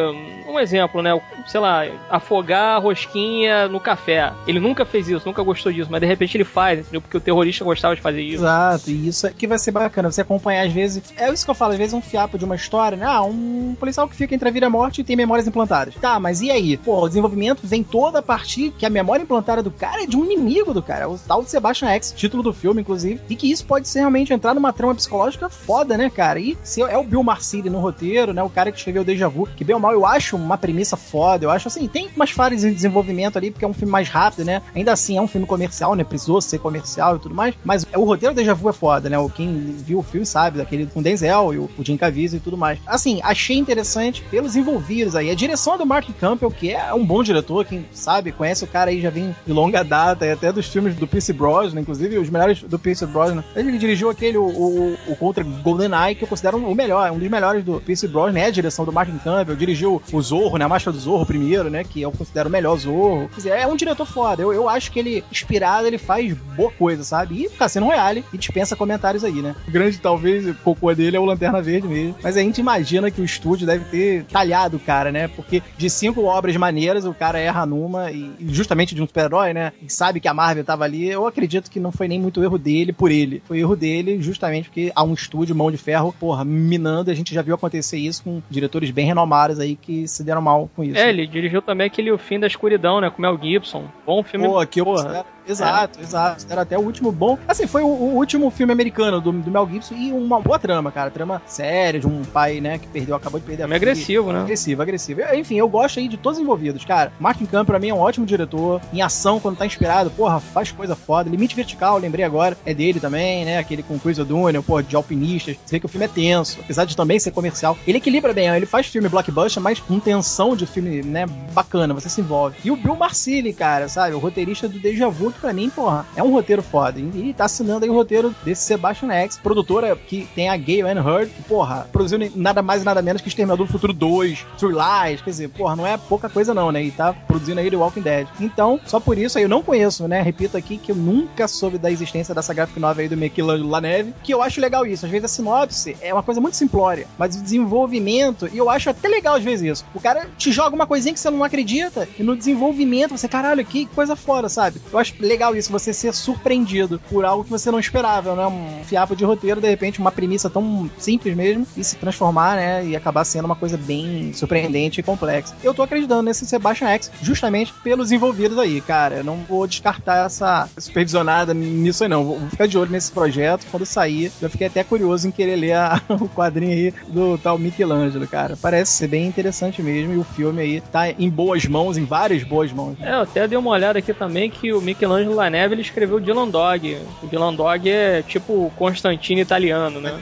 Um 0.49 0.59
exemplo, 0.59 1.03
né? 1.03 1.19
Sei 1.47 1.61
lá, 1.61 1.83
afogar 2.09 2.77
a 2.77 2.79
rosquinha 2.79 3.69
no 3.69 3.79
café. 3.79 4.33
Ele 4.47 4.59
nunca 4.59 4.85
fez 4.85 5.09
isso, 5.09 5.27
nunca 5.27 5.43
gostou 5.43 5.71
disso, 5.71 5.89
mas 5.91 6.01
de 6.01 6.07
repente 6.07 6.37
ele 6.37 6.45
faz, 6.45 6.81
entendeu? 6.81 7.03
Porque 7.03 7.17
o 7.17 7.21
terrorista 7.21 7.65
gostava 7.65 7.95
de 7.95 8.01
fazer 8.01 8.23
isso. 8.23 8.43
Exato, 8.43 8.91
e 8.91 9.09
isso 9.09 9.27
é 9.27 9.31
que 9.31 9.47
vai 9.47 9.59
ser 9.59 9.73
bacana, 9.73 10.11
você 10.11 10.23
acompanhar 10.23 10.67
às 10.67 10.73
vezes. 10.73 11.13
É 11.17 11.31
isso 11.31 11.45
que 11.45 11.51
eu 11.51 11.55
falo, 11.55 11.73
às 11.73 11.79
vezes 11.79 11.93
um 11.93 12.01
fiapo 12.01 12.39
de 12.39 12.45
uma 12.45 12.57
história, 12.57 12.97
né? 12.97 13.05
Ah, 13.07 13.23
um 13.23 13.77
policial 13.79 14.09
que 14.09 14.17
fica 14.17 14.35
entre 14.35 14.49
a 14.49 14.53
vida 14.53 14.67
e 14.67 14.69
a 14.69 14.71
morte 14.71 15.01
e 15.01 15.05
tem 15.05 15.17
memórias 15.17 15.47
implantadas. 15.47 15.95
Tá, 15.97 16.19
mas 16.19 16.41
e 16.41 16.51
aí? 16.51 16.77
Pô, 16.79 17.03
o 17.03 17.09
desenvolvimento 17.09 17.61
vem 17.63 17.83
toda 17.83 18.21
a 18.21 18.23
partir 18.23 18.71
que 18.71 18.87
a 18.87 18.91
memória 18.91 19.23
implantada 19.23 19.63
do 19.63 19.71
cara 19.71 20.05
é 20.05 20.07
de 20.07 20.17
um 20.17 20.25
inimigo 20.25 20.73
do 20.73 20.83
cara, 20.83 21.09
o 21.09 21.19
tal 21.19 21.43
de 21.43 21.51
Sebastian 21.51 21.89
X, 21.91 22.13
título 22.17 22.43
do 22.43 22.53
filme, 22.53 22.81
inclusive, 22.81 23.21
e 23.29 23.37
que 23.37 23.51
isso 23.51 23.67
pode 23.67 23.87
ser 23.87 24.01
realmente 24.01 24.33
entrar 24.33 24.55
numa 24.55 24.73
trama 24.73 24.95
psicológica 24.95 25.49
foda, 25.49 25.97
né, 25.97 26.09
cara? 26.09 26.41
E 26.41 26.57
se 26.63 26.81
é 26.81 26.97
o 26.97 27.05
Bill 27.05 27.23
Marcilli 27.23 27.69
no 27.69 27.81
roteiro, 27.81 28.33
né? 28.33 28.43
O 28.43 28.51
cara 28.51 28.73
que 28.73 28.79
escreveu 28.79 29.05
Deja 29.05 29.29
Vu, 29.29 29.47
que 29.57 29.65
bem 29.65 29.75
ou 29.75 29.81
mal 29.81 29.93
eu 29.93 30.07
acho 30.07 30.38
uma 30.39 30.59
premissa 30.59 30.97
foda, 30.97 31.45
eu 31.45 31.51
acho 31.51 31.69
assim, 31.69 31.87
tem 31.87 32.09
umas 32.15 32.31
falhas 32.31 32.65
em 32.65 32.73
desenvolvimento 32.73 33.37
ali, 33.37 33.51
porque 33.51 33.65
é 33.65 33.69
um 33.69 33.75
filme 33.75 33.91
mais 33.91 34.09
rápido, 34.09 34.45
né? 34.45 34.63
Ainda 34.75 34.93
assim, 34.93 35.17
é 35.17 35.21
um 35.21 35.29
filme 35.29 35.47
comercial, 35.47 35.95
né? 35.95 36.05
Precisou 36.05 36.41
ser 36.41 36.59
comercial 36.59 37.17
e 37.17 37.19
tudo 37.19 37.35
mais, 37.35 37.55
mas 37.65 37.87
o 37.95 38.05
roteiro 38.05 38.35
Deja 38.35 38.55
Vu 38.55 38.69
é 38.69 38.73
foda, 38.73 39.09
né? 39.09 39.17
Quem 39.35 39.75
viu 39.77 39.99
o 39.99 40.03
filme 40.03 40.27
sabe, 40.27 40.59
daquele 40.59 40.87
com 40.87 41.03
Denzel 41.03 41.55
e 41.55 41.59
o, 41.59 41.71
Jim 41.81 41.97
Caviezel 41.97 42.39
e 42.39 42.41
tudo 42.41 42.57
mais. 42.57 42.79
Assim, 42.87 43.21
achei 43.23 43.57
interessante 43.57 44.23
pelos 44.31 44.57
envolvidos 44.57 45.15
aí. 45.15 45.31
A 45.31 45.35
direção 45.35 45.75
é 45.75 45.79
do 45.79 45.87
Mark 45.87 46.09
Campbell, 46.19 46.51
que 46.51 46.73
é 46.73 46.93
um 46.93 47.05
bom 47.05 47.23
diretor, 47.23 47.65
quem 47.65 47.85
sabe, 47.93 48.33
conhece 48.33 48.65
o 48.65 48.67
cara 48.67 48.91
aí, 48.91 49.01
já 49.01 49.11
vem 49.11 49.35
de 49.47 49.53
longa 49.53 49.83
data, 49.83 50.27
e 50.27 50.33
até 50.33 50.53
dos 50.53 50.67
filmes 50.67 50.95
do 50.95 51.07
Pierce 51.07 51.33
Brosnan, 51.33 51.81
inclusive 51.81 52.19
os 52.19 52.31
melhores 52.31 52.63
do 52.63 52.79
Pierce 52.79 53.07
Brosnan. 53.07 53.45
Ele 53.55 53.77
dirigiu 53.79 54.11
aquele, 54.11 54.39
o, 54.39 54.47
o, 54.47 54.99
o 55.09 55.17
Contra 55.17 55.45
GoldenEye, 55.45 56.15
que 56.15 56.25
eu 56.25 56.29
considero 56.29 56.59
o 56.59 56.75
melhor, 56.75 57.11
um 57.11 57.19
dos 57.19 57.29
melhores 57.29 57.65
do 57.65 57.81
Pierce 57.81 58.07
Brosnan, 58.09 58.39
é 58.41 58.47
a 58.47 58.51
direção 58.51 58.85
do 58.85 58.93
Mark 58.93 59.09
Campbell, 59.23 59.57
dirigiu 59.57 59.97
o 59.97 60.01
Zorro, 60.29 60.59
né, 60.59 60.65
a 60.65 60.69
Máscara 60.69 60.97
do 60.97 61.01
Zorro 61.01 61.27
primeiro, 61.27 61.71
né, 61.71 61.85
que 61.85 62.01
eu 62.01 62.13
considero 62.13 62.49
o 62.49 62.53
melhor 62.53 62.77
Zorro. 62.79 63.29
Quer 63.29 63.37
dizer, 63.37 63.51
é 63.51 63.67
um 63.67 63.77
diretor 63.77 64.07
foda, 64.07 64.43
eu, 64.43 64.53
eu 64.53 64.69
acho 64.69 64.91
que 64.93 64.99
ele, 64.99 65.25
inspirado, 65.31 65.87
ele 65.87 65.99
faz 65.99 66.33
boa 66.57 66.71
coisa, 66.71 67.03
sabe? 67.03 67.45
E 67.45 67.49
tá 67.49 67.69
sendo 67.69 67.87
um 67.87 67.91
reale, 67.91 68.25
e 68.33 68.39
dispensa 68.39 68.77
comentários 68.77 69.25
aí, 69.25 69.43
né? 69.43 69.55
O 69.67 69.71
grande, 69.71 69.99
talvez, 69.99 70.47
o 70.47 70.55
cocô 70.55 70.95
dele 70.95 71.17
é 71.17 71.21
o 71.21 71.25
Lanterna 71.25 71.61
Verde 71.61 71.89
mesmo, 71.89 72.17
mas 72.23 72.37
a 72.37 72.41
gente 72.41 72.59
imagina 72.59 73.11
que 73.11 73.21
o 73.21 73.25
estúdio 73.25 73.67
deve 73.67 73.85
ter 73.87 74.25
talhado 74.25 74.77
o 74.77 74.81
cara, 74.81 75.11
né? 75.11 75.29
Porque 75.29 75.63
de 75.77 75.91
cinco 75.91 76.25
obras 76.25 76.57
maneiras, 76.57 77.05
o 77.05 77.15
cara 77.15 77.39
erra 77.39 77.67
numa, 77.67 78.11
e 78.11 78.29
e 78.39 78.55
justamente 78.55 78.95
de 78.95 79.03
um 79.03 79.07
super-herói, 79.07 79.53
né? 79.53 79.73
E 79.83 79.93
sabe 79.93 80.21
que 80.21 80.29
a 80.29 80.35
Marvel 80.35 80.65
tava 80.65 80.85
ali, 80.85 81.09
eu 81.09 81.27
acredito 81.27 81.71
que 81.71 81.81
não 81.81 81.93
foi 81.93 82.09
nem 82.09 82.21
muito 82.21 82.43
erro 82.43 82.59
dele 82.59 82.93
por 82.93 83.11
ele. 83.11 83.43
Foi 83.47 83.59
erro 83.59 83.77
dele 83.77 84.21
justamente 84.21 84.69
porque 84.69 84.93
há 84.95 85.03
um 85.03 85.15
estúdio, 85.15 85.55
mão 85.55 85.71
de 85.71 85.77
ferro, 85.77 86.15
porra, 86.19 86.45
minando, 86.45 87.11
a 87.11 87.15
gente 87.15 87.35
já 87.35 87.43
viu 87.43 87.55
acontecer 87.55 87.99
isso 87.99 88.23
com 88.23 88.43
diretores 88.51 88.91
bem 88.91 89.07
renomados 89.07 89.59
aí 89.59 89.77
que 89.77 90.07
se 90.19 90.25
deram 90.25 90.43
mal 90.43 90.69
com 90.75 90.85
isso. 90.85 90.99
É, 90.99 91.09
ele 91.09 91.27
dirigiu 91.27 91.63
também 91.63 91.87
aquele 91.87 92.11
O 92.11 92.19
Fim 92.19 92.39
da 92.39 92.47
Escuridão, 92.47 93.01
né? 93.01 93.09
Com 93.09 93.23
Mel 93.23 93.39
Gibson. 93.41 93.85
Bom 94.05 94.23
filme. 94.23 94.47
Pô, 94.47 94.67
que 94.67 94.81
eu 94.81 94.85
porra. 94.85 95.25
Exato, 95.49 96.01
exato. 96.01 96.47
Era 96.49 96.63
até 96.63 96.79
o 96.79 96.83
último 96.83 97.11
bom. 97.13 97.39
Assim, 97.47 97.67
foi 97.67 97.83
o, 97.83 97.87
o 97.87 98.15
último 98.17 98.51
filme 98.51 98.73
americano 98.73 99.21
do, 99.21 99.33
do 99.33 99.51
Mel 99.51 99.69
Gibson 99.71 99.95
e 99.95 100.13
uma 100.13 100.41
boa 100.41 100.59
trama, 100.59 100.91
cara. 100.93 101.11
Trama 101.11 101.43
séria 101.47 102.01
de 102.01 102.07
um 102.07 102.23
pai, 102.25 102.61
né, 102.61 102.79
que 102.79 102.87
perdeu, 102.87 103.17
acabou 103.17 103.41
de 103.41 103.47
perder 103.47 103.65
a 103.65 103.67
filha. 103.67 103.77
agressivo, 103.77 104.33
né? 104.33 104.41
Agressivo, 104.41 104.83
agressivo. 104.83 105.21
Enfim, 105.35 105.57
eu 105.57 105.69
gosto 105.69 105.99
aí 105.99 106.09
de 106.09 106.17
todos 106.17 106.39
os 106.39 106.45
envolvidos, 106.45 106.85
cara. 106.85 107.13
Martin 107.19 107.45
Campbell, 107.45 107.65
pra 107.65 107.79
mim, 107.79 107.89
é 107.89 107.95
um 107.95 107.99
ótimo 107.99 108.27
diretor. 108.27 108.81
Em 108.93 109.03
ação, 109.03 109.41
quando 109.41 109.57
tá 109.57 109.67
inspirado, 109.67 110.11
porra, 110.11 110.41
faz 110.41 110.71
coisa 110.71 110.95
foda. 110.95 111.31
Limite 111.31 111.57
Vertical, 111.57 111.99
lembrei 111.99 112.25
agora, 112.25 112.57
é 112.65 112.75
dele 112.75 113.01
também, 113.01 113.45
né? 113.45 113.59
Aquele 113.59 113.83
com 113.83 113.99
Chris 113.99 114.19
O'Donnell, 114.19 114.63
porra, 114.63 114.83
de 114.83 114.97
alpinistas. 114.97 115.57
Você 115.65 115.77
vê 115.77 115.81
que 115.81 115.87
o 115.87 115.89
filme 115.89 116.05
é 116.05 116.09
tenso, 116.09 116.59
apesar 116.61 116.85
de 116.85 116.97
também 116.97 117.19
ser 117.19 117.31
comercial. 117.31 117.77
Ele 117.87 117.99
equilibra 117.99 118.33
bem, 118.33 118.49
ele 118.49 118.67
faz 118.67 118.87
filme 118.87 119.09
blockbuster, 119.09 119.63
mas 119.63 119.81
com 119.81 119.99
tensão 119.99 120.57
de 120.57 120.67
filme, 120.67 121.03
né, 121.03 121.27
bacana, 121.53 121.95
você 121.95 122.09
se 122.09 122.21
envolve. 122.21 122.57
E 122.65 122.71
o 122.71 122.77
Bill 122.77 122.97
Marcilli, 122.97 123.53
cara, 123.53 123.89
sabe? 123.89 124.15
O 124.15 124.19
roteirista 124.19 124.69
do 124.69 124.79
Deja 124.79 125.09
Vu, 125.09 125.31
pra 125.39 125.53
mim, 125.53 125.71
porra, 125.71 126.07
é 126.17 126.23
um 126.23 126.33
roteiro 126.33 126.63
foda. 126.63 126.99
E 127.01 127.33
tá 127.33 127.45
assinando 127.45 127.85
aí 127.85 127.91
o 127.91 127.95
roteiro 127.95 128.35
desse 128.45 128.63
Sebastian 128.63 129.13
X, 129.13 129.37
produtora 129.37 129.97
que 129.97 130.29
tem 130.35 130.49
a 130.49 130.57
Gay 130.57 130.83
Anne 130.83 131.01
Hurd, 131.01 131.31
que, 131.31 131.43
porra, 131.43 131.89
produziu 131.93 132.19
nada 132.35 132.63
mais 132.63 132.83
e 132.83 132.85
nada 132.85 133.03
menos 133.03 133.23
que 133.23 133.29
Exterminador 133.29 133.67
do 133.67 133.73
Futuro 133.73 133.93
2, 133.93 134.47
True 134.59 134.73
Lies, 134.73 135.21
quer 135.21 135.31
dizer, 135.31 135.49
porra, 135.51 135.77
não 135.77 135.87
é 135.87 135.97
pouca 135.97 136.29
coisa 136.29 136.55
não, 136.55 136.73
né? 136.73 136.83
E 136.83 136.91
tá 136.91 137.13
produzindo 137.13 137.61
aí 137.61 137.71
The 137.71 137.77
Walking 137.77 138.03
Dead. 138.03 138.27
Então, 138.41 138.81
só 138.87 138.99
por 139.01 139.19
isso 139.19 139.39
aí 139.39 139.45
eu 139.45 139.49
não 139.49 139.63
conheço, 139.63 140.09
né? 140.09 140.21
Repito 140.23 140.57
aqui 140.57 140.77
que 140.79 140.93
eu 140.93 140.97
nunca 140.97 141.47
soube 141.49 141.79
da 141.79 141.91
existência 141.91 142.35
dessa 142.35 142.55
graphic 142.55 142.79
novel 142.79 143.03
aí 143.03 143.09
do 143.09 143.17
Michelangelo 143.17 143.69
Laneve, 143.69 144.15
que 144.23 144.33
eu 144.33 144.43
acho 144.43 144.61
legal 144.61 144.87
isso. 144.87 145.07
Às 145.07 145.13
vezes 145.13 145.25
a 145.25 145.29
sinopse 145.29 145.97
é 146.01 146.13
uma 146.13 146.23
coisa 146.23 146.41
muito 146.41 146.57
simplória, 146.57 147.07
mas 147.17 147.37
o 147.37 147.43
desenvolvimento, 147.43 148.49
e 148.53 148.59
eu 148.59 148.69
acho 148.71 148.91
até 148.91 149.09
legal 149.09 149.37
às 149.37 149.45
vezes 149.45 149.73
isso. 149.73 149.85
O 149.95 150.01
cara 150.01 150.29
te 150.37 150.51
joga 150.51 150.75
uma 150.75 150.87
coisinha 150.87 151.13
que 151.13 151.21
você 151.21 151.31
não 151.31 151.45
acredita, 151.45 152.09
e 152.19 152.23
no 152.23 152.37
desenvolvimento 152.37 153.17
você, 153.17 153.29
caralho, 153.29 153.65
que 153.65 153.87
coisa 153.87 154.17
fora, 154.17 154.49
sabe? 154.49 154.81
Eu 154.93 154.99
acho 154.99 155.15
legal 155.29 155.55
isso, 155.55 155.71
você 155.71 155.93
ser 155.93 156.13
surpreendido 156.15 157.01
por 157.11 157.25
algo 157.25 157.45
que 157.45 157.51
você 157.51 157.71
não 157.71 157.79
esperava, 157.79 158.35
né? 158.35 158.47
Um 158.47 158.85
fiapo 158.85 159.15
de 159.15 159.25
roteiro, 159.25 159.61
de 159.61 159.69
repente, 159.69 159.99
uma 160.01 160.11
premissa 160.11 160.49
tão 160.49 160.91
simples 160.99 161.37
mesmo, 161.37 161.67
e 161.77 161.85
se 161.85 161.97
transformar, 161.97 162.57
né? 162.57 162.85
E 162.87 162.97
acabar 162.97 163.25
sendo 163.25 163.45
uma 163.45 163.57
coisa 163.57 163.77
bem 163.77 164.33
surpreendente 164.33 165.01
e 165.01 165.03
complexa. 165.03 165.55
Eu 165.63 165.75
tô 165.75 165.83
acreditando 165.83 166.23
nesse 166.23 166.47
Sebastian 166.47 166.89
X, 166.89 167.11
justamente 167.23 167.73
pelos 167.85 168.11
envolvidos 168.13 168.59
aí, 168.59 168.81
cara. 168.81 169.17
Eu 169.17 169.25
não 169.25 169.37
vou 169.49 169.67
descartar 169.67 170.25
essa 170.27 170.69
supervisionada 170.79 171.53
nisso 171.55 172.03
aí, 172.03 172.09
não. 172.09 172.25
Vou 172.25 172.41
ficar 172.51 172.67
de 172.67 172.79
olho 172.79 172.91
nesse 172.91 173.13
projeto. 173.13 173.67
Quando 173.71 173.85
sair, 173.85 174.33
eu 174.41 174.49
fiquei 174.51 174.67
até 174.67 174.83
curioso 174.83 175.29
em 175.29 175.31
querer 175.31 175.57
ler 175.57 175.73
a- 175.75 176.01
o 176.09 176.29
quadrinho 176.29 176.73
aí 176.73 176.95
do 177.09 177.37
tal 177.39 177.59
Michelangelo, 177.59 178.27
cara. 178.27 178.57
Parece 178.61 178.93
ser 178.93 179.09
bem 179.09 179.27
interessante 179.27 179.83
mesmo, 179.83 180.15
e 180.15 180.17
o 180.17 180.25
filme 180.25 180.61
aí 180.63 180.81
tá 180.81 181.11
em 181.11 181.29
boas 181.29 181.65
mãos, 181.67 181.97
em 181.97 182.05
várias 182.05 182.43
boas 182.45 182.73
mãos. 182.73 182.97
É, 183.01 183.13
eu 183.15 183.21
até 183.23 183.47
dei 183.47 183.59
uma 183.59 183.71
olhada 183.71 183.99
aqui 183.99 184.13
também 184.15 184.51
que 184.51 184.73
o 184.73 184.81
Michelangelo 184.81 185.08
Laneve 185.09 185.75
ele 185.75 185.83
escreveu 185.83 186.21
Dylan 186.21 186.49
Dog. 186.49 186.99
O 187.23 187.27
Dylan 187.27 187.55
Dog 187.55 187.89
é 187.89 188.23
tipo 188.23 188.53
o 188.53 188.73
Constantino 188.77 189.41
italiano, 189.41 190.01
né? 190.01 190.19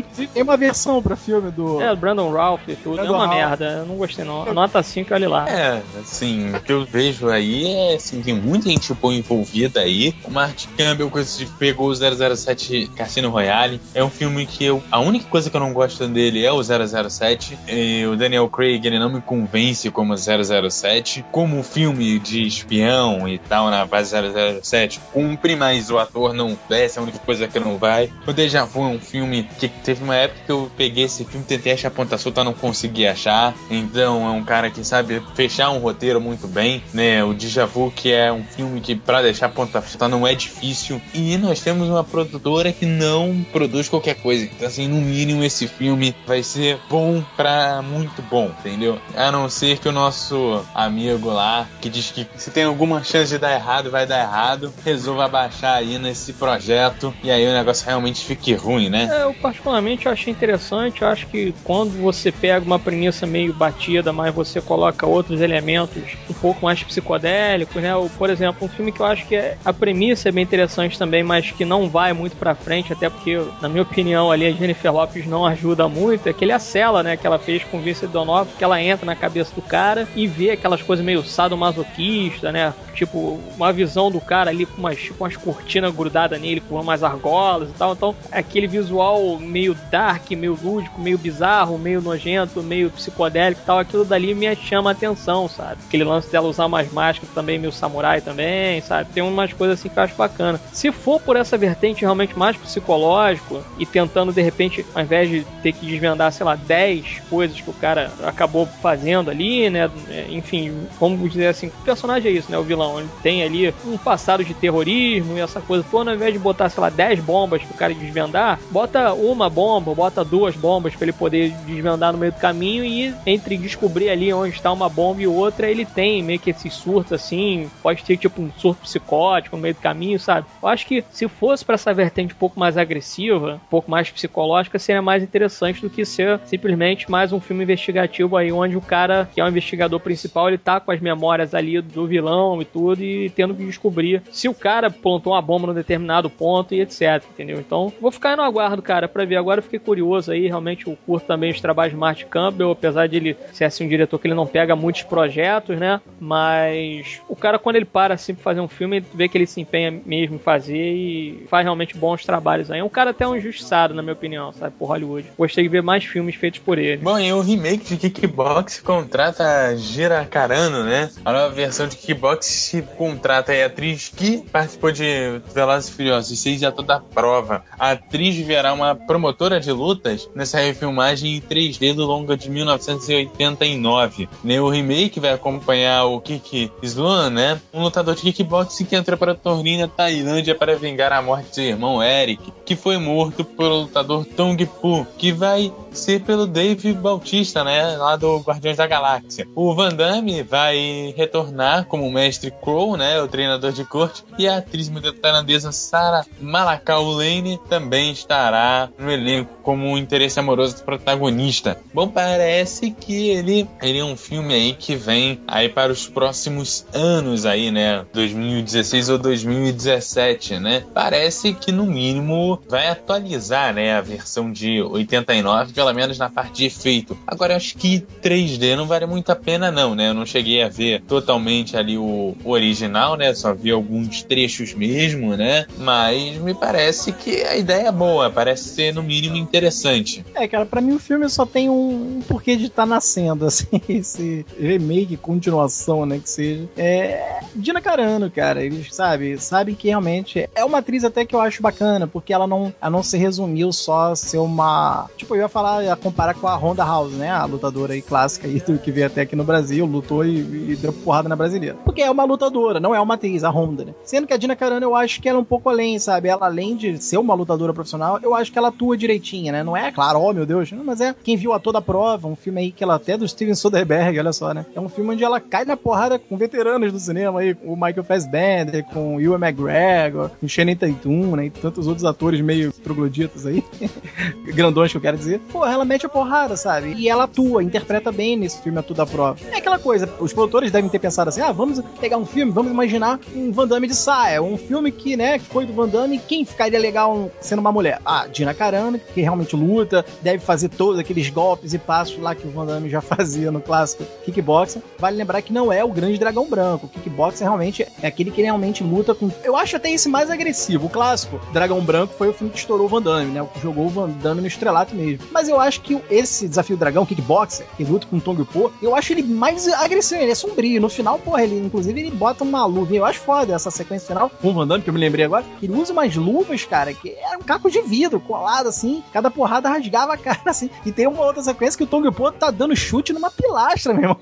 Inclusive 0.00 0.28
tem 0.28 0.42
uma 0.42 0.56
versão 0.56 1.02
pra 1.02 1.16
filme 1.16 1.50
do. 1.50 1.80
É, 1.80 1.94
Brandon 1.94 2.30
Ralph 2.32 2.62
e 2.68 2.76
tudo. 2.76 2.96
Brandon 2.96 3.14
é 3.14 3.16
uma 3.16 3.26
Ralph. 3.26 3.38
merda. 3.38 3.64
Eu 3.78 3.86
não 3.86 3.96
gostei 3.96 4.24
não. 4.24 4.52
Nota 4.52 4.82
5 4.82 5.14
ali 5.14 5.26
lá. 5.26 5.48
É, 5.48 5.82
assim, 6.00 6.54
o 6.54 6.60
que 6.60 6.72
eu 6.72 6.84
vejo 6.84 7.28
aí 7.28 7.66
é 7.66 7.94
assim, 7.94 8.20
tem 8.22 8.34
muita 8.34 8.68
gente 8.68 8.92
boa 8.94 9.14
envolvida 9.14 9.80
aí. 9.80 10.14
O 10.24 10.30
Mark 10.30 10.58
Campbell 10.76 11.10
coisa 11.10 11.46
pegou 11.58 11.88
o 11.88 11.94
007 11.94 12.90
Cassino 12.96 13.30
Royale. 13.30 13.80
É 13.94 14.02
um 14.02 14.10
filme 14.10 14.46
que 14.46 14.64
eu. 14.64 14.82
A 14.90 15.00
única 15.00 15.26
coisa 15.28 15.50
que 15.50 15.56
eu 15.56 15.60
não 15.60 15.72
gosto 15.72 16.06
dele 16.08 16.44
é 16.44 16.52
o 16.52 16.62
007. 16.62 17.58
E 17.68 18.04
o 18.06 18.16
Daniel 18.16 18.48
Craig, 18.48 18.84
ele 18.86 18.98
não 18.98 19.10
me 19.10 19.20
convence 19.20 19.90
como 19.90 20.14
007. 20.16 21.24
Como 21.30 21.58
um 21.58 21.62
filme 21.62 22.18
de 22.18 22.46
espião 22.46 23.28
e 23.28 23.38
tal 23.38 23.70
na 23.70 23.84
base 23.84 24.14
007 24.62 25.00
cumpre, 25.12 25.56
mas 25.56 25.90
o 25.90 25.98
ator 25.98 26.32
não 26.32 26.56
desce, 26.68 26.98
é 26.98 27.00
a 27.00 27.02
única 27.02 27.18
coisa 27.18 27.46
que 27.48 27.58
não 27.58 27.76
vai. 27.78 28.10
O 28.26 28.32
Deja 28.32 28.64
Vu 28.64 28.82
é 28.82 28.88
um 28.88 28.98
filme 28.98 29.48
que 29.58 29.68
teve 29.86 30.02
uma 30.02 30.16
época 30.16 30.40
que 30.44 30.50
eu 30.50 30.68
peguei 30.76 31.04
esse 31.04 31.24
filme, 31.24 31.46
tentei 31.46 31.72
achar 31.72 31.92
ponta 31.92 32.18
solta, 32.18 32.42
não 32.42 32.52
consegui 32.52 33.06
achar. 33.06 33.54
Então 33.70 34.26
é 34.26 34.30
um 34.32 34.42
cara 34.42 34.68
que 34.68 34.84
sabe 34.84 35.22
fechar 35.36 35.70
um 35.70 35.78
roteiro 35.78 36.20
muito 36.20 36.48
bem, 36.48 36.82
né? 36.92 37.22
O 37.22 37.32
Deja 37.32 37.66
Vu, 37.66 37.92
que 37.94 38.12
é 38.12 38.32
um 38.32 38.42
filme 38.42 38.80
que 38.80 38.96
para 38.96 39.22
deixar 39.22 39.48
ponta 39.48 39.80
solta 39.80 40.08
não 40.08 40.26
é 40.26 40.34
difícil. 40.34 41.00
E 41.14 41.38
nós 41.38 41.60
temos 41.60 41.88
uma 41.88 42.02
produtora 42.02 42.72
que 42.72 42.84
não 42.84 43.46
produz 43.52 43.88
qualquer 43.88 44.16
coisa. 44.16 44.44
Então, 44.44 44.66
assim, 44.66 44.88
no 44.88 44.96
mínimo, 44.96 45.44
esse 45.44 45.68
filme 45.68 46.16
vai 46.26 46.42
ser 46.42 46.80
bom 46.90 47.22
pra 47.36 47.80
muito 47.80 48.20
bom, 48.22 48.50
entendeu? 48.58 48.98
A 49.14 49.30
não 49.30 49.48
ser 49.48 49.78
que 49.78 49.88
o 49.88 49.92
nosso 49.92 50.64
amigo 50.74 51.30
lá, 51.30 51.68
que 51.80 51.88
diz 51.88 52.10
que 52.10 52.26
se 52.36 52.50
tem 52.50 52.64
alguma 52.64 53.04
chance 53.04 53.30
de 53.30 53.38
dar 53.38 53.54
errado, 53.54 53.88
vai 53.88 54.04
dar 54.04 54.20
errado, 54.20 54.74
resolva 54.84 55.28
baixar 55.28 55.74
aí 55.74 55.96
nesse 55.96 56.32
projeto 56.32 57.14
e 57.22 57.30
aí 57.30 57.46
o 57.46 57.52
negócio 57.52 57.86
realmente 57.86 58.24
fique 58.24 58.52
ruim, 58.52 58.88
né? 58.88 59.08
É, 59.12 59.22
eu 59.22 59.34
particularmente 59.34 59.75
achei 60.08 60.32
interessante. 60.32 61.02
Eu 61.02 61.08
acho 61.08 61.26
que 61.26 61.54
quando 61.64 62.00
você 62.00 62.30
pega 62.30 62.64
uma 62.64 62.78
premissa 62.78 63.26
meio 63.26 63.52
batida, 63.52 64.12
mas 64.12 64.34
você 64.34 64.60
coloca 64.60 65.06
outros 65.06 65.40
elementos 65.40 66.02
um 66.28 66.34
pouco 66.34 66.64
mais 66.64 66.82
psicodélicos, 66.82 67.82
né? 67.82 67.92
Por 68.16 68.30
exemplo, 68.30 68.66
um 68.66 68.68
filme 68.68 68.92
que 68.92 69.00
eu 69.00 69.06
acho 69.06 69.26
que 69.26 69.36
é, 69.36 69.56
a 69.64 69.72
premissa 69.72 70.28
é 70.28 70.32
bem 70.32 70.44
interessante 70.44 70.98
também, 70.98 71.22
mas 71.22 71.50
que 71.50 71.64
não 71.64 71.88
vai 71.88 72.12
muito 72.12 72.36
pra 72.36 72.54
frente, 72.54 72.92
até 72.92 73.08
porque, 73.08 73.40
na 73.60 73.68
minha 73.68 73.82
opinião, 73.82 74.30
ali 74.30 74.46
a 74.46 74.52
Jennifer 74.52 74.92
Lopes 74.92 75.26
não 75.26 75.46
ajuda 75.46 75.88
muito, 75.88 76.26
é 76.26 76.30
aquele 76.30 76.52
A 76.52 76.58
Cela, 76.58 77.02
né? 77.02 77.16
Que 77.16 77.26
ela 77.26 77.38
fez 77.38 77.64
com 77.64 77.78
o 77.78 77.80
Vincent 77.80 78.10
D'Onofrio, 78.10 78.56
que 78.56 78.64
ela 78.64 78.80
entra 78.80 79.06
na 79.06 79.16
cabeça 79.16 79.54
do 79.54 79.62
cara 79.62 80.08
e 80.14 80.26
vê 80.26 80.50
aquelas 80.50 80.82
coisas 80.82 81.04
meio 81.04 81.22
sadomasoquista, 81.22 82.52
né? 82.52 82.72
Tipo, 82.94 83.38
uma 83.56 83.72
visão 83.72 84.10
do 84.10 84.20
cara 84.20 84.50
ali 84.50 84.64
com 84.64 84.78
umas, 84.78 85.08
com 85.10 85.24
umas 85.24 85.36
cortinas 85.36 85.94
grudadas 85.94 86.40
nele, 86.40 86.60
com 86.60 86.80
umas 86.80 87.02
argolas 87.02 87.68
e 87.68 87.72
tal. 87.72 87.92
Então, 87.92 88.14
aquele 88.32 88.66
visual 88.66 89.38
meio 89.56 89.74
dark, 89.90 90.30
meio 90.32 90.58
lúdico, 90.62 91.00
meio 91.00 91.16
bizarro, 91.16 91.78
meio 91.78 92.02
nojento, 92.02 92.62
meio 92.62 92.90
psicodélico 92.90 93.62
e 93.62 93.64
tal, 93.64 93.78
aquilo 93.78 94.04
dali 94.04 94.34
me 94.34 94.54
chama 94.54 94.90
a 94.90 94.92
atenção, 94.92 95.48
sabe? 95.48 95.78
Aquele 95.86 96.04
lance 96.04 96.30
dela 96.30 96.46
usar 96.46 96.66
umas 96.66 96.92
máscaras 96.92 97.34
também, 97.34 97.58
meio 97.58 97.72
samurai 97.72 98.20
também, 98.20 98.82
sabe? 98.82 99.08
Tem 99.14 99.22
umas 99.22 99.54
coisas 99.54 99.78
assim 99.78 99.88
que 99.88 99.98
eu 99.98 100.02
acho 100.02 100.14
bacana. 100.14 100.60
Se 100.74 100.92
for 100.92 101.18
por 101.18 101.36
essa 101.36 101.56
vertente 101.56 102.02
realmente 102.02 102.38
mais 102.38 102.54
psicológico 102.54 103.64
e 103.78 103.86
tentando, 103.86 104.30
de 104.30 104.42
repente, 104.42 104.84
ao 104.94 105.00
invés 105.00 105.30
de 105.30 105.46
ter 105.62 105.72
que 105.72 105.86
desvendar, 105.86 106.30
sei 106.32 106.44
lá, 106.44 106.54
10 106.54 107.22
coisas 107.30 107.58
que 107.58 107.70
o 107.70 107.72
cara 107.72 108.12
acabou 108.24 108.66
fazendo 108.82 109.30
ali, 109.30 109.70
né? 109.70 109.90
Enfim, 110.28 110.86
vamos 111.00 111.32
dizer 111.32 111.46
assim, 111.46 111.68
o 111.68 111.84
personagem 111.84 112.30
é 112.30 112.34
isso, 112.34 112.52
né? 112.52 112.58
O 112.58 112.62
vilão. 112.62 113.00
Ele 113.00 113.08
tem 113.22 113.42
ali 113.42 113.74
um 113.86 113.96
passado 113.96 114.44
de 114.44 114.52
terrorismo 114.52 115.38
e 115.38 115.40
essa 115.40 115.62
coisa. 115.62 115.82
Pô, 115.90 116.00
ao 116.00 116.14
invés 116.14 116.34
de 116.34 116.38
botar, 116.38 116.68
sei 116.68 116.82
lá, 116.82 116.90
10 116.90 117.20
bombas 117.20 117.62
pro 117.62 117.74
cara 117.74 117.94
desvendar, 117.94 118.58
bota 118.70 119.14
uma 119.14 119.45
bomba, 119.48 119.94
bota 119.94 120.24
duas 120.24 120.56
bombas 120.56 120.94
para 120.94 121.04
ele 121.04 121.12
poder 121.12 121.52
desvendar 121.66 122.12
no 122.12 122.18
meio 122.18 122.32
do 122.32 122.38
caminho 122.38 122.84
e 122.84 123.14
entre 123.26 123.56
descobrir 123.56 124.08
ali 124.08 124.32
onde 124.32 124.54
está 124.54 124.72
uma 124.72 124.88
bomba 124.88 125.22
e 125.22 125.26
outra, 125.26 125.70
ele 125.70 125.84
tem 125.84 126.22
meio 126.22 126.38
que 126.38 126.50
esses 126.50 126.74
surtos 126.74 127.12
assim, 127.12 127.70
pode 127.82 128.02
ter 128.04 128.16
tipo 128.16 128.42
um 128.42 128.50
surto 128.56 128.82
psicótico 128.82 129.56
no 129.56 129.62
meio 129.62 129.74
do 129.74 129.80
caminho, 129.80 130.18
sabe? 130.18 130.46
Eu 130.62 130.68
acho 130.68 130.86
que 130.86 131.04
se 131.10 131.28
fosse 131.28 131.64
para 131.64 131.74
essa 131.74 131.94
vertente 131.94 132.34
um 132.34 132.38
pouco 132.38 132.58
mais 132.58 132.76
agressiva, 132.76 133.60
um 133.64 133.70
pouco 133.70 133.90
mais 133.90 134.10
psicológica, 134.10 134.78
seria 134.78 135.02
mais 135.02 135.22
interessante 135.22 135.80
do 135.80 135.90
que 135.90 136.04
ser 136.04 136.40
simplesmente 136.44 137.10
mais 137.10 137.32
um 137.32 137.40
filme 137.40 137.62
investigativo 137.62 138.36
aí 138.36 138.50
onde 138.50 138.76
o 138.76 138.80
cara, 138.80 139.28
que 139.32 139.40
é 139.40 139.44
o 139.44 139.48
investigador 139.48 140.00
principal, 140.00 140.48
ele 140.48 140.58
tá 140.58 140.80
com 140.80 140.90
as 140.90 141.00
memórias 141.00 141.54
ali 141.54 141.80
do 141.80 142.06
vilão 142.06 142.60
e 142.60 142.64
tudo 142.64 143.02
e 143.02 143.30
tendo 143.30 143.54
que 143.54 143.64
descobrir 143.64 144.22
se 144.30 144.48
o 144.48 144.54
cara 144.54 144.90
plantou 144.90 145.32
uma 145.32 145.42
bomba 145.42 145.68
num 145.68 145.74
determinado 145.74 146.28
ponto 146.28 146.74
e 146.74 146.80
etc, 146.80 147.22
entendeu? 147.30 147.58
Então, 147.58 147.92
vou 148.00 148.10
ficar 148.10 148.36
no 148.36 148.42
aguardo, 148.42 148.82
cara, 148.82 149.08
para 149.08 149.24
ver. 149.24 149.35
Agora 149.36 149.58
eu 149.58 149.62
fiquei 149.62 149.78
curioso 149.78 150.32
aí, 150.32 150.46
realmente 150.46 150.86
eu 150.86 150.96
curto 151.06 151.26
também 151.26 151.50
os 151.50 151.60
trabalhos 151.60 151.92
de 151.92 151.98
Martin 151.98 152.26
Campbell, 152.26 152.70
apesar 152.70 153.06
de 153.06 153.16
ele 153.16 153.36
ser 153.52 153.64
assim 153.64 153.84
um 153.84 153.88
diretor 153.88 154.18
que 154.18 154.26
ele 154.26 154.34
não 154.34 154.46
pega 154.46 154.76
muitos 154.76 155.02
projetos, 155.02 155.78
né? 155.78 156.00
Mas 156.20 157.20
o 157.28 157.36
cara 157.36 157.58
quando 157.58 157.76
ele 157.76 157.84
para 157.84 158.14
assim 158.14 158.34
pra 158.34 158.42
fazer 158.42 158.60
um 158.60 158.68
filme, 158.68 159.04
vê 159.14 159.28
que 159.28 159.38
ele 159.38 159.46
se 159.46 159.60
empenha 159.60 159.90
mesmo 160.04 160.36
em 160.36 160.38
fazer 160.38 160.76
e 160.76 161.46
faz 161.48 161.64
realmente 161.64 161.96
bons 161.96 162.24
trabalhos 162.24 162.70
aí. 162.70 162.80
É 162.80 162.84
um 162.84 162.88
cara 162.88 163.10
até 163.10 163.26
um 163.26 163.36
injustiçado, 163.36 163.94
na 163.94 164.02
minha 164.02 164.12
opinião, 164.12 164.52
sabe, 164.52 164.74
por 164.78 164.86
Hollywood. 164.86 165.32
Gostei 165.36 165.64
de 165.64 165.68
ver 165.68 165.82
mais 165.82 166.04
filmes 166.04 166.34
feitos 166.34 166.60
por 166.60 166.78
ele. 166.78 166.98
Bom, 166.98 167.18
e 167.18 167.32
o 167.32 167.40
remake 167.40 167.96
de 167.96 168.10
Kickbox 168.10 168.80
contrata 168.80 169.76
Gira 169.76 170.24
Carano, 170.24 170.84
né? 170.84 171.10
A 171.24 171.32
nova 171.32 171.54
versão 171.54 171.86
de 171.86 171.96
Kickbox 171.96 172.46
se 172.46 172.82
contrata 172.82 173.52
a 173.52 173.66
atriz 173.66 174.08
que 174.08 174.38
participou 174.50 174.92
de 174.92 175.40
Velozes 175.54 175.88
e 175.88 175.92
Furiosos 175.92 176.38
6 176.38 176.60
já 176.60 176.72
toda 176.72 176.96
a 176.96 177.00
prova. 177.00 177.64
A 177.78 177.92
atriz 177.92 178.36
verá 178.38 178.72
uma 178.72 178.94
promotora 179.26 179.58
de 179.58 179.72
lutas 179.72 180.30
nessa 180.34 180.60
refilmagem 180.60 181.36
em 181.36 181.40
3D 181.40 181.94
do 181.94 182.06
longa 182.06 182.36
de 182.36 182.48
1989. 182.48 184.28
Né? 184.44 184.60
O 184.60 184.68
remake 184.68 185.18
vai 185.18 185.32
acompanhar 185.32 186.04
o 186.04 186.20
Kiki 186.20 186.70
Sloan, 186.80 187.30
né? 187.30 187.60
Um 187.74 187.82
lutador 187.82 188.14
de 188.14 188.22
kickboxing 188.22 188.84
que 188.84 188.94
entra 188.94 189.16
para 189.16 189.32
a 189.32 189.34
torneio 189.34 189.80
na 189.80 189.88
Tailândia 189.88 190.54
para 190.54 190.76
vingar 190.76 191.12
a 191.12 191.20
morte 191.20 191.48
de 191.48 191.54
seu 191.56 191.64
irmão 191.64 192.00
Eric, 192.00 192.52
que 192.64 192.76
foi 192.76 192.98
morto 192.98 193.44
pelo 193.44 193.82
lutador 193.82 194.24
Tong 194.24 194.64
Po, 194.64 195.04
que 195.18 195.32
vai 195.32 195.72
ser 195.90 196.22
pelo 196.22 196.46
Dave 196.46 196.92
Bautista, 196.92 197.64
né? 197.64 197.96
Lá 197.96 198.14
do 198.14 198.38
Guardiões 198.38 198.76
da 198.76 198.86
Galáxia. 198.86 199.48
O 199.56 199.74
Van 199.74 199.88
Damme 199.88 200.44
vai 200.44 201.12
retornar 201.16 201.86
como 201.86 202.10
mestre 202.10 202.52
Crow, 202.62 202.96
né? 202.96 203.20
O 203.20 203.26
treinador 203.26 203.72
de 203.72 203.84
corte. 203.84 204.24
E 204.38 204.46
a 204.46 204.58
atriz 204.58 204.88
tailandesa 205.20 205.72
Sarah 205.72 206.24
Malakau 206.40 207.10
Lane 207.10 207.58
também 207.68 208.12
estará 208.12 208.88
no 208.98 209.10
elenco 209.16 209.56
como 209.62 209.86
um 209.86 209.98
interesse 209.98 210.38
amoroso 210.38 210.76
do 210.76 210.82
protagonista. 210.82 211.78
Bom, 211.92 212.08
parece 212.08 212.90
que 212.90 213.30
ele, 213.30 213.68
ele 213.82 213.98
é 213.98 214.04
um 214.04 214.16
filme 214.16 214.54
aí 214.54 214.72
que 214.74 214.94
vem 214.94 215.40
aí 215.46 215.68
para 215.68 215.92
os 215.92 216.08
próximos 216.08 216.86
anos 216.92 217.44
aí, 217.44 217.70
né? 217.70 218.04
2016 218.12 219.08
ou 219.08 219.18
2017, 219.18 220.58
né? 220.58 220.84
Parece 220.94 221.52
que 221.54 221.72
no 221.72 221.84
mínimo 221.84 222.60
vai 222.68 222.88
atualizar, 222.88 223.74
né? 223.74 223.94
A 223.94 224.00
versão 224.00 224.52
de 224.52 224.80
89, 224.82 225.72
pelo 225.72 225.92
menos 225.92 226.18
na 226.18 226.30
parte 226.30 226.58
de 226.58 226.66
efeito. 226.66 227.16
Agora, 227.26 227.56
acho 227.56 227.76
que 227.76 228.06
3D 228.22 228.76
não 228.76 228.86
vale 228.86 229.06
muito 229.06 229.30
a 229.30 229.36
pena 229.36 229.70
não, 229.70 229.94
né? 229.94 230.10
Eu 230.10 230.14
não 230.14 230.26
cheguei 230.26 230.62
a 230.62 230.68
ver 230.68 231.02
totalmente 231.02 231.76
ali 231.76 231.96
o, 231.96 232.36
original, 232.44 233.16
né? 233.16 233.34
Só 233.34 233.52
vi 233.54 233.70
alguns 233.70 234.22
trechos 234.22 234.74
mesmo, 234.74 235.36
né? 235.36 235.66
Mas 235.78 236.36
me 236.36 236.54
parece 236.54 237.12
que 237.12 237.42
a 237.42 237.56
ideia 237.56 237.88
é 237.88 237.92
boa, 237.92 238.30
parece 238.30 238.68
ser 238.70 238.94
no 238.94 239.02
mínimo 239.06 239.36
interessante. 239.36 240.24
É, 240.34 240.46
cara, 240.48 240.66
para 240.66 240.80
mim 240.80 240.94
o 240.94 240.98
filme 240.98 241.28
só 241.28 241.46
tem 241.46 241.70
um, 241.70 242.18
um 242.18 242.20
porquê 242.26 242.56
de 242.56 242.66
estar 242.66 242.82
tá 242.82 242.86
nascendo, 242.86 243.46
assim, 243.46 243.80
esse 243.88 244.44
remake, 244.58 245.16
continuação, 245.16 246.04
né, 246.04 246.18
que 246.18 246.28
seja. 246.28 246.68
É 246.76 247.40
Dina 247.54 247.80
Carano, 247.80 248.30
cara, 248.30 248.62
eles, 248.62 248.94
sabe, 248.94 249.38
sabem 249.38 249.74
que 249.74 249.88
realmente 249.88 250.48
é 250.54 250.64
uma 250.64 250.78
atriz 250.78 251.04
até 251.04 251.24
que 251.24 251.34
eu 251.34 251.40
acho 251.40 251.62
bacana, 251.62 252.06
porque 252.06 252.32
ela 252.32 252.46
não, 252.46 252.72
ela 252.80 252.90
não 252.90 253.02
se 253.02 253.16
resumiu 253.16 253.72
só 253.72 254.12
a 254.12 254.16
ser 254.16 254.38
uma, 254.38 255.08
tipo, 255.16 255.34
eu 255.34 255.40
ia 255.40 255.48
falar, 255.48 255.84
ia 255.84 255.96
comparar 255.96 256.34
com 256.34 256.46
a 256.46 256.56
Honda 256.56 256.84
House, 256.84 257.12
né, 257.12 257.30
a 257.30 257.44
lutadora 257.44 257.94
aí 257.94 258.02
clássica 258.02 258.46
aí, 258.46 258.60
que 258.60 258.92
veio 258.92 259.06
até 259.06 259.22
aqui 259.22 259.36
no 259.36 259.44
Brasil, 259.44 259.86
lutou 259.86 260.24
e, 260.24 260.38
e 260.72 260.76
deu 260.76 260.92
porrada 260.92 261.28
na 261.28 261.36
brasileira. 261.36 261.76
Porque 261.84 262.02
é 262.02 262.10
uma 262.10 262.24
lutadora, 262.24 262.80
não 262.80 262.94
é 262.94 263.00
uma 263.00 263.14
atriz, 263.14 263.44
a 263.44 263.50
Honda, 263.50 263.84
né? 263.84 263.94
Sendo 264.04 264.26
que 264.26 264.32
a 264.32 264.36
Dina 264.36 264.56
Carano 264.56 264.84
eu 264.84 264.94
acho 264.94 265.20
que 265.20 265.28
ela 265.28 265.38
é 265.38 265.40
um 265.40 265.44
pouco 265.44 265.68
além, 265.68 265.98
sabe? 265.98 266.28
Ela 266.28 266.46
além 266.46 266.76
de 266.76 267.02
ser 267.02 267.18
uma 267.18 267.34
lutadora 267.34 267.72
profissional, 267.72 268.18
eu 268.22 268.34
acho 268.34 268.52
que 268.52 268.58
ela 268.58 268.68
atua 268.68 268.95
direitinha, 268.96 269.52
né? 269.52 269.62
Não 269.62 269.76
é, 269.76 269.90
claro, 269.92 270.20
oh 270.20 270.32
meu 270.32 270.46
Deus, 270.46 270.70
mas 270.72 271.00
é 271.00 271.14
quem 271.24 271.36
viu 271.36 271.52
a 271.52 271.58
toda 271.58 271.80
prova, 271.80 272.28
um 272.28 272.36
filme 272.36 272.60
aí 272.60 272.72
que 272.72 272.82
ela 272.82 272.96
até 272.96 273.16
do 273.16 273.26
Steven 273.26 273.54
Soderbergh, 273.54 274.18
olha 274.18 274.32
só, 274.32 274.52
né? 274.52 274.66
É 274.74 274.80
um 274.80 274.88
filme 274.88 275.10
onde 275.12 275.24
ela 275.24 275.40
cai 275.40 275.64
na 275.64 275.76
porrada 275.76 276.18
com 276.18 276.36
veteranos 276.36 276.92
do 276.92 276.98
cinema 276.98 277.40
aí, 277.40 277.56
o 277.64 277.74
Michael 277.74 278.04
Fassbender, 278.04 278.84
com 278.84 279.16
o 279.16 279.20
Ewan 279.20 279.38
McGregor, 279.38 280.30
com 280.40 280.48
Shannon 280.48 280.74
Tatum, 280.74 281.36
né? 281.36 281.46
E 281.46 281.50
tantos 281.50 281.86
outros 281.86 282.04
atores 282.04 282.40
meio 282.40 282.72
trogloditas 282.72 283.46
aí, 283.46 283.62
grandões 284.54 284.90
que 284.90 284.96
eu 284.96 285.02
quero 285.02 285.16
dizer. 285.16 285.40
Porra, 285.52 285.72
ela 285.72 285.84
mete 285.84 286.06
a 286.06 286.08
porrada, 286.08 286.56
sabe? 286.56 286.94
E 286.94 287.08
ela 287.08 287.24
atua, 287.24 287.62
interpreta 287.62 288.10
bem 288.10 288.36
nesse 288.36 288.60
filme 288.62 288.78
a 288.78 288.82
toda 288.82 289.06
prova. 289.06 289.38
É 289.50 289.58
aquela 289.58 289.78
coisa, 289.78 290.08
os 290.20 290.32
produtores 290.32 290.70
devem 290.70 290.90
ter 290.90 290.98
pensado 290.98 291.28
assim, 291.28 291.40
ah, 291.40 291.52
vamos 291.52 291.80
pegar 292.00 292.16
um 292.16 292.26
filme, 292.26 292.52
vamos 292.52 292.72
imaginar 292.72 293.20
um 293.34 293.52
Van 293.52 293.66
Damme 293.66 293.86
de 293.86 293.94
saia, 293.94 294.42
um 294.42 294.56
filme 294.56 294.90
que, 294.90 295.16
né, 295.16 295.38
foi 295.38 295.66
do 295.66 295.72
Van 295.72 295.88
Damme, 295.88 296.18
quem 296.18 296.44
ficaria 296.44 296.78
legal 296.78 297.30
sendo 297.40 297.60
uma 297.60 297.72
mulher? 297.72 298.00
Ah, 298.04 298.26
Dina 298.26 298.54
Carano 298.54 298.85
Carano, 298.86 298.98
que 298.98 299.20
realmente 299.20 299.56
luta, 299.56 300.04
deve 300.22 300.38
fazer 300.38 300.68
todos 300.68 300.98
aqueles 300.98 301.28
golpes 301.28 301.74
e 301.74 301.78
passos 301.78 302.18
lá 302.18 302.34
que 302.34 302.46
o 302.46 302.50
Van 302.50 302.66
Damme 302.66 302.88
já 302.88 303.00
fazia 303.02 303.50
no 303.50 303.60
clássico 303.60 304.04
Kickboxer. 304.24 304.82
Vale 304.98 305.16
lembrar 305.16 305.42
que 305.42 305.52
não 305.52 305.72
é 305.72 305.84
o 305.84 305.92
grande 305.92 306.18
dragão 306.18 306.48
branco. 306.48 306.86
O 306.86 306.88
Kickboxer 306.88 307.46
realmente 307.46 307.86
é 308.02 308.06
aquele 308.06 308.30
que 308.30 308.42
realmente 308.42 308.82
luta 308.82 309.14
com. 309.14 309.30
Eu 309.42 309.56
acho 309.56 309.76
até 309.76 309.90
esse 309.90 310.08
mais 310.08 310.30
agressivo. 310.30 310.86
O 310.86 310.90
clássico 310.90 311.40
Dragão 311.52 311.80
Branco 311.80 312.14
foi 312.16 312.28
o 312.28 312.32
filme 312.32 312.52
que 312.52 312.58
estourou 312.58 312.86
o 312.86 312.88
Van 312.88 313.02
Damme, 313.02 313.32
né? 313.32 313.46
Jogou 313.62 313.86
o 313.86 313.88
Van 313.88 314.08
Damme 314.08 314.40
no 314.40 314.46
estrelato 314.46 314.94
mesmo. 314.94 315.26
Mas 315.32 315.48
eu 315.48 315.60
acho 315.60 315.80
que 315.80 316.00
esse 316.10 316.48
desafio 316.48 316.76
dragão, 316.76 317.06
Kickboxer, 317.06 317.66
que 317.76 317.84
luta 317.84 318.06
com 318.06 318.16
o 318.16 318.20
Tong 318.20 318.44
Po, 318.44 318.72
eu 318.82 318.94
acho 318.94 319.12
ele 319.12 319.22
mais 319.22 319.66
agressivo, 319.68 320.22
ele 320.22 320.32
é 320.32 320.34
sombrio. 320.34 320.80
No 320.80 320.88
final, 320.88 321.18
porra, 321.18 321.42
ele 321.42 321.58
inclusive 321.58 321.98
ele 321.98 322.10
bota 322.10 322.44
uma 322.44 322.64
luva. 322.66 322.94
Eu 322.94 323.04
acho 323.04 323.20
foda 323.20 323.54
essa 323.54 323.70
sequência 323.70 324.08
final 324.08 324.30
com 324.30 324.48
o 324.48 324.52
Van 324.52 324.66
Damme, 324.66 324.82
que 324.82 324.90
eu 324.90 324.94
me 324.94 325.00
lembrei 325.00 325.24
agora. 325.24 325.44
Ele 325.62 325.72
usa 325.72 325.92
umas 325.92 326.14
luvas, 326.14 326.64
cara, 326.64 326.92
que 326.92 327.10
era 327.10 327.38
um 327.38 327.42
caco 327.42 327.70
de 327.70 327.80
vidro 327.82 328.20
colado 328.20 328.68
assim. 328.76 329.02
Cada 329.12 329.30
porrada 329.30 329.68
rasgava 329.68 330.14
a 330.14 330.16
cara 330.16 330.40
assim. 330.46 330.70
E 330.84 330.92
tem 330.92 331.06
uma 331.06 331.22
outra 331.22 331.42
sequência 331.42 331.76
que 331.76 331.84
o 331.84 331.86
Tong 331.86 332.10
Po 332.12 332.30
tá 332.30 332.50
dando 332.50 332.76
chute 332.76 333.12
numa 333.12 333.30
pilastra, 333.30 333.92
meu 333.94 334.02
irmão. 334.02 334.20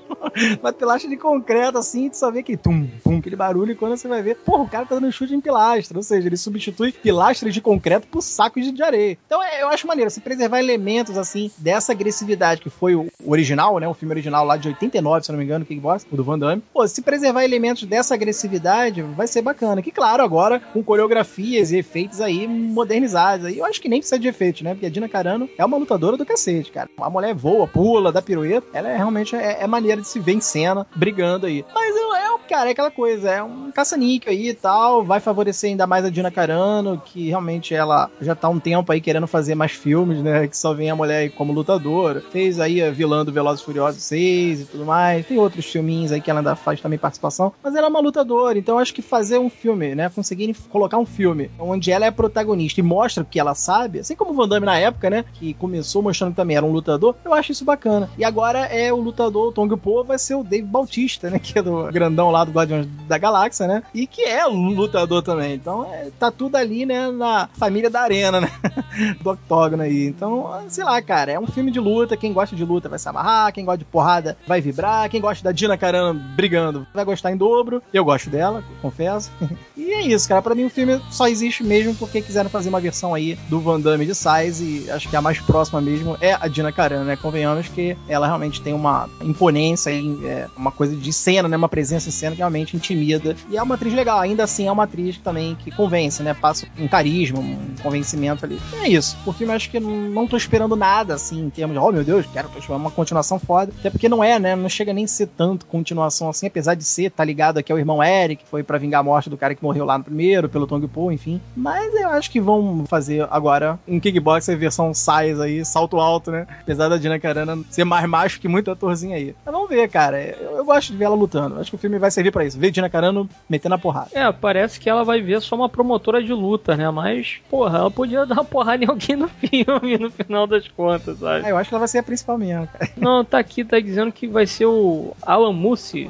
uma 0.61 0.73
pilastra 0.73 1.09
de 1.09 1.17
concreto 1.17 1.77
assim, 1.77 2.09
tu 2.09 2.17
só 2.17 2.31
vê 2.31 2.41
que 2.41 2.57
tum, 2.57 2.87
pum, 3.03 3.17
aquele 3.17 3.35
barulho. 3.35 3.71
E 3.71 3.75
quando 3.75 3.97
você 3.97 4.07
vai 4.07 4.21
ver, 4.21 4.37
porra, 4.37 4.63
o 4.63 4.69
cara 4.69 4.85
tá 4.85 4.95
dando 4.95 5.11
chute 5.11 5.33
em 5.33 5.41
pilastra. 5.41 5.97
Ou 5.97 6.03
seja, 6.03 6.27
ele 6.27 6.37
substitui 6.37 6.91
pilastras 6.91 7.53
de 7.53 7.61
concreto 7.61 8.07
por 8.07 8.21
sacos 8.21 8.71
de 8.71 8.83
areia. 8.83 9.17
Então 9.25 9.43
é, 9.43 9.61
eu 9.61 9.69
acho 9.69 9.87
maneiro, 9.87 10.09
se 10.09 10.21
preservar 10.21 10.59
elementos 10.59 11.17
assim 11.17 11.51
dessa 11.57 11.91
agressividade 11.91 12.61
que 12.61 12.69
foi 12.69 12.95
o 12.95 13.09
original, 13.25 13.79
né? 13.79 13.87
O 13.87 13.93
filme 13.93 14.13
original 14.13 14.45
lá 14.45 14.57
de 14.57 14.67
89, 14.67 15.25
se 15.25 15.31
não 15.31 15.39
me 15.39 15.45
engano, 15.45 15.65
Kickbox, 15.65 16.05
o 16.11 16.15
do 16.15 16.23
Van 16.23 16.39
Damme. 16.39 16.63
Pô, 16.73 16.87
se 16.87 17.01
preservar 17.01 17.43
elementos 17.43 17.83
dessa 17.83 18.13
agressividade, 18.13 19.01
vai 19.01 19.27
ser 19.27 19.41
bacana. 19.41 19.81
Que 19.81 19.91
claro, 19.91 20.23
agora 20.23 20.59
com 20.59 20.83
coreografias 20.83 21.71
e 21.71 21.77
efeitos 21.77 22.21
aí 22.21 22.47
modernizados. 22.47 23.45
Aí 23.45 23.57
eu 23.57 23.65
acho 23.65 23.81
que 23.81 23.89
nem 23.89 23.99
precisa 23.99 24.19
de 24.19 24.27
efeitos, 24.35 24.61
né? 24.61 24.73
Porque 24.73 24.85
a 24.85 24.89
Dina 24.89 25.07
Carano 25.07 25.49
é 25.57 25.65
uma 25.65 25.77
lutadora 25.77 26.17
do 26.17 26.25
cacete, 26.25 26.71
cara. 26.71 26.89
A 26.99 27.09
mulher 27.09 27.33
voa, 27.33 27.67
pula, 27.67 28.11
dá 28.11 28.21
pirueta. 28.21 28.67
Ela 28.73 28.89
é 28.89 28.97
realmente 28.97 29.35
é, 29.35 29.63
é 29.63 29.67
maneira 29.67 30.01
de 30.01 30.07
se 30.07 30.19
ver 30.19 30.33
em 30.33 30.41
cena, 30.41 30.85
brigando 30.95 31.45
aí. 31.45 31.65
Mas 31.73 31.95
é, 31.95 32.25
cara, 32.47 32.69
é 32.69 32.71
aquela 32.71 32.91
coisa, 32.91 33.29
é 33.29 33.43
um 33.43 33.71
caça-níquel 33.71 34.31
aí 34.31 34.49
e 34.49 34.53
tal. 34.53 35.03
Vai 35.03 35.19
favorecer 35.19 35.69
ainda 35.69 35.87
mais 35.87 36.05
a 36.05 36.09
Dina 36.09 36.31
Carano, 36.31 37.01
que 37.03 37.27
realmente 37.27 37.73
ela 37.73 38.09
já 38.21 38.35
tá 38.35 38.47
um 38.49 38.59
tempo 38.59 38.91
aí 38.91 39.01
querendo 39.01 39.27
fazer 39.27 39.55
mais 39.55 39.71
filmes, 39.71 40.21
né? 40.21 40.47
Que 40.47 40.57
só 40.57 40.73
vem 40.73 40.89
a 40.89 40.95
mulher 40.95 41.31
como 41.31 41.53
lutadora. 41.53 42.21
Fez 42.31 42.59
aí 42.59 42.81
a 42.81 42.91
vilã 42.91 43.25
do 43.25 43.31
Velozes 43.31 43.63
Furiosos 43.63 44.03
6 44.03 44.61
e 44.61 44.65
tudo 44.65 44.85
mais. 44.85 45.25
Tem 45.25 45.37
outros 45.37 45.65
filminhos 45.65 46.11
aí 46.11 46.21
que 46.21 46.29
ela 46.29 46.39
ainda 46.39 46.55
faz 46.55 46.79
também 46.79 46.99
participação. 46.99 47.53
Mas 47.63 47.75
ela 47.75 47.87
é 47.87 47.89
uma 47.89 47.99
lutadora, 47.99 48.57
então 48.57 48.79
acho 48.79 48.93
que 48.93 49.01
fazer 49.01 49.37
um 49.37 49.49
filme, 49.49 49.95
né? 49.95 50.09
Conseguirem 50.09 50.55
colocar 50.69 50.97
um 50.97 51.05
filme 51.05 51.49
onde 51.59 51.91
ela 51.91 52.05
é 52.05 52.11
protagonista 52.11 52.79
e 52.79 52.83
mostra 52.83 53.23
o 53.23 53.25
que 53.25 53.39
ela 53.39 53.55
sabe, 53.55 53.99
assim 53.99 54.15
como 54.15 54.24
o 54.29 54.33
Van 54.33 54.47
Damme 54.47 54.65
na 54.65 54.77
época, 54.77 55.09
né? 55.09 55.25
Que 55.33 55.53
começou 55.53 56.01
mostrando 56.01 56.31
que 56.31 56.35
também 56.35 56.57
era 56.57 56.65
um 56.65 56.71
lutador, 56.71 57.15
eu 57.23 57.33
acho 57.33 57.51
isso 57.51 57.65
bacana. 57.65 58.09
E 58.17 58.23
agora 58.23 58.59
é 58.59 58.91
o 58.91 58.97
lutador, 58.97 59.49
o 59.49 59.51
Tong 59.51 59.75
Po, 59.77 60.03
vai 60.03 60.17
ser 60.17 60.35
o 60.35 60.43
Dave 60.43 60.67
Bautista, 60.67 61.29
né? 61.29 61.39
Que 61.45 61.59
é 61.59 61.61
do 61.61 61.91
grandão 61.91 62.31
lá 62.31 62.43
do 62.43 62.51
Guardiões 62.51 62.87
da 63.07 63.17
Galáxia, 63.17 63.67
né? 63.67 63.83
E 63.93 64.07
que 64.07 64.23
é 64.23 64.47
um 64.47 64.69
lutador 64.69 65.21
também. 65.21 65.53
Então 65.53 65.85
é, 65.85 66.09
tá 66.17 66.31
tudo 66.31 66.55
ali, 66.55 66.85
né? 66.85 67.11
Na 67.11 67.47
família 67.53 67.89
da 67.89 68.01
arena, 68.01 68.41
né? 68.41 68.49
do 69.21 69.29
octógono 69.29 69.83
aí. 69.83 70.07
Então, 70.07 70.63
sei 70.67 70.83
lá, 70.83 70.99
cara, 71.01 71.31
é 71.31 71.39
um 71.39 71.47
filme 71.47 71.71
de 71.71 71.79
luta. 71.79 72.17
Quem 72.17 72.33
gosta 72.33 72.55
de 72.55 72.65
luta 72.65 72.89
vai 72.89 72.97
se 72.97 73.07
amarrar, 73.07 73.53
quem 73.53 73.63
gosta 73.63 73.77
de 73.77 73.85
porrada 73.85 74.37
vai 74.47 74.59
vibrar, 74.59 75.09
quem 75.09 75.21
gosta 75.21 75.43
da 75.43 75.51
Dina 75.51 75.77
Carano 75.77 76.19
brigando 76.35 76.87
vai 76.93 77.05
gostar 77.05 77.31
em 77.31 77.37
dobro. 77.37 77.81
Eu 77.93 78.03
gosto 78.03 78.29
dela, 78.29 78.63
confesso. 78.81 79.31
e 79.77 79.91
é 79.91 80.01
isso, 80.01 80.27
cara. 80.27 80.41
Pra 80.41 80.55
mim 80.55 80.65
o 80.65 80.69
filme 80.69 80.99
só 81.11 81.27
existe 81.27 81.63
mesmo 81.63 81.93
porque 81.95 82.21
quiseram 82.21 82.49
fazer 82.49 82.69
uma 82.69 82.81
versão 82.81 83.13
aí 83.13 83.35
do 83.49 83.59
Van 83.59 83.79
Damme 83.79 84.05
de 84.05 84.14
Size 84.15 84.63
e 84.63 84.91
acho 84.91 85.09
que 85.09 85.15
a 85.15 85.21
mais 85.21 85.39
próxima 85.39 85.79
mesmo 85.81 86.17
é 86.19 86.33
a 86.33 86.47
Dina 86.47 86.71
Carano, 86.71 87.05
né? 87.05 87.15
Convenhamos 87.15 87.67
que 87.67 87.97
ela 88.07 88.25
realmente 88.25 88.61
tem 88.61 88.73
uma 88.73 89.09
imponência 89.21 89.91
é, 90.23 90.47
uma 90.55 90.71
coisa 90.71 90.95
de 90.95 91.13
cena, 91.13 91.47
né? 91.47 91.57
Uma 91.57 91.69
presença 91.69 92.09
em 92.09 92.11
cena 92.11 92.31
que 92.31 92.39
realmente 92.39 92.75
intimida. 92.75 93.35
E 93.49 93.57
é 93.57 93.61
uma 93.61 93.75
atriz 93.75 93.93
legal, 93.93 94.19
ainda 94.19 94.43
assim 94.43 94.67
é 94.67 94.71
uma 94.71 94.83
atriz 94.83 95.17
também 95.17 95.55
que 95.55 95.71
convence, 95.71 96.23
né? 96.23 96.33
Passa 96.33 96.67
um 96.79 96.87
carisma, 96.87 97.39
um 97.39 97.75
convencimento 97.81 98.45
ali. 98.45 98.59
E 98.73 98.75
é 98.77 98.89
isso. 98.89 99.17
O 99.25 99.31
filme 99.31 99.53
acho 99.53 99.69
que 99.69 99.79
não 99.79 100.27
tô 100.27 100.37
esperando 100.37 100.75
nada, 100.75 101.13
assim, 101.13 101.45
em 101.45 101.49
termos 101.49 101.77
de, 101.77 101.83
oh 101.83 101.91
meu 101.91 102.03
Deus, 102.03 102.25
quero 102.31 102.49
uma 102.69 102.91
continuação 102.91 103.39
foda. 103.39 103.71
Até 103.79 103.89
porque 103.89 104.09
não 104.09 104.23
é, 104.23 104.39
né? 104.39 104.55
Não 104.55 104.69
chega 104.69 104.93
nem 104.93 105.05
a 105.05 105.07
ser 105.07 105.27
tanto 105.27 105.65
continuação 105.65 106.29
assim, 106.29 106.47
apesar 106.47 106.75
de 106.75 106.83
ser, 106.83 107.11
tá 107.11 107.23
ligado 107.23 107.57
aqui 107.57 107.71
ao 107.71 107.79
irmão 107.79 108.03
Eric, 108.03 108.43
que 108.43 108.49
foi 108.49 108.63
para 108.63 108.77
vingar 108.77 109.01
a 109.01 109.03
morte 109.03 109.29
do 109.29 109.37
cara 109.37 109.55
que 109.55 109.63
morreu 109.63 109.85
lá 109.85 109.97
no 109.97 110.03
primeiro, 110.03 110.49
pelo 110.49 110.67
Tong 110.67 110.87
Po, 110.87 111.11
enfim. 111.11 111.41
Mas 111.55 111.93
eu 111.93 112.09
acho 112.09 112.31
que 112.31 112.39
vão 112.39 112.85
fazer 112.87 113.27
agora 113.29 113.79
um 113.87 113.99
kickboxer 114.05 114.57
versão 114.57 114.93
size 114.93 115.41
aí, 115.41 115.65
salto 115.65 115.99
alto, 115.99 116.31
né? 116.31 116.45
Apesar 116.61 116.89
da 116.89 116.97
Dina 116.97 117.19
Carana 117.19 117.57
ser 117.69 117.83
mais 117.83 118.07
macho 118.07 118.39
que 118.39 118.47
muito 118.47 118.69
atorzinho 118.69 119.15
aí. 119.15 119.35
Mas 119.43 119.53
vamos 119.53 119.69
ver, 119.69 119.87
cara. 119.89 120.21
Eu, 120.21 120.57
eu 120.57 120.65
gosto 120.65 120.91
de 120.91 120.97
ver 120.97 121.05
ela 121.05 121.15
lutando. 121.15 121.59
Acho 121.59 121.71
que 121.71 121.75
o 121.75 121.79
filme 121.79 121.97
vai 121.97 122.11
servir 122.11 122.31
para 122.31 122.45
isso. 122.45 122.59
Ver 122.59 122.71
Dina 122.71 122.89
Carano 122.89 123.27
metendo 123.49 123.75
a 123.75 123.77
porrada. 123.77 124.09
É, 124.13 124.31
parece 124.31 124.79
que 124.79 124.89
ela 124.89 125.03
vai 125.03 125.21
ver 125.21 125.41
só 125.41 125.55
uma 125.55 125.69
promotora 125.69 126.23
de 126.23 126.33
luta, 126.33 126.75
né? 126.75 126.89
Mas, 126.91 127.39
porra, 127.49 127.79
ela 127.79 127.91
podia 127.91 128.25
dar 128.25 128.35
uma 128.35 128.45
porrada 128.45 128.83
em 128.83 128.87
alguém 128.87 129.15
no 129.15 129.27
filme, 129.41 129.97
no 129.97 130.11
final 130.11 130.45
das 130.45 130.67
contas, 130.67 131.19
sabe? 131.19 131.45
É, 131.45 131.51
eu 131.51 131.57
acho 131.57 131.69
que 131.69 131.75
ela 131.75 131.79
vai 131.79 131.87
ser 131.87 131.99
a 131.99 132.03
principal 132.03 132.37
mesmo, 132.37 132.67
cara. 132.67 132.91
Não, 132.97 133.23
tá 133.23 133.39
aqui, 133.39 133.63
tá 133.63 133.79
dizendo 133.79 134.11
que 134.11 134.27
vai 134.27 134.45
ser 134.45 134.65
o 134.65 135.15
Alan 135.21 135.53
Mussi. 135.53 136.09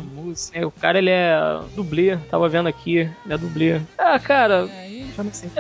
É, 0.53 0.65
o 0.65 0.71
cara, 0.71 0.97
ele 0.97 1.09
é 1.09 1.59
dublê. 1.75 2.17
Tava 2.29 2.49
vendo 2.49 2.67
aqui, 2.67 2.97
ele 2.97 3.33
é 3.33 3.37
dublê. 3.37 3.81
Ah, 3.97 4.19
cara... 4.19 4.67
É 4.69 4.94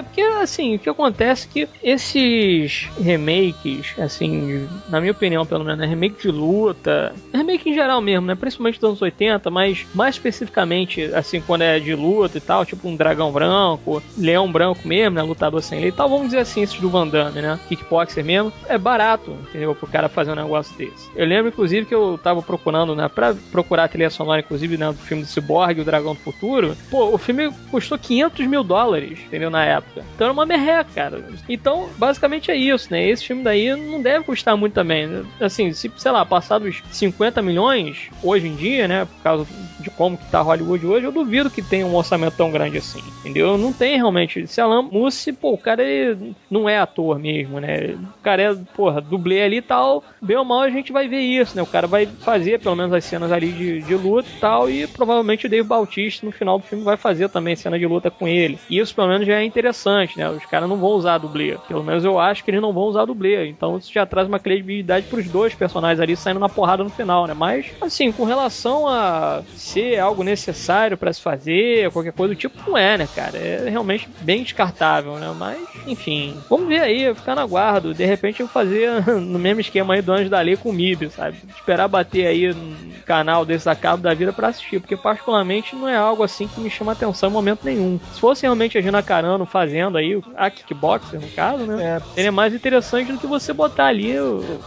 porque, 0.01 0.21
assim, 0.21 0.75
o 0.75 0.79
que 0.79 0.89
acontece 0.89 1.47
é 1.47 1.51
que 1.51 1.69
esses 1.83 2.89
remakes, 3.01 3.93
assim, 3.99 4.67
na 4.89 4.99
minha 4.99 5.11
opinião, 5.11 5.45
pelo 5.45 5.63
menos, 5.63 5.79
né? 5.79 5.85
remake 5.85 6.21
de 6.21 6.31
luta, 6.31 7.13
remake 7.33 7.69
em 7.69 7.73
geral 7.73 8.01
mesmo, 8.01 8.27
né? 8.27 8.35
Principalmente 8.35 8.79
dos 8.79 8.89
anos 8.89 9.01
80, 9.01 9.49
mas 9.49 9.85
mais 9.93 10.15
especificamente, 10.15 11.03
assim, 11.13 11.41
quando 11.41 11.61
é 11.61 11.79
de 11.79 11.95
luta 11.95 12.37
e 12.37 12.41
tal, 12.41 12.65
tipo 12.65 12.87
um 12.87 12.95
dragão 12.95 13.31
branco, 13.31 14.01
leão 14.17 14.51
branco 14.51 14.87
mesmo, 14.87 15.15
né? 15.15 15.21
Lutador 15.21 15.61
sem 15.61 15.79
lei 15.79 15.89
e 15.89 15.91
tal, 15.91 16.09
vamos 16.09 16.25
dizer 16.25 16.39
assim, 16.39 16.61
esses 16.61 16.79
do 16.79 16.89
Van 16.89 17.07
Damme, 17.07 17.41
né? 17.41 17.59
Kickboxer 17.67 18.23
mesmo, 18.23 18.51
é 18.67 18.77
barato, 18.77 19.31
entendeu? 19.49 19.73
Pro 19.75 19.87
cara 19.87 20.09
fazer 20.09 20.31
um 20.31 20.35
negócio 20.35 20.75
desse. 20.77 21.09
Eu 21.15 21.25
lembro, 21.25 21.49
inclusive, 21.49 21.85
que 21.85 21.95
eu 21.95 22.19
tava 22.21 22.41
procurando, 22.41 22.95
né? 22.95 23.07
Pra 23.07 23.35
procurar 23.51 23.85
a 23.85 23.87
trilha 23.87 24.09
sonora, 24.09 24.41
inclusive, 24.41 24.77
né? 24.77 24.87
Do 24.87 24.97
filme 24.97 25.23
do 25.23 25.29
Cyborg, 25.29 25.79
o 25.79 25.85
Dragão 25.85 26.13
do 26.13 26.19
Futuro. 26.19 26.75
Pô, 26.89 27.13
o 27.13 27.17
filme 27.17 27.51
custou 27.71 27.97
500 27.97 28.45
mil 28.47 28.63
dólares, 28.63 29.19
entendeu? 29.25 29.44
Na 29.49 29.63
época. 29.63 30.03
Então 30.15 30.25
era 30.25 30.33
uma 30.33 30.45
merreca, 30.45 30.89
cara. 30.93 31.23
Então, 31.47 31.89
basicamente 31.97 32.51
é 32.51 32.55
isso, 32.55 32.91
né? 32.91 33.07
Esse 33.07 33.25
filme 33.25 33.43
daí 33.43 33.75
não 33.75 34.01
deve 34.01 34.25
custar 34.25 34.57
muito 34.57 34.73
também. 34.73 35.07
Né? 35.07 35.23
Assim, 35.39 35.71
se, 35.71 35.91
sei 35.97 36.11
lá, 36.11 36.25
passados 36.25 36.81
50 36.91 37.41
milhões, 37.41 38.09
hoje 38.23 38.47
em 38.47 38.55
dia, 38.55 38.87
né? 38.87 39.05
Por 39.05 39.23
causa 39.23 39.47
de 39.79 39.89
como 39.91 40.17
que 40.17 40.25
tá 40.31 40.41
Hollywood 40.41 40.85
hoje, 40.85 41.05
eu 41.05 41.11
duvido 41.11 41.49
que 41.49 41.61
tenha 41.61 41.85
um 41.85 41.95
orçamento 41.95 42.35
tão 42.35 42.51
grande 42.51 42.77
assim, 42.77 43.01
entendeu? 43.19 43.57
Não 43.57 43.71
tem 43.71 43.95
realmente. 43.97 44.47
Se 44.47 44.59
Alan 44.59 44.81
Mussi, 44.81 45.31
pô, 45.31 45.53
o 45.53 45.57
cara 45.57 45.83
ele 45.83 46.33
não 46.49 46.67
é 46.67 46.79
ator 46.79 47.19
mesmo, 47.19 47.59
né? 47.59 47.95
O 48.19 48.23
cara 48.23 48.41
é, 48.41 48.55
porra, 48.75 48.99
dublê 48.99 49.43
ali 49.43 49.57
e 49.57 49.61
tal. 49.61 50.03
Bem 50.21 50.37
ou 50.37 50.45
mal 50.45 50.61
a 50.61 50.69
gente 50.69 50.91
vai 50.91 51.07
ver 51.07 51.19
isso, 51.19 51.55
né? 51.55 51.61
O 51.61 51.67
cara 51.67 51.87
vai 51.87 52.05
fazer 52.05 52.59
pelo 52.59 52.75
menos 52.75 52.93
as 52.93 53.05
cenas 53.05 53.31
ali 53.31 53.51
de, 53.51 53.81
de 53.81 53.95
luta 53.95 54.27
e 54.29 54.39
tal, 54.39 54.69
e 54.69 54.87
provavelmente 54.87 55.45
o 55.45 55.49
Dave 55.49 55.67
Bautista 55.67 56.25
no 56.25 56.31
final 56.31 56.57
do 56.57 56.65
filme 56.65 56.83
vai 56.83 56.97
fazer 56.97 57.29
também 57.29 57.55
cena 57.55 57.77
de 57.77 57.85
luta 57.85 58.09
com 58.09 58.27
ele. 58.27 58.57
Isso 58.69 58.95
pelo 58.95 59.07
menos 59.07 59.27
já 59.27 59.34
é 59.35 59.43
interessante, 59.43 60.17
né? 60.17 60.29
Os 60.29 60.45
caras 60.45 60.69
não 60.69 60.77
vão 60.77 60.91
usar 60.91 61.17
dublê. 61.17 61.57
Pelo 61.67 61.83
menos 61.83 62.03
eu 62.03 62.19
acho 62.19 62.43
que 62.43 62.51
eles 62.51 62.61
não 62.61 62.73
vão 62.73 62.83
usar 62.83 63.05
dublê. 63.05 63.47
Então 63.47 63.77
isso 63.77 63.91
já 63.93 64.05
traz 64.05 64.27
uma 64.27 64.39
credibilidade 64.39 65.07
pros 65.07 65.27
dois 65.27 65.53
personagens 65.53 65.99
ali 65.99 66.15
saindo 66.15 66.39
na 66.39 66.49
porrada 66.49 66.83
no 66.83 66.89
final, 66.89 67.27
né? 67.27 67.33
Mas, 67.33 67.67
assim, 67.81 68.11
com 68.11 68.23
relação 68.23 68.87
a 68.87 69.43
ser 69.55 69.99
algo 69.99 70.23
necessário 70.23 70.97
para 70.97 71.13
se 71.13 71.21
fazer, 71.21 71.91
qualquer 71.91 72.13
coisa 72.13 72.33
do 72.33 72.37
tipo, 72.37 72.57
não 72.69 72.77
é, 72.77 72.97
né, 72.97 73.07
cara? 73.15 73.37
É 73.37 73.69
realmente 73.69 74.09
bem 74.21 74.43
descartável, 74.43 75.15
né? 75.15 75.33
Mas, 75.37 75.59
enfim, 75.87 76.35
vamos 76.49 76.67
ver 76.67 76.81
aí, 76.81 77.13
ficar 77.13 77.35
na 77.35 77.45
guarda. 77.45 77.93
De 77.93 78.05
repente 78.05 78.41
eu 78.41 78.47
fazer 78.47 79.05
no 79.19 79.39
mesmo 79.39 79.61
esquema 79.61 79.93
aí 79.93 80.01
do 80.01 80.11
Anjo 80.11 80.29
da 80.29 80.41
Lei 80.41 80.55
com 80.55 80.69
o 80.69 80.73
MIB, 80.73 81.09
sabe? 81.09 81.37
Esperar 81.55 81.87
bater 81.87 82.27
aí 82.27 82.53
no 82.53 82.95
canal 83.05 83.45
desse 83.45 83.65
da 83.65 83.75
Cabo 83.75 84.01
da 84.01 84.13
Vida 84.13 84.33
para 84.33 84.47
assistir, 84.47 84.79
porque 84.79 84.97
particularmente 84.97 85.75
não 85.75 85.87
é 85.87 85.95
algo 85.95 86.23
assim 86.23 86.47
que 86.47 86.59
me 86.59 86.69
chama 86.69 86.91
atenção 86.91 87.29
em 87.29 87.33
momento 87.33 87.63
nenhum. 87.63 87.99
Se 88.13 88.19
fosse 88.19 88.43
realmente 88.43 88.77
a 88.77 88.81
Gina 88.81 89.01
Carano 89.01 89.24
fazendo 89.45 89.97
aí, 89.97 90.21
a 90.35 90.49
kickboxer 90.49 91.19
no 91.19 91.27
caso, 91.29 91.65
né? 91.65 92.01
É. 92.15 92.19
Ele 92.19 92.27
é 92.27 92.31
mais 92.31 92.53
interessante 92.53 93.11
do 93.11 93.17
que 93.17 93.27
você 93.27 93.53
botar 93.53 93.87
ali 93.87 94.19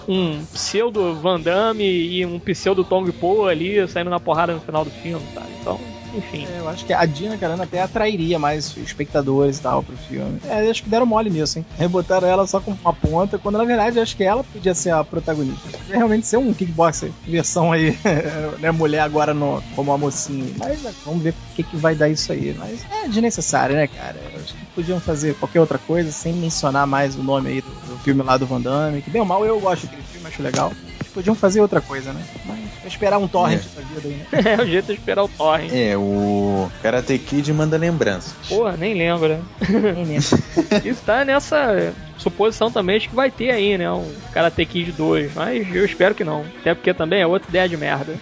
um 0.09 0.45
pseudo 0.53 1.15
Van 1.15 1.41
Damme 1.41 1.85
e 1.85 2.25
um 2.25 2.39
pseudo 2.39 2.85
Tong 2.85 3.11
Po 3.13 3.47
ali 3.47 3.87
saindo 3.89 4.11
na 4.11 4.21
porrada 4.21 4.53
no 4.53 4.61
final 4.61 4.85
do 4.85 4.91
filme, 4.91 5.25
tá? 5.35 5.43
Então, 5.61 5.79
enfim. 6.19 6.47
É, 6.47 6.59
eu 6.59 6.69
acho 6.69 6.85
que 6.85 6.93
a 6.93 7.05
Dina 7.07 7.37
Carano 7.39 7.63
até 7.63 7.83
atrairia 7.83 8.39
mais 8.39 8.77
espectadores 8.77 9.59
e 9.59 9.63
tal 9.63 9.83
pro 9.83 9.97
filme. 9.97 10.41
É, 10.49 10.69
acho 10.69 10.83
que 10.83 10.89
deram 10.91 11.07
mole 11.07 11.31
nisso, 11.31 11.59
hein? 11.59 11.67
Rebotaram 11.79 12.29
ela 12.29 12.47
só 12.47 12.61
com 12.61 12.73
uma 12.73 12.93
ponta, 12.93 13.39
quando 13.39 13.59
na 13.59 13.65
verdade 13.65 13.99
acho 14.01 14.17
que 14.17 14.25
ela 14.25 14.45
podia 14.45 14.75
ser 14.75 14.91
a 14.91 15.03
protagonista. 15.03 15.69
Realmente 15.89 16.27
ser 16.27 16.37
um 16.37 16.53
kickboxer, 16.53 17.11
versão 17.27 17.73
aí, 17.73 17.99
né? 18.59 18.71
Mulher 18.71 19.01
agora 19.01 19.33
no, 19.33 19.63
como 19.75 19.93
a 19.93 19.99
mocinha. 19.99 20.53
Mas 20.59 20.83
né, 20.83 20.93
vamos 21.05 21.23
ver 21.23 21.31
o 21.31 21.55
que, 21.55 21.63
que 21.63 21.77
vai 21.77 21.95
dar 21.95 22.09
isso 22.09 22.33
aí. 22.33 22.55
Mas 22.59 22.85
é 22.91 23.09
desnecessário, 23.09 23.77
né, 23.77 23.87
cara? 23.87 24.17
Eu 24.33 24.41
acho 24.41 24.55
que 24.55 24.67
podiam 24.75 25.01
fazer 25.01 25.35
qualquer 25.37 25.61
outra 25.61 25.79
coisa 25.79 26.13
sem 26.13 26.33
mencionar 26.33 26.87
mais 26.87 27.17
o 27.17 27.23
nome 27.23 27.49
aí 27.51 27.61
do, 27.61 27.69
do 27.69 27.99
filme 27.99 28.23
lá 28.23 28.37
do 28.37 28.47
Van 28.47 28.61
Damme, 28.61 29.03
que 29.03 29.11
bem 29.11 29.21
ou 29.21 29.27
mal 29.27 29.45
eu 29.45 29.59
gosto 29.61 29.85
daquele 29.87 30.03
filme, 30.03 30.27
acho 30.27 30.43
legal. 30.43 30.73
Podiam 31.15 31.35
fazer 31.35 31.61
outra 31.61 31.81
coisa, 31.81 32.13
né? 32.13 32.23
Mas 32.45 32.59
esperar 32.89 33.19
um 33.19 33.29
torrent 33.29 33.61
é. 33.61 33.81
da 33.81 33.87
vida 33.87 34.09
aí, 34.09 34.43
né? 34.43 34.53
é, 34.53 34.63
o 34.63 34.67
jeito 34.67 34.87
de 34.87 34.93
esperar 34.93 35.25
o 35.25 35.29
torrent. 35.29 35.71
É, 35.73 35.97
o 35.97 36.71
Karate 36.83 37.19
Kid 37.19 37.53
manda 37.53 37.77
lembranças. 37.77 38.35
Porra, 38.49 38.77
nem 38.77 38.95
lembra. 38.95 39.41
nem 39.69 40.05
lembra. 40.05 40.19
Isso 40.85 41.03
tá 41.05 41.25
nessa 41.25 41.95
suposição 42.17 42.71
também 42.71 42.99
de 42.99 43.09
que 43.09 43.15
vai 43.15 43.31
ter 43.31 43.51
aí, 43.51 43.79
né? 43.79 43.91
Um 43.91 44.13
Karate 44.33 44.65
Kid 44.65 44.93
2, 44.93 45.35
mas 45.35 45.75
eu 45.75 45.85
espero 45.85 46.15
que 46.15 46.25
não. 46.25 46.45
Até 46.61 46.75
porque 46.75 46.93
também 46.93 47.21
é 47.21 47.27
outra 47.27 47.49
ideia 47.49 47.69
de 47.69 47.77
merda. 47.77 48.15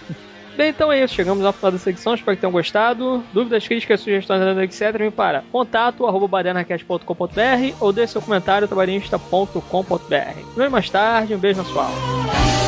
Bem, 0.57 0.69
então 0.69 0.91
é 0.91 1.03
isso. 1.03 1.13
Chegamos 1.13 1.45
ao 1.45 1.53
final 1.53 1.71
da 1.71 1.77
secção. 1.77 2.15
Espero 2.15 2.35
que 2.35 2.41
tenham 2.41 2.51
gostado. 2.51 3.23
Dúvidas, 3.31 3.67
críticas, 3.67 3.99
sugestões, 3.99 4.57
etc. 4.57 4.99
Me 4.99 5.11
para 5.11 5.43
contato 5.51 6.07
arroba 6.07 6.41
ou 7.79 7.93
deixe 7.93 8.13
seu 8.13 8.21
comentário 8.21 8.67
trabalhista.com.br. 8.67 10.57
Vem 10.57 10.69
mais 10.69 10.89
tarde. 10.89 11.35
Um 11.35 11.37
beijo 11.37 11.59
na 11.59 11.65
sua 11.65 11.83
alma. 11.83 12.66